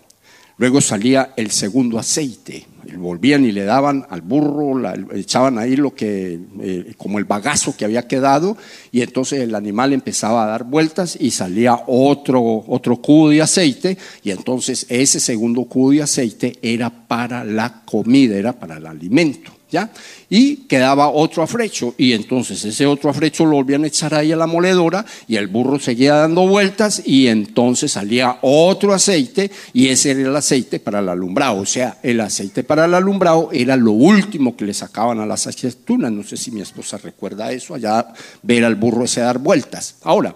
luego 0.58 0.82
salía 0.82 1.32
el 1.34 1.50
segundo 1.50 1.98
aceite, 1.98 2.66
volvían 2.96 3.44
y 3.44 3.52
le 3.52 3.64
daban 3.64 4.06
al 4.10 4.22
burro, 4.22 4.80
echaban 5.14 5.58
ahí 5.58 5.76
lo 5.76 5.94
que, 5.94 6.38
eh, 6.60 6.94
como 6.96 7.18
el 7.18 7.24
bagazo 7.24 7.76
que 7.76 7.84
había 7.84 8.06
quedado, 8.06 8.56
y 8.92 9.02
entonces 9.02 9.40
el 9.40 9.54
animal 9.54 9.92
empezaba 9.92 10.44
a 10.44 10.46
dar 10.46 10.64
vueltas 10.64 11.16
y 11.20 11.30
salía 11.30 11.80
otro, 11.86 12.64
otro 12.66 12.96
cubo 12.96 13.30
de 13.30 13.42
aceite, 13.42 13.96
y 14.22 14.30
entonces 14.30 14.86
ese 14.88 15.20
segundo 15.20 15.64
cubo 15.64 15.90
de 15.92 16.02
aceite 16.02 16.58
era 16.62 16.90
para 16.90 17.44
la 17.44 17.82
comida, 17.84 18.36
era 18.36 18.52
para 18.52 18.76
el 18.76 18.86
alimento. 18.86 19.52
¿Ya? 19.72 19.88
Y 20.28 20.66
quedaba 20.66 21.10
otro 21.10 21.44
afrecho, 21.44 21.94
y 21.96 22.12
entonces 22.12 22.64
ese 22.64 22.86
otro 22.86 23.08
afrecho 23.08 23.44
lo 23.44 23.52
volvían 23.52 23.84
a 23.84 23.86
echar 23.86 24.12
ahí 24.14 24.32
a 24.32 24.36
la 24.36 24.48
moledora, 24.48 25.06
y 25.28 25.36
el 25.36 25.46
burro 25.46 25.78
seguía 25.78 26.14
dando 26.14 26.44
vueltas, 26.48 27.02
y 27.06 27.28
entonces 27.28 27.92
salía 27.92 28.38
otro 28.42 28.92
aceite, 28.92 29.48
y 29.72 29.86
ese 29.86 30.10
era 30.10 30.22
el 30.22 30.34
aceite 30.34 30.80
para 30.80 30.98
el 30.98 31.08
alumbrado. 31.08 31.60
O 31.60 31.66
sea, 31.66 31.98
el 32.02 32.20
aceite 32.20 32.64
para 32.64 32.79
el 32.84 32.94
alumbrado 32.94 33.50
era 33.52 33.76
lo 33.76 33.92
último 33.92 34.56
que 34.56 34.64
le 34.64 34.74
sacaban 34.74 35.20
a 35.20 35.26
las 35.26 35.46
aceitunas. 35.46 36.12
No 36.12 36.22
sé 36.22 36.36
si 36.36 36.50
mi 36.50 36.60
esposa 36.60 36.98
recuerda 36.98 37.52
eso, 37.52 37.74
allá 37.74 38.12
ver 38.42 38.64
al 38.64 38.74
burro 38.74 39.04
ese 39.04 39.20
dar 39.20 39.38
vueltas. 39.38 39.96
Ahora, 40.02 40.34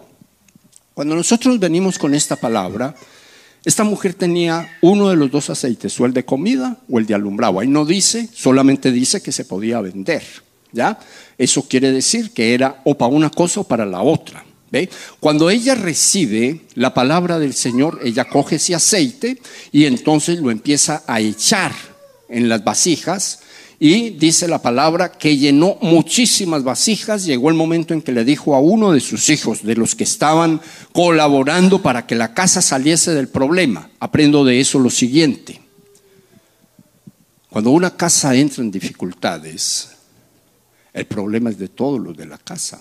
cuando 0.95 1.15
nosotros 1.17 1.59
venimos 1.59 1.99
con 1.99 2.15
esta 2.15 2.37
palabra, 2.37 2.95
esta 3.65 3.83
mujer 3.83 4.15
tenía 4.15 4.79
uno 4.83 5.09
de 5.09 5.17
los 5.17 5.31
dos 5.31 5.49
aceites, 5.51 5.99
o 5.99 6.05
el 6.05 6.13
de 6.13 6.25
comida 6.25 6.79
o 6.91 6.99
el 6.99 7.07
de 7.07 7.15
alumbrado. 7.15 7.61
Ahí 7.61 7.69
no 7.69 7.85
dice, 7.85 8.29
solamente 8.33 8.93
dice 8.93 9.23
que 9.23 9.33
se 9.33 9.45
podía 9.45 9.81
vender. 9.81 10.23
¿ya? 10.73 10.99
Eso 11.39 11.67
quiere 11.67 11.91
decir 11.91 12.33
que 12.33 12.53
era 12.53 12.83
o 12.85 12.97
para 12.97 13.13
una 13.13 13.31
cosa 13.31 13.61
o 13.61 13.65
para 13.65 13.87
la 13.87 14.03
otra. 14.03 14.45
¿ve? 14.71 14.91
Cuando 15.19 15.49
ella 15.49 15.75
recibe 15.75 16.61
la 16.75 16.93
palabra 16.93 17.39
del 17.39 17.55
Señor, 17.55 18.01
ella 18.05 18.27
coge 18.27 18.57
ese 18.57 18.75
aceite 18.75 19.41
y 19.73 19.87
entonces 19.87 20.41
lo 20.41 20.51
empieza 20.51 21.03
a 21.07 21.21
echar 21.21 21.73
en 22.35 22.49
las 22.49 22.65
vasijas 22.65 23.41
y 23.79 24.11
dice 24.11 24.49
la 24.49 24.63
palabra 24.63 25.13
que 25.13 25.37
llenó 25.37 25.77
muchísimas 25.81 26.63
vasijas. 26.63 27.25
Llegó 27.25 27.49
el 27.49 27.55
momento 27.55 27.93
en 27.93 28.03
que 28.03 28.13
le 28.13 28.25
dijo 28.25 28.55
a 28.55 28.61
uno 28.61 28.93
de 28.93 29.01
sus 29.01 29.29
hijos, 29.31 29.63
de 29.63 29.75
los 29.75 29.95
que 29.95 30.05
estaban 30.05 30.61
colaborando 30.93 31.83
para 31.83 32.07
que 32.07 32.15
la 32.15 32.35
casa 32.35 32.63
saliese 32.63 33.13
del 33.15 33.29
problema. 33.29 33.91
Aprendo 34.01 34.45
de 34.45 34.61
eso 34.61 34.79
lo 34.79 34.91
siguiente. 34.91 35.61
Cuando 37.51 37.71
una 37.71 37.97
casa 37.97 38.35
entra 38.35 38.63
en 38.63 38.71
dificultades, 38.71 39.91
el 40.93 41.07
problema 41.07 41.51
es 41.51 41.59
de 41.59 41.69
todos 41.69 42.01
los 42.01 42.17
de 42.17 42.27
la 42.27 42.39
casa. 42.39 42.81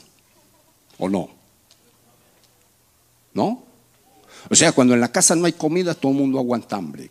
¿O 0.99 1.09
no? 1.09 1.29
¿No? 3.33 3.63
O 4.49 4.55
sea, 4.55 4.71
cuando 4.71 4.93
en 4.93 5.01
la 5.01 5.11
casa 5.11 5.35
no 5.35 5.45
hay 5.45 5.53
comida, 5.53 5.95
todo 5.95 6.11
el 6.11 6.17
mundo 6.17 6.39
aguanta 6.39 6.75
hambre. 6.75 7.09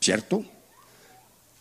¿Cierto? 0.00 0.44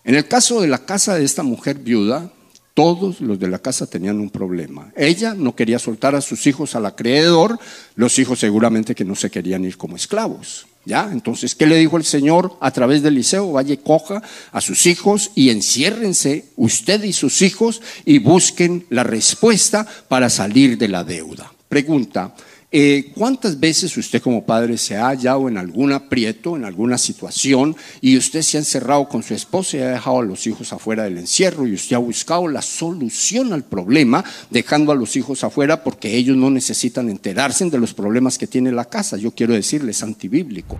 En 0.06 0.14
el 0.14 0.28
caso 0.28 0.62
de 0.62 0.68
la 0.68 0.86
casa 0.86 1.16
de 1.16 1.26
esta 1.26 1.41
mujer 1.41 1.80
viuda, 1.80 2.32
todos 2.76 3.22
los 3.22 3.39
de 3.39 3.47
la 3.47 3.58
casa 3.58 3.88
tenían 3.88 4.20
un 4.20 4.30
problema. 4.30 4.91
Ella 4.95 5.34
no 5.34 5.56
quería 5.56 5.80
soltar 5.80 6.14
a 6.14 6.22
sus 6.22 6.45
hijos 6.45 6.76
al 6.76 6.86
acreedor, 6.86 7.58
los 7.95 8.20
hijos 8.20 8.39
seguramente 8.39 8.93
que 8.93 9.03
no 9.03 9.16
se 9.16 9.32
querían 9.32 9.66
ir 9.66 9.78
como 9.78 9.95
esclavos. 9.95 10.68
¿Ya? 10.86 11.10
Entonces, 11.12 11.56
¿qué 11.56 11.66
le 11.66 11.78
dijo 11.78 11.97
el 11.97 12.03
Señor 12.03 12.56
a 12.62 12.70
través 12.70 13.01
del 13.01 13.16
liceo? 13.16 13.51
Vaya, 13.53 13.76
coja 13.78 14.22
a 14.51 14.62
sus 14.62 14.86
hijos 14.86 15.32
y 15.34 15.49
enciérrense 15.49 16.45
usted 16.56 17.01
y 17.03 17.12
sus 17.12 17.41
hijos 17.41 17.82
y 18.06 18.20
busquen 18.20 18.86
la 18.91 19.03
respuesta 19.03 19.88
para 20.08 20.30
salir 20.30 20.78
de 20.78 20.88
la 20.88 21.03
deuda. 21.03 21.51
Pregunta, 21.68 22.36
eh, 22.78 23.11
¿Cuántas 23.15 23.57
veces 23.57 23.95
usted 23.95 24.21
como 24.21 24.45
padre 24.45 24.78
se 24.78 24.97
ha 24.97 25.07
hallado 25.07 25.47
en 25.47 25.57
algún 25.57 25.93
aprieto, 25.93 26.57
en 26.57 26.65
alguna 26.65 26.97
situación, 26.97 27.73
y 28.01 28.17
usted 28.17 28.41
se 28.41 28.57
ha 28.57 28.59
encerrado 28.59 29.07
con 29.07 29.23
su 29.23 29.34
esposa 29.34 29.78
y 29.78 29.80
ha 29.80 29.91
dejado 29.91 30.19
a 30.19 30.26
los 30.26 30.45
hijos 30.45 30.73
afuera 30.73 31.03
del 31.03 31.17
encierro 31.17 31.65
y 31.65 31.73
usted 31.73 31.95
ha 31.95 31.99
buscado 31.99 32.49
la 32.49 32.61
solución 32.61 33.53
al 33.53 33.63
problema, 33.63 34.26
dejando 34.49 34.91
a 34.91 34.95
los 34.95 35.15
hijos 35.15 35.45
afuera 35.45 35.86
porque 35.86 36.17
ellos 36.17 36.36
no 36.36 36.49
necesitan 36.49 37.09
enterarse 37.09 37.63
de 37.63 37.78
los 37.78 37.93
problemas 37.93 38.38
que 38.38 38.45
tiene 38.45 38.73
la 38.73 38.84
casa? 38.84 39.15
Yo 39.15 39.32
quiero 39.32 39.53
decirles 39.53 40.03
antibíblico. 40.03 40.78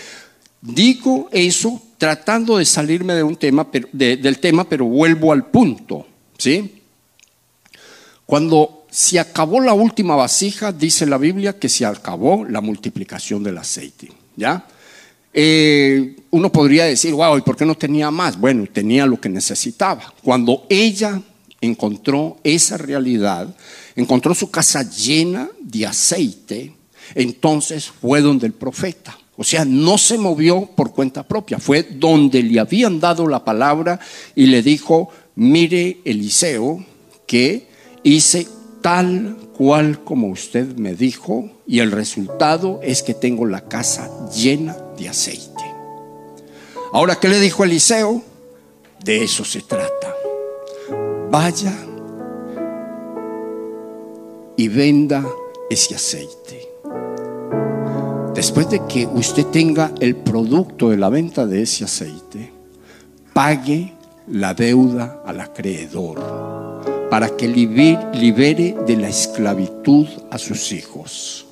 Digo 0.60 1.30
eso 1.32 1.82
tratando 2.00 2.58
de 2.58 2.66
salirme 2.66 3.14
de 3.14 3.24
un 3.24 3.36
tema, 3.36 3.68
del 3.92 4.40
tema, 4.40 4.68
pero 4.68 4.86
vuelvo 4.86 5.32
al 5.32 5.46
punto. 5.48 6.08
¿sí? 6.38 6.82
Cuando 8.26 8.83
se 8.94 9.20
acabó 9.20 9.60
la 9.60 9.74
última 9.74 10.16
vasija, 10.16 10.72
dice 10.72 11.08
la 11.08 11.18
Biblia 11.18 11.58
que 11.58 11.68
se 11.68 11.84
acabó 11.84 12.46
la 12.46 12.62
multiplicación 12.62 13.42
del 13.42 13.58
aceite. 13.58 14.12
¿Ya? 14.36 14.68
Eh, 15.34 16.16
uno 16.30 16.52
podría 16.52 16.86
decir, 16.86 17.12
wow, 17.16 17.36
¿y 17.36 17.42
por 17.42 17.58
qué 17.58 17.66
no 17.66 17.74
tenía 17.74 18.12
más? 18.12 18.40
Bueno, 18.40 18.68
tenía 18.72 19.08
lo 19.08 19.20
que 19.20 19.30
necesitaba. 19.30 20.14
Cuando 20.22 20.68
ella 20.70 21.20
encontró 21.60 22.38
esa 22.44 22.78
realidad, 22.78 23.56
encontró 23.96 24.36
su 24.36 24.52
casa 24.52 24.88
llena 24.88 25.50
de 25.60 25.88
aceite, 25.88 26.76
entonces 27.16 27.88
fue 27.88 28.22
donde 28.22 28.46
el 28.46 28.54
profeta. 28.54 29.18
O 29.38 29.44
sea, 29.44 29.66
no 29.66 29.98
se 29.98 30.20
movió 30.20 30.68
por 30.68 30.94
cuenta 30.94 31.28
propia, 31.28 31.58
fue 31.58 31.82
donde 31.82 32.44
le 32.44 32.60
habían 32.60 33.00
dado 33.00 33.28
la 33.28 33.44
palabra 33.44 34.00
y 34.36 34.46
le 34.46 34.62
dijo, 34.62 35.10
mire 35.34 35.98
Eliseo, 36.06 36.86
que 37.26 37.68
hice 38.04 38.48
tal 38.84 39.38
cual 39.58 40.04
como 40.04 40.28
usted 40.28 40.76
me 40.76 40.94
dijo 40.94 41.50
y 41.66 41.80
el 41.80 41.92
resultado 41.92 42.82
es 42.84 43.02
que 43.02 43.14
tengo 43.14 43.46
la 43.46 43.62
casa 43.62 44.10
llena 44.30 44.76
de 44.98 45.08
aceite. 45.08 45.64
Ahora, 46.92 47.16
¿qué 47.16 47.30
le 47.30 47.40
dijo 47.40 47.64
Eliseo? 47.64 48.22
De 49.04 49.24
eso 49.24 49.46
se 49.46 49.62
trata. 49.62 50.14
Vaya 51.32 51.74
y 54.58 54.68
venda 54.68 55.26
ese 55.70 55.96
aceite. 55.96 56.68
Después 58.36 58.70
de 58.70 58.86
que 58.86 59.08
usted 59.08 59.46
tenga 59.46 59.94
el 60.02 60.18
producto 60.18 60.90
de 60.90 60.98
la 60.98 61.08
venta 61.08 61.46
de 61.46 61.62
ese 61.62 61.86
aceite, 61.86 62.52
pague 63.32 63.94
la 64.28 64.54
deuda 64.54 65.24
al 65.26 65.40
acreedor 65.40 66.63
para 67.14 67.30
que 67.38 67.48
libere 67.48 68.76
de 68.88 68.98
la 68.98 69.08
esclavitud 69.08 70.08
a 70.32 70.40
sus 70.40 70.72
hijos. 70.72 71.46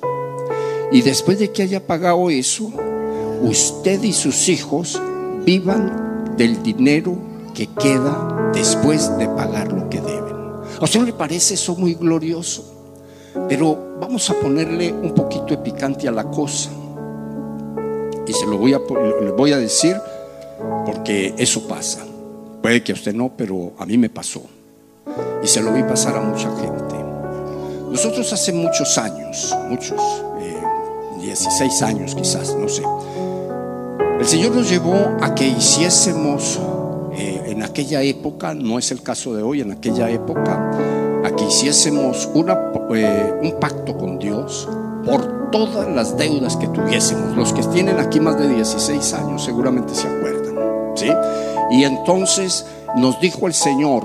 Y 0.90 1.02
después 1.02 1.38
de 1.38 1.52
que 1.52 1.62
haya 1.62 1.86
pagado 1.86 2.30
eso, 2.30 2.72
usted 3.42 4.02
y 4.02 4.12
sus 4.12 4.48
hijos 4.48 5.00
vivan 5.46 6.34
del 6.36 6.64
dinero 6.64 7.16
que 7.54 7.68
queda 7.68 8.50
después 8.52 9.16
de 9.18 9.28
pagar 9.28 9.70
lo 9.72 9.88
que 9.88 10.00
deben. 10.00 10.34
¿A 10.80 10.82
usted 10.82 10.98
no 10.98 11.06
le 11.06 11.12
parece 11.12 11.54
eso 11.54 11.76
muy 11.76 11.94
glorioso? 11.94 12.98
Pero 13.48 13.98
vamos 14.00 14.28
a 14.30 14.34
ponerle 14.40 14.92
un 14.92 15.14
poquito 15.14 15.46
de 15.46 15.58
picante 15.58 16.08
a 16.08 16.10
la 16.10 16.24
cosa. 16.24 16.70
Y 18.26 18.32
se 18.32 18.46
lo 18.46 18.58
voy 18.58 18.74
a, 18.74 18.78
voy 18.78 19.52
a 19.52 19.58
decir 19.58 19.96
porque 20.84 21.36
eso 21.38 21.68
pasa. 21.68 22.04
Puede 22.60 22.82
que 22.82 22.90
a 22.90 22.96
usted 22.96 23.14
no, 23.14 23.36
pero 23.36 23.74
a 23.78 23.86
mí 23.86 23.96
me 23.96 24.10
pasó 24.10 24.42
y 25.42 25.46
se 25.46 25.60
lo 25.60 25.72
vi 25.72 25.82
pasar 25.82 26.16
a 26.16 26.20
mucha 26.20 26.50
gente. 26.56 26.94
Nosotros 27.90 28.32
hace 28.32 28.52
muchos 28.52 28.96
años, 28.98 29.54
muchos, 29.68 30.00
16 31.20 31.80
eh, 31.80 31.84
años 31.84 32.14
quizás, 32.14 32.54
no 32.56 32.68
sé, 32.68 32.82
el 34.18 34.26
Señor 34.26 34.54
nos 34.54 34.70
llevó 34.70 34.94
a 35.20 35.34
que 35.34 35.48
hiciésemos 35.48 36.60
eh, 37.14 37.42
en 37.46 37.62
aquella 37.62 38.02
época, 38.02 38.54
no 38.54 38.78
es 38.78 38.90
el 38.92 39.02
caso 39.02 39.34
de 39.34 39.42
hoy, 39.42 39.60
en 39.60 39.72
aquella 39.72 40.08
época, 40.10 40.70
a 41.24 41.30
que 41.36 41.44
hiciésemos 41.44 42.28
una, 42.32 42.56
eh, 42.94 43.40
un 43.42 43.58
pacto 43.60 43.98
con 43.98 44.18
Dios 44.18 44.68
por 45.04 45.50
todas 45.50 45.88
las 45.88 46.16
deudas 46.16 46.56
que 46.56 46.68
tuviésemos. 46.68 47.36
Los 47.36 47.52
que 47.52 47.62
tienen 47.64 47.98
aquí 47.98 48.20
más 48.20 48.38
de 48.38 48.48
16 48.48 49.12
años 49.14 49.44
seguramente 49.44 49.94
se 49.94 50.08
acuerdan. 50.08 50.54
¿sí? 50.94 51.08
Y 51.72 51.84
entonces 51.84 52.64
nos 52.96 53.20
dijo 53.20 53.46
el 53.46 53.54
Señor, 53.54 54.04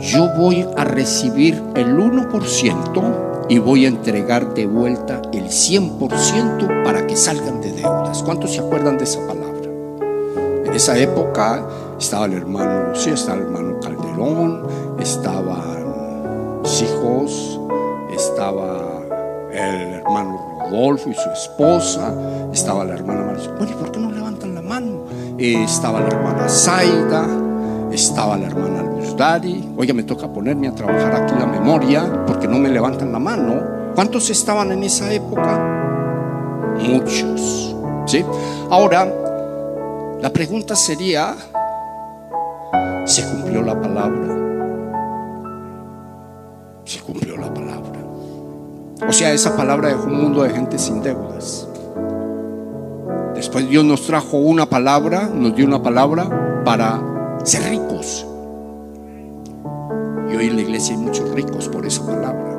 yo 0.00 0.28
voy 0.36 0.66
a 0.76 0.84
recibir 0.84 1.62
el 1.74 1.96
1% 1.96 3.46
y 3.48 3.58
voy 3.58 3.84
a 3.84 3.88
entregar 3.88 4.54
de 4.54 4.66
vuelta 4.66 5.22
el 5.32 5.44
100% 5.44 6.84
para 6.84 7.06
que 7.06 7.16
salgan 7.16 7.60
de 7.60 7.72
deudas. 7.72 8.22
¿Cuántos 8.22 8.52
se 8.52 8.60
acuerdan 8.60 8.98
de 8.98 9.04
esa 9.04 9.20
palabra? 9.26 9.70
En 10.64 10.72
esa 10.74 10.98
época 10.98 11.66
estaba 11.98 12.26
el 12.26 12.34
hermano, 12.34 12.94
sí, 12.94 13.10
estaba 13.10 13.38
el 13.38 13.44
hermano 13.44 13.80
Calderón, 13.80 14.66
estaban 14.98 16.62
mis 16.62 16.82
hijos, 16.82 17.60
estaba 18.14 19.02
el 19.52 19.94
hermano 19.94 20.56
Rodolfo 20.70 21.08
y 21.08 21.14
su 21.14 21.30
esposa, 21.30 22.12
estaba 22.52 22.84
la 22.84 22.94
hermana 22.94 23.22
María. 23.22 23.50
Bueno, 23.56 23.76
¿por 23.78 23.92
qué 23.92 24.00
no 24.00 24.10
levantan 24.10 24.54
la 24.54 24.62
mano? 24.62 25.04
Eh, 25.38 25.62
estaba 25.62 26.00
la 26.00 26.08
hermana 26.08 26.48
Zaida, 26.48 27.26
estaba 27.92 28.36
la 28.36 28.46
hermana 28.46 28.85
Luz 29.06 29.16
Dari. 29.16 29.64
Oiga, 29.76 29.94
me 29.94 30.02
toca 30.02 30.28
ponerme 30.28 30.68
a 30.68 30.74
trabajar 30.74 31.14
aquí 31.14 31.34
la 31.38 31.46
memoria 31.46 32.24
porque 32.26 32.48
no 32.48 32.58
me 32.58 32.68
levantan 32.68 33.12
la 33.12 33.18
mano. 33.18 33.62
¿Cuántos 33.94 34.28
estaban 34.30 34.72
en 34.72 34.82
esa 34.82 35.12
época? 35.12 36.74
Muchos. 36.78 37.74
¿Sí? 38.06 38.24
Ahora, 38.68 39.06
la 40.20 40.30
pregunta 40.30 40.74
sería, 40.74 41.34
¿se 43.04 43.22
cumplió 43.28 43.62
la 43.62 43.80
palabra? 43.80 44.36
Se 46.84 47.00
cumplió 47.00 47.36
la 47.36 47.52
palabra. 47.52 48.00
O 49.08 49.12
sea, 49.12 49.32
esa 49.32 49.56
palabra 49.56 49.88
dejó 49.88 50.04
un 50.04 50.20
mundo 50.20 50.42
de 50.42 50.50
gente 50.50 50.78
sin 50.78 51.02
deudas. 51.02 51.68
Después 53.34 53.68
Dios 53.68 53.84
nos 53.84 54.06
trajo 54.06 54.38
una 54.38 54.66
palabra, 54.66 55.28
nos 55.32 55.54
dio 55.54 55.66
una 55.66 55.82
palabra 55.82 56.62
para 56.64 57.00
ser 57.44 57.70
ricos. 57.70 58.26
Y 60.36 60.38
hoy 60.38 60.46
en 60.48 60.56
la 60.56 60.62
iglesia 60.62 60.94
hay 60.94 61.00
muchos 61.00 61.30
ricos 61.30 61.66
por 61.66 61.86
esa 61.86 62.04
palabra. 62.04 62.58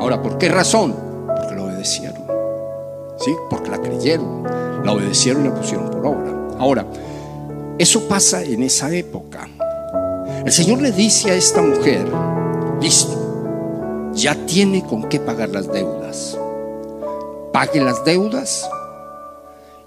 Ahora, 0.00 0.20
¿por 0.20 0.36
qué 0.36 0.48
razón? 0.48 0.96
Porque 1.26 1.54
la 1.54 1.62
obedecieron. 1.62 2.24
¿Sí? 3.20 3.32
Porque 3.48 3.70
la 3.70 3.78
creyeron, 3.78 4.42
la 4.84 4.90
obedecieron 4.90 5.46
y 5.46 5.48
la 5.48 5.54
pusieron 5.54 5.88
por 5.92 6.04
obra. 6.04 6.56
Ahora, 6.58 6.84
eso 7.78 8.08
pasa 8.08 8.42
en 8.42 8.64
esa 8.64 8.92
época. 8.92 9.48
El 10.44 10.50
Señor 10.50 10.82
le 10.82 10.90
dice 10.90 11.30
a 11.30 11.34
esta 11.34 11.62
mujer, 11.62 12.04
listo, 12.80 14.10
ya 14.12 14.34
tiene 14.46 14.84
con 14.84 15.08
qué 15.08 15.20
pagar 15.20 15.50
las 15.50 15.72
deudas. 15.72 16.36
Pague 17.52 17.80
las 17.80 18.04
deudas 18.04 18.68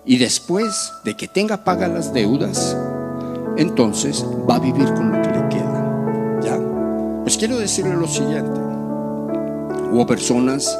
y 0.05 0.17
después 0.17 0.93
de 1.03 1.17
que 1.17 1.27
tenga 1.27 1.57
pagas 1.65 1.89
las 1.89 2.13
deudas, 2.13 2.77
entonces 3.57 4.25
va 4.49 4.55
a 4.55 4.59
vivir 4.59 4.93
con 4.93 5.18
Pues 7.29 7.37
quiero 7.37 7.59
decirle 7.59 7.95
lo 7.95 8.07
siguiente. 8.07 8.59
Hubo 9.91 10.03
personas 10.07 10.79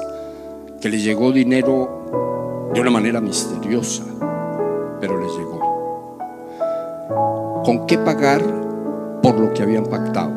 que 0.82 0.90
les 0.90 1.04
llegó 1.04 1.32
dinero 1.32 2.72
de 2.74 2.82
una 2.82 2.90
manera 2.90 3.22
misteriosa, 3.22 4.02
pero 5.00 5.20
les 5.20 5.32
llegó. 5.38 5.60
¿Con 7.64 7.86
qué 7.86 8.00
pagar 8.00 8.42
por 9.22 9.40
lo 9.40 9.54
que 9.54 9.62
habían 9.62 9.86
pactado? 9.86 10.32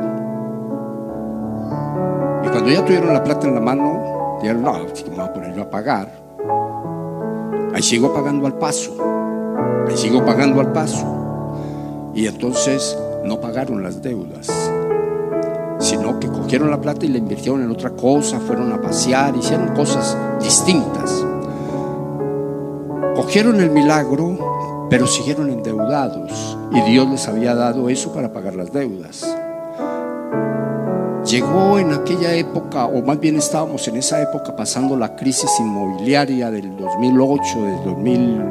Y 2.44 2.48
cuando 2.48 2.68
ya 2.68 2.84
tuvieron 2.84 3.14
la 3.14 3.24
plata 3.24 3.48
en 3.48 3.54
la 3.54 3.62
mano, 3.62 4.36
dijeron, 4.42 4.64
no, 4.64 4.84
si 4.92 5.04
me 5.04 5.16
voy 5.16 5.24
a 5.24 5.32
poner 5.32 5.54
yo 5.54 5.62
a 5.62 5.70
pagar. 5.70 6.12
Ahí 7.72 7.82
sigo 7.82 8.12
pagando 8.12 8.46
al 8.46 8.58
paso. 8.58 8.98
Ahí 9.88 9.96
sigo 9.96 10.22
pagando 10.26 10.60
al 10.60 10.72
paso. 10.72 11.06
Y 12.14 12.26
entonces 12.26 12.98
no 13.24 13.40
pagaron 13.40 13.82
las 13.82 14.02
deudas, 14.02 14.71
sino 15.82 16.20
que 16.20 16.28
cogieron 16.28 16.70
la 16.70 16.80
plata 16.80 17.04
y 17.04 17.08
la 17.08 17.18
invirtieron 17.18 17.62
en 17.62 17.70
otra 17.70 17.90
cosa, 17.90 18.38
fueron 18.38 18.72
a 18.72 18.80
pasear, 18.80 19.36
hicieron 19.36 19.74
cosas 19.74 20.16
distintas. 20.40 21.24
Cogieron 23.16 23.60
el 23.60 23.70
milagro, 23.70 24.86
pero 24.88 25.06
siguieron 25.06 25.50
endeudados 25.50 26.56
y 26.72 26.80
Dios 26.82 27.10
les 27.10 27.26
había 27.26 27.54
dado 27.54 27.88
eso 27.88 28.12
para 28.12 28.32
pagar 28.32 28.54
las 28.54 28.72
deudas. 28.72 29.26
Llegó 31.26 31.78
en 31.78 31.92
aquella 31.92 32.32
época, 32.34 32.86
o 32.86 33.02
más 33.02 33.18
bien 33.18 33.36
estábamos 33.36 33.86
en 33.88 33.96
esa 33.96 34.20
época 34.22 34.54
pasando 34.54 34.96
la 34.96 35.16
crisis 35.16 35.50
inmobiliaria 35.60 36.50
del 36.50 36.76
2008, 36.76 37.62
del 37.62 37.84
2000, 37.84 38.42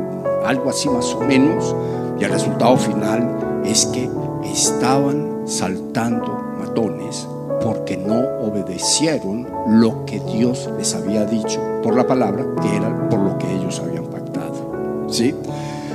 algo 0.46 0.70
así 0.70 0.90
más 0.90 1.14
o 1.14 1.22
menos, 1.22 1.76
y 2.20 2.24
el 2.24 2.32
resultado 2.32 2.78
final 2.78 3.62
es 3.66 3.86
que 3.88 4.10
estaban 4.44 5.44
saltando 5.46 6.51
matones 6.62 7.28
porque 7.64 7.98
no 7.98 8.20
obedecieron 8.42 9.48
lo 9.68 10.06
que 10.06 10.20
Dios 10.20 10.70
les 10.78 10.96
había 10.96 11.26
dicho 11.26 11.60
por 11.84 11.96
la 11.96 12.08
palabra, 12.08 12.46
que 12.62 12.76
era 12.76 13.10
por 13.10 13.20
lo 13.20 13.38
que 13.38 13.52
ellos 13.52 13.80
habían 13.80 14.06
pactado. 14.06 15.08
¿Sí? 15.10 15.36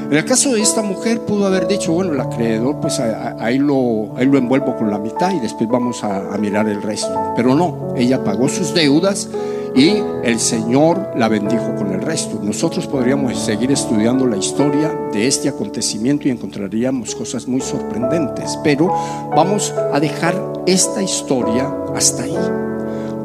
En 0.09 0.17
el 0.17 0.25
caso 0.25 0.53
de 0.53 0.61
esta 0.61 0.83
mujer 0.83 1.21
pudo 1.23 1.47
haber 1.47 1.67
dicho, 1.67 1.93
bueno, 1.93 2.12
el 2.12 2.21
acreedor, 2.21 2.77
pues 2.81 3.01
ahí 3.01 3.59
lo, 3.59 4.17
ahí 4.17 4.27
lo 4.27 4.39
envuelvo 4.39 4.77
con 4.77 4.89
la 4.91 4.99
mitad 4.99 5.33
y 5.33 5.41
después 5.41 5.69
vamos 5.69 6.05
a, 6.05 6.33
a 6.33 6.39
mirar 6.39 6.69
el 6.69 6.81
resto. 6.81 7.33
Pero 7.35 7.57
no, 7.57 7.95
ella 7.97 8.23
pagó 8.23 8.49
sus 8.49 8.73
deudas 8.73 9.29
y 9.77 10.03
el 10.24 10.41
Señor 10.41 11.11
la 11.16 11.29
bendijo 11.29 11.74
con 11.77 11.93
el 11.93 12.01
resto. 12.01 12.41
Nosotros 12.43 12.87
podríamos 12.87 13.39
seguir 13.39 13.70
estudiando 13.70 14.27
la 14.27 14.39
historia 14.39 14.89
de 15.12 15.27
este 15.27 15.51
acontecimiento 15.51 16.27
y 16.27 16.31
encontraríamos 16.31 17.14
cosas 17.14 17.47
muy 17.47 17.61
sorprendentes, 17.61 18.59
pero 18.64 18.89
vamos 19.37 19.74
a 19.93 20.01
dejar 20.01 20.35
esta 20.66 21.03
historia 21.03 21.70
hasta 21.95 22.22
ahí. 22.22 22.39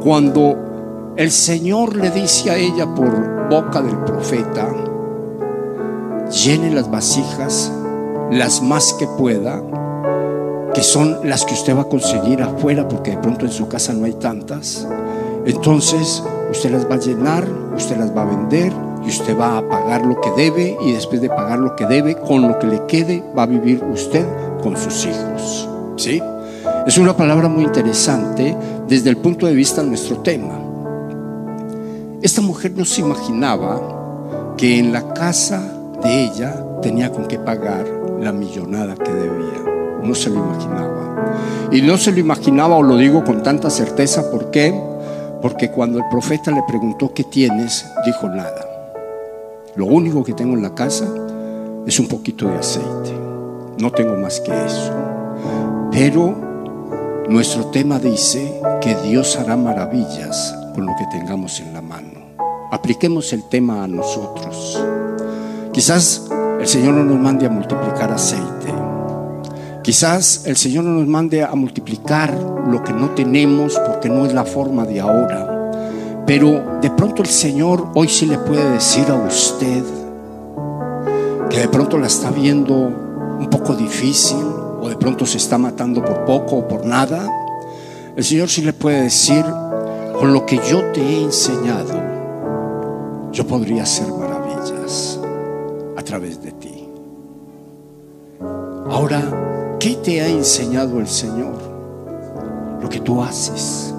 Cuando 0.04 1.14
el 1.16 1.30
Señor 1.30 1.96
le 1.96 2.10
dice 2.10 2.50
a 2.50 2.56
ella 2.56 2.86
por 2.94 3.48
boca 3.48 3.80
del 3.80 3.96
profeta, 4.04 4.68
llene 6.30 6.70
las 6.74 6.90
vasijas, 6.90 7.72
las 8.30 8.60
más 8.60 8.92
que 8.98 9.06
pueda, 9.06 9.62
que 10.74 10.82
son 10.82 11.18
las 11.24 11.46
que 11.46 11.54
usted 11.54 11.74
va 11.74 11.82
a 11.82 11.88
conseguir 11.88 12.42
afuera, 12.42 12.86
porque 12.88 13.12
de 13.12 13.18
pronto 13.18 13.46
en 13.46 13.52
su 13.52 13.68
casa 13.68 13.94
no 13.94 14.04
hay 14.04 14.14
tantas. 14.14 14.86
Entonces 15.44 16.22
usted 16.50 16.70
las 16.70 16.88
va 16.88 16.94
a 16.94 16.98
llenar, 16.98 17.46
usted 17.76 17.96
las 17.96 18.14
va 18.16 18.22
a 18.22 18.26
vender 18.26 18.72
y 19.04 19.08
usted 19.08 19.36
va 19.38 19.58
a 19.58 19.68
pagar 19.68 20.06
lo 20.06 20.20
que 20.20 20.30
debe 20.36 20.76
y 20.80 20.92
después 20.92 21.20
de 21.20 21.28
pagar 21.28 21.58
lo 21.58 21.74
que 21.74 21.86
debe, 21.86 22.16
con 22.16 22.46
lo 22.46 22.58
que 22.58 22.66
le 22.66 22.86
quede, 22.86 23.24
va 23.36 23.42
a 23.42 23.46
vivir 23.46 23.82
usted 23.84 24.24
con 24.62 24.76
sus 24.76 25.06
hijos. 25.06 25.68
¿Sí? 25.96 26.22
Es 26.86 26.98
una 26.98 27.16
palabra 27.16 27.48
muy 27.48 27.64
interesante 27.64 28.56
desde 28.88 29.10
el 29.10 29.16
punto 29.16 29.46
de 29.46 29.54
vista 29.54 29.82
de 29.82 29.88
nuestro 29.88 30.18
tema. 30.18 30.58
Esta 32.22 32.40
mujer 32.40 32.72
no 32.76 32.84
se 32.84 33.00
imaginaba 33.00 34.54
que 34.56 34.78
en 34.78 34.92
la 34.92 35.12
casa 35.12 35.60
de 36.02 36.24
ella 36.24 36.64
tenía 36.80 37.10
con 37.10 37.26
qué 37.26 37.38
pagar 37.38 37.84
la 38.20 38.32
millonada 38.32 38.94
que 38.94 39.10
debía. 39.10 39.64
No 40.02 40.14
se 40.14 40.30
lo 40.30 40.36
imaginaba. 40.36 41.32
Y 41.72 41.82
no 41.82 41.96
se 41.96 42.12
lo 42.12 42.18
imaginaba, 42.18 42.76
o 42.76 42.82
lo 42.82 42.96
digo 42.96 43.24
con 43.24 43.42
tanta 43.42 43.70
certeza, 43.70 44.30
¿por 44.30 44.50
qué? 44.50 44.91
Porque 45.42 45.72
cuando 45.72 45.98
el 45.98 46.04
profeta 46.08 46.52
le 46.52 46.62
preguntó, 46.62 47.12
¿qué 47.12 47.24
tienes? 47.24 47.84
Dijo 48.06 48.28
nada. 48.28 48.64
Lo 49.74 49.86
único 49.86 50.22
que 50.22 50.34
tengo 50.34 50.54
en 50.54 50.62
la 50.62 50.72
casa 50.72 51.04
es 51.84 51.98
un 51.98 52.06
poquito 52.06 52.46
de 52.46 52.58
aceite. 52.58 53.12
No 53.78 53.90
tengo 53.90 54.16
más 54.16 54.40
que 54.40 54.52
eso. 54.52 54.92
Pero 55.90 56.36
nuestro 57.28 57.66
tema 57.66 57.98
dice 57.98 58.60
que 58.80 58.94
Dios 58.94 59.36
hará 59.36 59.56
maravillas 59.56 60.56
con 60.74 60.86
lo 60.86 60.92
que 60.96 61.18
tengamos 61.18 61.58
en 61.58 61.74
la 61.74 61.82
mano. 61.82 62.20
Apliquemos 62.70 63.32
el 63.32 63.48
tema 63.48 63.82
a 63.82 63.88
nosotros. 63.88 64.80
Quizás 65.72 66.28
el 66.60 66.66
Señor 66.68 66.94
no 66.94 67.02
nos 67.02 67.18
mande 67.18 67.46
a 67.46 67.50
multiplicar 67.50 68.12
aceite. 68.12 68.81
Quizás 69.82 70.44
el 70.46 70.56
Señor 70.56 70.84
no 70.84 70.92
nos 70.92 71.08
mande 71.08 71.42
a 71.42 71.52
multiplicar 71.56 72.32
lo 72.68 72.84
que 72.84 72.92
no 72.92 73.10
tenemos 73.10 73.80
porque 73.84 74.08
no 74.08 74.24
es 74.24 74.32
la 74.32 74.44
forma 74.44 74.84
de 74.84 75.00
ahora. 75.00 76.22
Pero 76.24 76.78
de 76.80 76.88
pronto 76.90 77.22
el 77.22 77.28
Señor 77.28 77.88
hoy 77.96 78.06
sí 78.06 78.26
le 78.26 78.38
puede 78.38 78.70
decir 78.70 79.04
a 79.08 79.14
usted 79.14 79.82
que 81.50 81.58
de 81.58 81.68
pronto 81.68 81.98
la 81.98 82.06
está 82.06 82.30
viendo 82.30 82.74
un 82.74 83.48
poco 83.50 83.74
difícil 83.74 84.44
o 84.80 84.88
de 84.88 84.94
pronto 84.94 85.26
se 85.26 85.38
está 85.38 85.58
matando 85.58 86.04
por 86.04 86.24
poco 86.24 86.58
o 86.58 86.68
por 86.68 86.86
nada. 86.86 87.28
El 88.14 88.22
Señor 88.22 88.48
sí 88.48 88.62
le 88.62 88.72
puede 88.72 89.02
decir, 89.02 89.44
con 90.16 90.32
lo 90.32 90.46
que 90.46 90.60
yo 90.70 90.92
te 90.92 91.00
he 91.00 91.22
enseñado, 91.24 92.00
yo 93.32 93.44
podría 93.48 93.82
hacer 93.82 94.06
maravillas 94.12 95.18
a 95.96 96.02
través 96.02 96.40
de 96.40 96.52
ti. 96.52 96.88
Ahora, 98.88 99.51
¿qué 99.82 99.96
te 99.96 100.20
ha 100.20 100.28
enseñado 100.28 101.00
el 101.00 101.08
Señor? 101.08 101.58
Lo 102.80 102.88
que 102.88 103.00
tú 103.00 103.20
haces. 103.20 103.92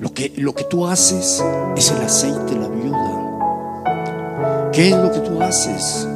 Lo 0.00 0.12
que, 0.12 0.32
lo 0.36 0.52
que 0.52 0.64
tú 0.64 0.84
haces 0.84 1.44
es 1.76 1.92
el 1.92 2.02
aceite 2.02 2.56
la 2.56 2.66
viuda. 2.66 4.70
¿Qué 4.72 4.88
es 4.88 4.96
lo 4.96 5.12
que 5.12 5.20
tú 5.20 5.40
haces? 5.40 6.08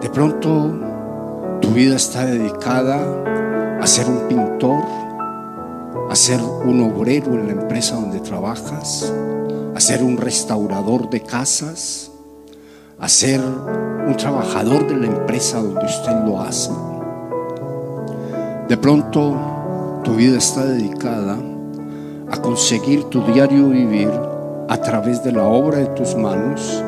De 0.00 0.10
pronto 0.10 0.80
tu 1.60 1.68
vida 1.68 1.94
está 1.94 2.26
dedicada 2.26 3.78
a 3.80 3.86
ser 3.86 4.08
un 4.08 4.26
pintor, 4.26 4.82
a 6.10 6.16
ser 6.16 6.40
un 6.40 6.92
obrero 6.92 7.34
en 7.34 7.46
la 7.46 7.52
empresa 7.52 7.94
donde 7.94 8.18
trabajas, 8.18 9.12
a 9.76 9.80
ser 9.80 10.02
un 10.02 10.16
restaurador 10.16 11.08
de 11.08 11.22
casas, 11.22 12.09
a 13.00 13.08
ser 13.08 13.40
un 13.40 14.14
trabajador 14.16 14.86
de 14.86 14.96
la 14.96 15.06
empresa 15.06 15.60
donde 15.62 15.84
usted 15.84 16.12
lo 16.26 16.40
hace. 16.40 16.70
De 18.68 18.76
pronto 18.76 20.00
tu 20.04 20.14
vida 20.14 20.38
está 20.38 20.64
dedicada 20.64 21.38
a 22.30 22.36
conseguir 22.40 23.04
tu 23.04 23.22
diario 23.24 23.68
vivir 23.68 24.10
a 24.68 24.76
través 24.78 25.24
de 25.24 25.32
la 25.32 25.44
obra 25.44 25.78
de 25.78 25.86
tus 25.86 26.14
manos 26.14 26.82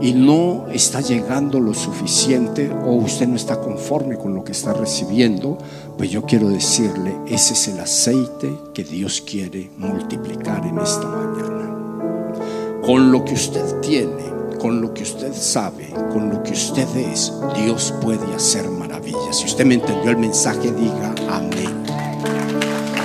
y 0.00 0.14
no 0.14 0.66
está 0.70 1.00
llegando 1.00 1.60
lo 1.60 1.74
suficiente 1.74 2.70
o 2.70 2.92
usted 2.94 3.28
no 3.28 3.36
está 3.36 3.60
conforme 3.60 4.16
con 4.16 4.34
lo 4.34 4.44
que 4.44 4.52
está 4.52 4.72
recibiendo, 4.72 5.58
pues 5.98 6.10
yo 6.10 6.22
quiero 6.22 6.48
decirle, 6.48 7.14
ese 7.26 7.52
es 7.52 7.68
el 7.68 7.80
aceite 7.80 8.50
que 8.72 8.84
Dios 8.84 9.20
quiere 9.20 9.70
multiplicar 9.76 10.64
en 10.66 10.78
esta 10.78 11.06
mañana. 11.06 12.80
Con 12.82 13.12
lo 13.12 13.24
que 13.24 13.34
usted 13.34 13.80
tiene, 13.80 14.29
con 14.60 14.80
lo 14.80 14.92
que 14.92 15.02
usted 15.02 15.32
sabe, 15.32 15.88
con 16.12 16.28
lo 16.30 16.42
que 16.42 16.52
usted 16.52 16.86
es, 16.96 17.32
Dios 17.56 17.94
puede 18.02 18.34
hacer 18.34 18.68
maravillas. 18.68 19.38
Si 19.38 19.46
usted 19.46 19.64
me 19.64 19.74
entendió 19.74 20.10
el 20.10 20.18
mensaje, 20.18 20.70
diga 20.70 21.14
amén. 21.30 21.82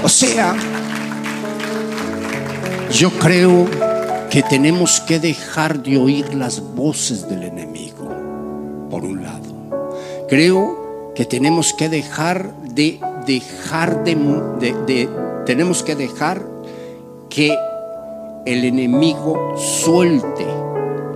O 0.03 0.09
sea, 0.09 0.55
yo 2.91 3.09
creo 3.11 3.65
que 4.29 4.43
tenemos 4.43 4.99
que 5.01 5.19
dejar 5.19 5.81
de 5.81 5.97
oír 5.97 6.33
las 6.35 6.61
voces 6.75 7.27
del 7.27 7.43
enemigo, 7.43 8.09
por 8.89 9.03
un 9.05 9.23
lado. 9.23 9.55
Creo 10.27 11.13
que 11.15 11.25
tenemos 11.25 11.73
que 11.73 11.89
dejar 11.89 12.53
de 12.63 12.99
dejar 13.25 14.03
de, 14.03 14.15
de, 14.85 15.09
tenemos 15.45 15.83
que 15.83 15.95
dejar 15.95 16.41
que 17.29 17.57
el 18.45 18.63
enemigo 18.63 19.55
suelte 19.57 20.45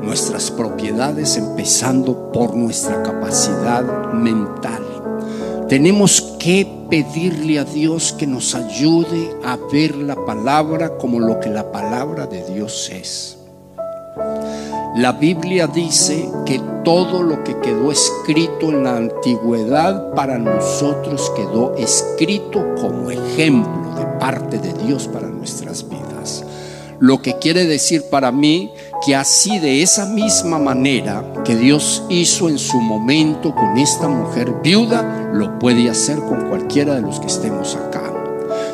nuestras 0.01 0.51
propiedades 0.51 1.37
empezando 1.37 2.31
por 2.31 2.55
nuestra 2.55 3.03
capacidad 3.03 4.13
mental. 4.13 4.83
Tenemos 5.67 6.21
que 6.39 6.67
pedirle 6.89 7.59
a 7.59 7.63
Dios 7.63 8.13
que 8.17 8.25
nos 8.25 8.55
ayude 8.55 9.35
a 9.43 9.57
ver 9.71 9.95
la 9.95 10.15
palabra 10.25 10.97
como 10.97 11.19
lo 11.19 11.39
que 11.39 11.49
la 11.49 11.71
palabra 11.71 12.25
de 12.25 12.43
Dios 12.53 12.89
es. 12.91 13.37
La 14.95 15.11
Biblia 15.11 15.67
dice 15.67 16.27
que 16.45 16.59
todo 16.83 17.21
lo 17.21 17.43
que 17.43 17.59
quedó 17.59 17.91
escrito 17.91 18.69
en 18.69 18.83
la 18.83 18.97
antigüedad 18.97 20.13
para 20.15 20.39
nosotros 20.39 21.31
quedó 21.35 21.75
escrito 21.75 22.65
como 22.81 23.11
ejemplo 23.11 23.93
de 23.95 24.05
parte 24.19 24.57
de 24.57 24.73
Dios 24.73 25.07
para 25.07 25.27
nuestras 25.27 25.87
vidas. 25.87 26.43
Lo 26.99 27.21
que 27.21 27.37
quiere 27.37 27.65
decir 27.65 28.05
para 28.09 28.31
mí 28.31 28.71
que 29.05 29.15
así 29.15 29.59
de 29.59 29.81
esa 29.81 30.05
misma 30.05 30.59
manera 30.59 31.23
que 31.45 31.55
Dios 31.55 32.03
hizo 32.09 32.49
en 32.49 32.59
su 32.59 32.79
momento 32.79 33.55
con 33.55 33.77
esta 33.77 34.07
mujer 34.07 34.53
viuda, 34.63 35.29
lo 35.33 35.57
puede 35.59 35.89
hacer 35.89 36.19
con 36.19 36.49
cualquiera 36.49 36.95
de 36.95 37.01
los 37.01 37.19
que 37.19 37.27
estemos 37.27 37.75
acá. 37.75 37.98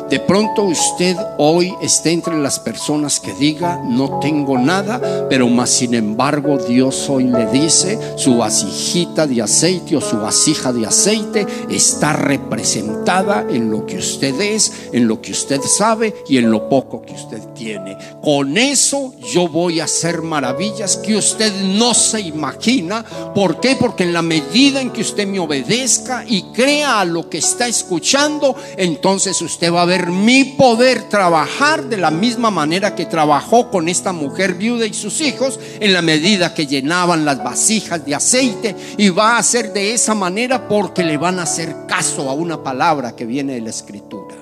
De 0.08 0.20
pronto 0.20 0.62
usted 0.62 1.16
hoy 1.36 1.74
esté 1.82 2.12
entre 2.12 2.38
las 2.38 2.60
personas 2.60 3.18
que 3.18 3.34
diga, 3.34 3.82
no 3.84 4.20
tengo 4.20 4.56
nada, 4.56 5.26
pero 5.28 5.48
más 5.48 5.70
sin 5.70 5.94
embargo 5.94 6.58
Dios 6.58 7.08
hoy 7.08 7.24
le 7.24 7.46
dice, 7.46 7.98
su 8.16 8.36
vasijita 8.36 9.26
de 9.26 9.42
aceite 9.42 9.96
o 9.96 10.00
su 10.00 10.16
vasija 10.18 10.72
de 10.72 10.86
aceite 10.86 11.44
está 11.68 12.12
representada 12.12 13.44
en 13.50 13.68
lo 13.68 13.84
que 13.84 13.96
usted 13.96 14.40
es, 14.40 14.90
en 14.92 15.08
lo 15.08 15.20
que 15.20 15.32
usted 15.32 15.60
sabe 15.62 16.14
y 16.28 16.38
en 16.38 16.52
lo 16.52 16.68
poco 16.68 17.02
que 17.02 17.14
usted 17.14 17.40
tiene. 17.56 17.98
Con 18.22 18.56
eso 18.56 19.12
yo 19.18 19.48
voy 19.48 19.80
a 19.80 19.84
hacer 19.84 20.22
maravillas 20.22 20.98
que 20.98 21.16
usted 21.16 21.52
no 21.76 21.94
se 21.94 22.20
imagina. 22.20 23.04
¿Por 23.34 23.58
qué? 23.58 23.74
Porque 23.74 24.04
en 24.04 24.12
la 24.12 24.22
medida 24.22 24.80
en 24.80 24.90
que 24.90 25.00
usted 25.00 25.26
me 25.26 25.40
obedezca 25.40 26.24
y 26.24 26.42
crea 26.52 27.00
a 27.00 27.04
lo 27.04 27.28
que 27.28 27.38
está 27.38 27.66
escuchando, 27.66 28.54
entonces 28.76 29.42
usted 29.42 29.72
va 29.72 29.82
a 29.82 29.86
ver 29.86 29.95
mi 30.04 30.44
poder 30.44 31.08
trabajar 31.08 31.84
de 31.84 31.96
la 31.96 32.10
misma 32.10 32.50
manera 32.50 32.94
que 32.94 33.06
trabajó 33.06 33.70
con 33.70 33.88
esta 33.88 34.12
mujer 34.12 34.54
viuda 34.54 34.86
y 34.86 34.92
sus 34.92 35.20
hijos 35.20 35.58
en 35.80 35.92
la 35.92 36.02
medida 36.02 36.54
que 36.54 36.66
llenaban 36.66 37.24
las 37.24 37.42
vasijas 37.42 38.04
de 38.04 38.14
aceite 38.14 38.76
y 38.98 39.08
va 39.08 39.36
a 39.36 39.38
hacer 39.38 39.72
de 39.72 39.94
esa 39.94 40.14
manera 40.14 40.68
porque 40.68 41.04
le 41.04 41.16
van 41.16 41.38
a 41.38 41.44
hacer 41.44 41.74
caso 41.88 42.28
a 42.28 42.34
una 42.34 42.62
palabra 42.62 43.16
que 43.16 43.26
viene 43.26 43.54
de 43.54 43.60
la 43.62 43.70
escritura. 43.70 44.36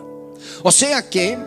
O 0.63 0.73
sea 0.73 1.09
que 1.09 1.39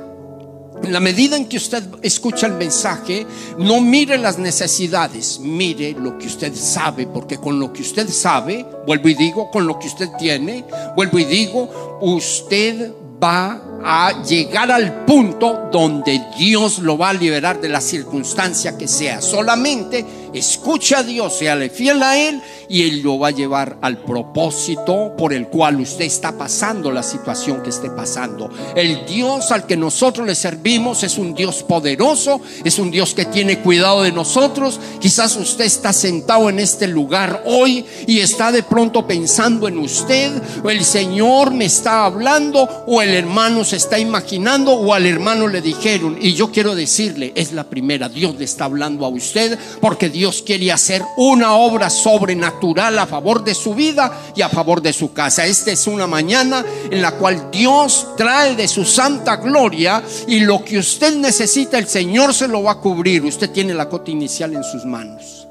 en 0.84 0.94
la 0.94 1.00
medida 1.00 1.36
en 1.36 1.48
que 1.48 1.58
usted 1.58 1.84
escucha 2.04 2.46
el 2.48 2.54
mensaje, 2.54 3.26
no 3.58 3.82
mire 3.82 4.18
las 4.18 4.38
necesidades, 4.38 5.40
mire 5.40 5.94
lo 5.94 6.18
que 6.18 6.28
usted 6.28 6.54
sabe, 6.56 7.08
porque 7.08 7.38
con 7.38 7.60
lo 7.60 7.74
que 7.74 7.82
usted 7.82 8.08
sabe, 8.10 8.66
vuelvo 8.86 9.10
y 9.10 9.16
digo, 9.16 9.50
con 9.50 9.66
lo 9.66 9.80
que 9.80 9.88
usted 9.88 10.10
tiene, 10.20 10.64
vuelvo 10.96 11.20
y 11.20 11.26
digo, 11.26 12.00
usted 12.02 12.92
va 13.22 13.62
a 13.84 14.24
llegar 14.24 14.72
al 14.72 15.06
punto 15.06 15.70
donde 15.72 16.22
Dios 16.38 16.80
lo 16.80 16.98
va 16.98 17.10
a 17.10 17.14
liberar 17.14 17.60
de 17.62 17.70
la 17.70 17.82
circunstancia 17.82 18.78
que 18.78 18.88
sea. 18.88 19.22
Solamente 19.22 20.06
escuche 20.34 20.96
a 20.96 21.04
Dios, 21.04 21.38
séale 21.38 21.70
fiel 21.70 22.02
a 22.04 22.18
Él 22.18 22.42
y 22.70 22.84
Él 22.84 23.02
lo 23.02 23.20
va 23.20 23.30
a 23.30 23.32
llevar 23.32 23.78
al 23.82 24.00
propósito 24.00 25.14
por 25.18 25.34
el 25.34 25.48
cual 25.48 25.80
usted 25.80 26.06
está 26.06 26.38
pasando 26.38 26.92
la 26.92 27.04
situación 27.04 27.64
que 27.64 27.70
esté 27.70 27.90
pasando. 27.90 28.50
El 28.76 29.06
Dios 29.06 29.52
al 29.52 29.66
que 29.66 29.78
nosotros 29.78 30.28
le 30.28 30.36
servimos 30.36 31.04
es 31.04 31.18
un 31.18 31.34
Dios 31.34 31.64
poderoso, 31.64 32.42
es 32.64 32.80
un 32.80 32.92
Dios 32.92 33.14
que 33.14 33.26
tiene 33.26 33.60
cuidado 33.60 34.04
de 34.04 34.12
nosotros. 34.12 34.80
Quizás 35.00 35.36
usted 35.36 35.66
está 35.66 35.94
sentado 35.94 36.50
en 36.50 36.60
este 36.60 36.88
lugar 36.88 37.44
hoy 37.46 37.86
y 38.06 38.20
está 38.20 38.52
de 38.52 38.64
pronto 38.64 39.08
pensando 39.08 39.68
en 39.68 39.78
usted, 39.78 40.32
o 40.64 40.70
el 40.70 40.84
Señor 40.84 41.52
me 41.52 41.66
está 41.66 42.06
hablando, 42.06 42.86
o 42.88 43.02
el 43.02 43.14
hermano 43.14 43.64
se 43.64 43.78
está 43.78 44.00
imaginando, 44.00 44.74
o 44.74 44.94
al 44.94 45.06
hermano 45.06 45.48
le 45.48 45.62
dijeron. 45.62 46.18
Y 46.22 46.34
yo 46.34 46.52
quiero 46.52 46.76
decirle, 46.76 47.32
es 47.36 47.54
la 47.54 47.64
primera, 47.66 48.10
Dios 48.10 48.36
le 48.38 48.46
está 48.46 48.66
hablando 48.66 49.06
a 49.06 49.10
usted 49.10 49.58
porque 49.82 50.10
Dios 50.18 50.42
quiere 50.42 50.72
hacer 50.72 51.04
una 51.16 51.54
obra 51.58 51.92
sobrenatural 51.92 52.98
a 52.98 53.06
favor 53.06 53.44
de 53.44 53.54
su 53.54 53.76
vida 53.76 54.32
y 54.36 54.42
a 54.42 54.50
favor 54.50 54.82
de 54.82 54.92
su 54.92 55.14
casa. 55.14 55.46
Esta 55.46 55.72
es 55.72 55.86
una 55.86 56.08
mañana 56.08 56.66
en 56.90 57.04
la 57.04 57.12
cual 57.12 57.52
Dios 57.52 58.16
trae 58.18 58.56
de 58.56 58.68
su 58.68 58.84
santa 58.84 59.36
gloria 59.36 60.04
y 60.28 60.40
lo 60.40 60.66
que 60.66 60.80
usted 60.80 61.16
necesita, 61.18 61.78
el 61.78 61.88
Señor 61.88 62.34
se 62.34 62.48
lo 62.48 62.64
va 62.64 62.72
a 62.72 62.80
cubrir. 62.80 63.24
Usted 63.26 63.52
tiene 63.52 63.76
la 63.76 63.88
cota 63.88 64.10
inicial 64.10 64.56
en 64.56 64.64
sus 64.64 64.86
manos. 64.86 65.48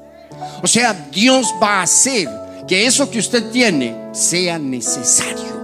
O 0.61 0.67
sea, 0.67 0.91
Dios 1.11 1.53
va 1.63 1.79
a 1.79 1.83
hacer 1.83 2.27
que 2.67 2.85
eso 2.85 3.09
que 3.09 3.19
usted 3.19 3.49
tiene 3.51 4.09
sea 4.11 4.59
necesario. 4.59 5.55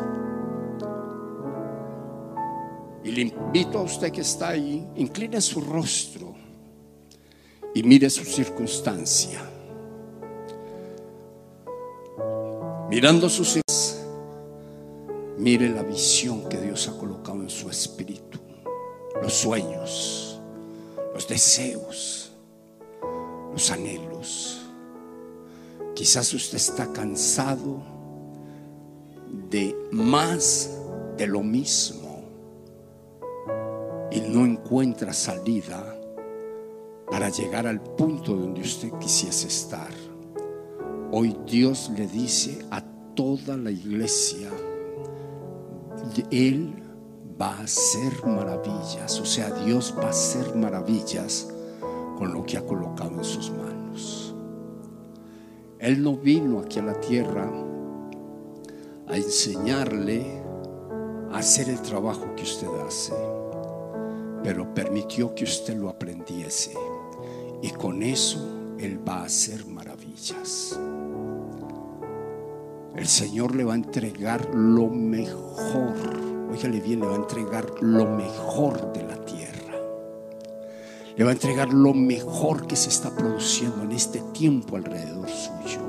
Y 3.04 3.12
le 3.12 3.22
invito 3.22 3.80
a 3.80 3.82
usted 3.82 4.14
que 4.14 4.22
está 4.22 4.50
ahí, 4.50 4.88
incline 4.96 5.42
su 5.42 5.60
rostro 5.60 6.33
y 7.74 7.84
mire 7.84 8.10
su 8.10 8.24
circunstancia. 8.24 9.42
Mirando 12.90 13.28
sus 13.30 13.58
mire 15.38 15.70
la 15.70 15.84
visión 15.84 16.48
que 16.48 16.58
Dios 16.58 16.88
ha 16.88 16.98
colocado 16.98 17.42
en 17.42 17.50
su 17.50 17.70
espíritu, 17.70 18.40
los 19.22 19.34
sueños, 19.34 20.40
los 21.14 21.28
deseos, 21.28 22.32
los 23.52 23.72
anhelos. 23.72 24.62
Quizás 25.96 26.34
usted 26.34 26.58
está 26.58 26.92
cansado 26.94 27.82
de 29.50 29.76
más 29.92 30.70
de 31.18 31.28
lo 31.28 31.42
mismo 31.42 32.24
y 34.12 34.22
no 34.22 34.46
encuentra 34.46 35.12
salida 35.14 35.93
para 37.10 37.30
llegar 37.30 37.68
al 37.68 37.82
punto 37.82 38.36
donde 38.36 38.62
usted 38.62 38.92
quisiese 39.00 39.48
estar. 39.48 39.92
Hoy 41.12 41.38
Dios 41.46 41.92
le 41.96 42.08
dice 42.08 42.66
a 42.72 42.82
toda 43.14 43.56
la 43.58 43.70
iglesia, 43.70 44.50
Él 46.32 46.74
va 47.40 47.56
a 47.58 47.64
hacer 47.64 48.26
maravillas, 48.26 49.20
o 49.20 49.26
sea, 49.26 49.52
Dios 49.64 49.94
va 49.98 50.06
a 50.06 50.10
hacer 50.10 50.56
maravillas 50.56 51.50
con 52.18 52.34
lo 52.34 52.44
que 52.44 52.58
ha 52.58 52.66
colocado 52.66 53.12
en 53.12 53.24
sus 53.24 53.52
manos. 53.52 54.34
Él 55.80 56.02
no 56.02 56.16
vino 56.16 56.60
aquí 56.60 56.80
a 56.80 56.84
la 56.84 57.00
tierra 57.00 57.52
a 59.08 59.18
enseñarle 59.18 60.42
a 61.32 61.38
hacer 61.38 61.70
el 61.70 61.82
trabajo 61.82 62.34
que 62.36 62.44
usted 62.44 62.70
hace, 62.88 63.14
pero 64.44 64.74
permitió 64.74 65.36
que 65.36 65.44
usted 65.44 65.76
lo 65.76 65.90
aprendiese 65.90 66.72
y 67.64 67.70
con 67.70 68.04
eso 68.04 68.76
Él 68.78 69.00
va 69.08 69.22
a 69.22 69.24
hacer 69.24 69.66
maravillas. 69.66 70.78
El 72.94 73.08
Señor 73.08 73.56
le 73.56 73.64
va 73.64 73.72
a 73.74 73.78
entregar 73.78 74.54
lo 74.54 74.90
mejor. 74.90 75.96
Óigale 76.52 76.82
bien, 76.82 77.00
le 77.00 77.08
va 77.08 77.14
a 77.14 77.18
entregar 77.18 77.66
lo 77.80 78.06
mejor 78.06 78.92
de 78.92 79.04
la 79.04 79.16
tierra. 79.26 79.80
Le 81.16 81.24
va 81.24 81.30
a 81.30 81.34
entregar 81.34 81.74
lo 81.74 81.94
mejor 81.94 82.68
que 82.68 82.76
se 82.76 82.90
está 82.90 83.16
produciendo 83.16 83.84
en 83.84 83.94
este 83.94 84.20
tiempo 84.34 84.76
alrededor 84.76 85.30
suyo. 85.30 85.83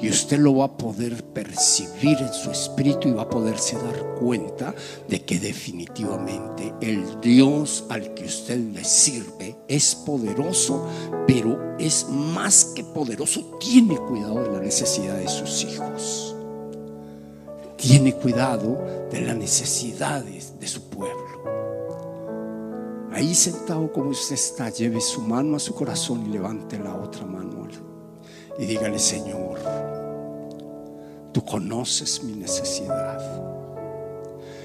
Y 0.00 0.08
usted 0.08 0.38
lo 0.38 0.54
va 0.54 0.66
a 0.66 0.76
poder 0.76 1.24
percibir 1.24 2.18
en 2.18 2.32
su 2.32 2.50
espíritu 2.50 3.08
y 3.08 3.12
va 3.12 3.22
a 3.22 3.28
poderse 3.28 3.76
dar 3.76 4.14
cuenta 4.14 4.72
de 5.08 5.24
que 5.24 5.40
definitivamente 5.40 6.72
el 6.80 7.20
Dios 7.20 7.84
al 7.88 8.14
que 8.14 8.26
usted 8.26 8.58
le 8.58 8.84
sirve 8.84 9.56
es 9.66 9.96
poderoso, 9.96 10.86
pero 11.26 11.76
es 11.78 12.08
más 12.08 12.66
que 12.66 12.84
poderoso, 12.84 13.58
tiene 13.58 13.96
cuidado 13.96 14.44
de 14.44 14.52
la 14.52 14.60
necesidad 14.60 15.16
de 15.16 15.28
sus 15.28 15.64
hijos. 15.64 16.36
Tiene 17.76 18.14
cuidado 18.14 18.78
de 19.10 19.20
las 19.22 19.36
necesidades 19.36 20.58
de 20.60 20.68
su 20.68 20.88
pueblo. 20.90 21.26
Ahí 23.12 23.34
sentado 23.34 23.92
como 23.92 24.10
usted 24.10 24.34
está, 24.34 24.70
lleve 24.70 25.00
su 25.00 25.22
mano 25.22 25.56
a 25.56 25.60
su 25.60 25.74
corazón 25.74 26.26
y 26.26 26.28
levante 26.28 26.78
la 26.78 26.94
otra 26.94 27.26
mano 27.26 27.48
y 28.58 28.66
dígale, 28.66 28.98
Señor, 28.98 29.60
tú 31.38 31.44
conoces 31.44 32.24
mi 32.24 32.32
necesidad. 32.32 33.20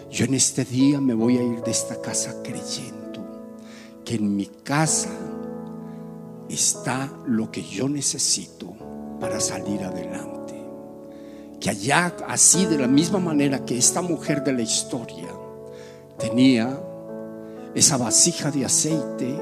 Yo 0.09 0.25
en 0.25 0.33
este 0.33 0.65
día 0.65 0.99
me 0.99 1.13
voy 1.13 1.37
a 1.37 1.43
ir 1.43 1.61
de 1.61 1.69
esta 1.69 2.01
casa 2.01 2.41
creyendo 2.43 3.21
que 4.03 4.15
en 4.15 4.35
mi 4.35 4.47
casa 4.47 5.11
está 6.49 7.13
lo 7.27 7.51
que 7.51 7.61
yo 7.61 7.87
necesito 7.87 8.73
para 9.19 9.39
salir 9.39 9.83
adelante. 9.83 10.55
Que 11.61 11.69
allá, 11.69 12.15
así 12.27 12.65
de 12.65 12.79
la 12.79 12.87
misma 12.87 13.19
manera 13.19 13.63
que 13.65 13.77
esta 13.77 14.01
mujer 14.01 14.43
de 14.43 14.53
la 14.53 14.63
historia 14.63 15.29
tenía 16.17 16.75
esa 17.75 17.97
vasija 17.97 18.49
de 18.49 18.65
aceite 18.65 19.37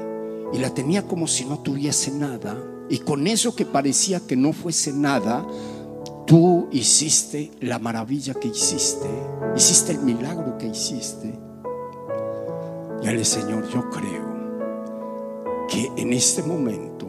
y 0.52 0.58
la 0.58 0.68
tenía 0.74 1.06
como 1.06 1.26
si 1.26 1.46
no 1.46 1.60
tuviese 1.60 2.10
nada, 2.10 2.62
y 2.90 2.98
con 2.98 3.26
eso 3.26 3.56
que 3.56 3.64
parecía 3.64 4.20
que 4.20 4.36
no 4.36 4.52
fuese 4.52 4.92
nada, 4.92 5.46
tú 6.32 6.66
hiciste 6.72 7.50
la 7.60 7.78
maravilla 7.78 8.32
que 8.32 8.48
hiciste, 8.48 9.06
hiciste 9.54 9.92
el 9.92 9.98
milagro 9.98 10.56
que 10.56 10.66
hiciste. 10.66 11.38
Y 13.02 13.06
al 13.06 13.22
Señor, 13.22 13.68
yo 13.68 13.90
creo 13.90 15.66
que 15.68 15.92
en 15.94 16.14
este 16.14 16.42
momento 16.42 17.06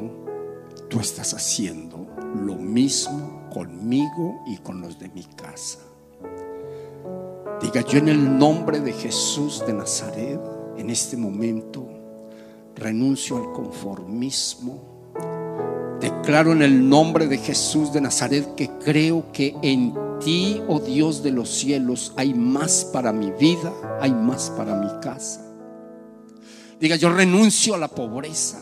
tú 0.90 1.00
estás 1.00 1.34
haciendo 1.34 2.06
lo 2.36 2.56
mismo 2.56 3.48
conmigo 3.54 4.42
y 4.46 4.58
con 4.58 4.82
los 4.82 5.00
de 5.00 5.08
mi 5.08 5.24
casa. 5.24 5.80
Diga 7.62 7.80
yo 7.80 8.00
en 8.00 8.10
el 8.10 8.38
nombre 8.38 8.82
de 8.82 8.92
Jesús 8.92 9.64
de 9.66 9.72
Nazaret, 9.72 10.42
en 10.76 10.90
este 10.90 11.16
momento, 11.16 11.88
renuncio 12.76 13.38
al 13.38 13.54
conformismo 13.54 14.93
Declaro 16.24 16.54
en 16.54 16.62
el 16.62 16.88
nombre 16.88 17.28
de 17.28 17.38
Jesús 17.38 17.92
de 17.92 18.00
Nazaret 18.00 18.56
que 18.56 18.70
creo 18.82 19.30
que 19.34 19.58
en 19.62 19.94
ti, 20.24 20.62
oh 20.70 20.80
Dios 20.80 21.22
de 21.22 21.32
los 21.32 21.50
cielos, 21.50 22.14
hay 22.16 22.34
más 22.34 22.86
para 22.94 23.12
mi 23.12 23.30
vida, 23.32 23.74
hay 24.00 24.14
más 24.14 24.50
para 24.52 24.74
mi 24.74 24.88
casa. 25.02 25.42
Diga, 26.80 26.96
yo 26.96 27.10
renuncio 27.10 27.76
a 27.76 27.78
la 27.78 27.90
pobreza, 27.90 28.58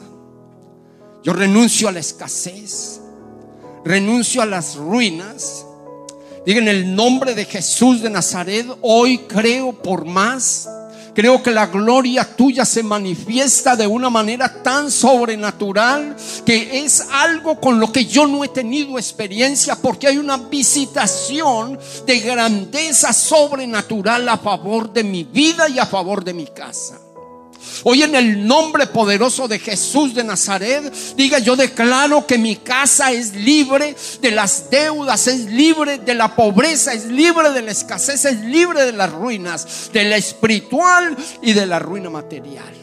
yo 1.22 1.34
renuncio 1.34 1.88
a 1.88 1.92
la 1.92 2.00
escasez, 2.00 3.00
renuncio 3.86 4.42
a 4.42 4.48
las 4.48 4.76
ruinas. 4.78 5.64
Diga, 6.44 6.62
en 6.62 6.68
el 6.68 6.96
nombre 6.96 7.36
de 7.36 7.46
Jesús 7.46 8.02
de 8.02 8.10
Nazaret, 8.10 8.66
hoy 8.82 9.20
creo 9.20 9.72
por 9.72 10.06
más 10.06 10.68
Creo 11.14 11.44
que 11.44 11.52
la 11.52 11.68
gloria 11.68 12.24
tuya 12.24 12.64
se 12.64 12.84
manifiesta 12.84 13.76
de 13.76 13.86
una 13.86 14.10
manera 14.10 14.64
tan 14.64 14.90
sobrenatural 14.90 16.16
que 16.46 16.84
es 16.86 17.06
algo 17.12 17.60
con 17.60 17.80
lo 17.80 17.92
que 17.92 18.06
yo 18.06 18.26
no 18.28 18.46
he 18.46 18.48
tenido 18.48 18.98
experiencia 18.98 19.76
porque 19.76 20.08
hay 20.08 20.18
una 20.18 20.38
visitación 20.38 21.78
de 22.06 22.20
grandeza 22.20 23.12
sobrenatural 23.12 24.30
a 24.30 24.38
favor 24.38 24.92
de 24.94 25.04
mi 25.04 25.26
vida 25.26 25.68
y 25.68 25.80
a 25.80 25.86
favor 25.86 26.24
de 26.24 26.34
mi 26.34 26.48
casa. 26.48 26.98
Hoy 27.84 28.04
en 28.04 28.16
el 28.16 28.46
nombre 28.46 28.88
poderoso 28.88 29.48
de 29.48 29.60
Jesús 29.60 30.14
de 30.14 30.24
Nazaret, 30.24 30.94
diga 31.16 31.40
yo 31.40 31.56
declaro 31.56 32.26
que 32.28 32.38
mi 32.38 32.58
casa 32.58 33.12
es 33.12 33.36
libre 33.36 33.96
de 34.22 34.32
las 34.32 34.70
deudas, 34.70 35.28
es 35.28 35.46
libre 35.46 35.98
de 35.98 36.14
la 36.14 36.36
pobreza, 36.36 36.94
es 36.94 37.06
libre 37.06 37.52
de 37.52 37.62
la 37.62 37.72
escasez, 37.72 38.26
es 38.26 38.40
libre 38.42 38.86
de 38.86 38.94
las 38.94 39.12
ruinas, 39.12 39.90
de 39.92 40.04
la 40.06 40.18
espiritual 40.18 41.18
y 41.42 41.54
de 41.54 41.66
la 41.66 41.80
ruina 41.80 42.10
material. 42.10 42.74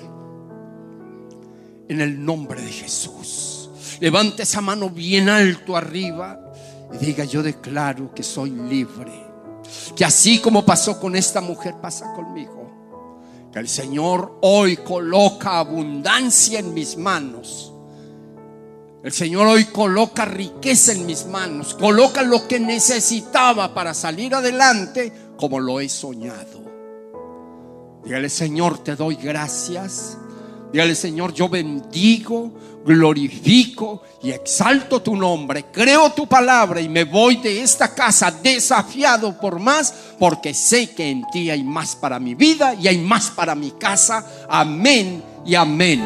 En 1.89 2.01
el 2.01 2.25
nombre 2.25 2.61
de 2.61 2.71
Jesús. 2.71 3.71
Levante 4.01 4.43
esa 4.43 4.61
mano 4.61 4.91
bien 4.91 5.29
alto 5.29 5.77
arriba 5.77 6.39
y 6.93 7.05
diga 7.05 7.25
yo 7.25 7.43
declaro 7.43 8.15
que 8.15 8.23
soy 8.23 8.51
libre. 8.51 9.27
Que 9.97 10.05
así 10.05 10.39
como 10.39 10.65
pasó 10.65 10.99
con 11.01 11.17
esta 11.17 11.41
mujer, 11.41 11.75
pasa 11.81 12.13
conmigo 12.15 12.58
el 13.61 13.69
Señor 13.69 14.39
hoy 14.43 14.77
coloca 14.77 15.59
abundancia 15.59 16.59
en 16.59 16.75
mis 16.75 16.97
manos. 16.97 17.73
El 19.03 19.13
Señor 19.13 19.47
hoy 19.47 19.65
coloca 19.67 20.25
riqueza 20.25 20.93
en 20.93 21.07
mis 21.07 21.27
manos, 21.27 21.75
coloca 21.75 22.23
lo 22.23 22.49
que 22.49 22.59
necesitaba 22.59 23.73
para 23.73 23.95
salir 23.95 24.35
adelante 24.35 25.13
como 25.37 25.61
lo 25.61 25.81
he 25.81 25.89
soñado. 25.89 26.69
Dígale, 28.05 28.29
Señor, 28.29 28.79
te 28.79 28.97
doy 28.97 29.15
gracias. 29.17 30.19
Dígale, 30.73 30.95
Señor, 30.95 31.33
yo 31.33 31.49
bendigo, 31.49 32.53
glorifico 32.89 34.03
y 34.23 34.31
exalto 34.31 35.03
tu 35.03 35.15
nombre, 35.15 35.67
creo 35.71 36.09
tu 36.11 36.27
palabra 36.27 36.81
y 36.81 36.89
me 36.89 37.05
voy 37.05 37.37
de 37.37 37.63
esta 37.63 37.95
casa 37.95 38.33
desafiado 38.43 39.39
por 39.39 39.61
más, 39.61 39.93
porque 40.19 40.55
sé 40.55 40.95
que 40.95 41.11
en 41.11 41.27
ti 41.31 41.51
hay 41.51 41.63
más 41.63 41.95
para 41.95 42.19
mi 42.19 42.35
vida 42.35 42.73
y 42.75 42.89
hay 42.89 42.97
más 42.99 43.31
para 43.31 43.55
mi 43.55 43.73
casa. 43.73 44.25
Amén 44.49 45.23
y 45.45 45.55
amén. 45.55 46.03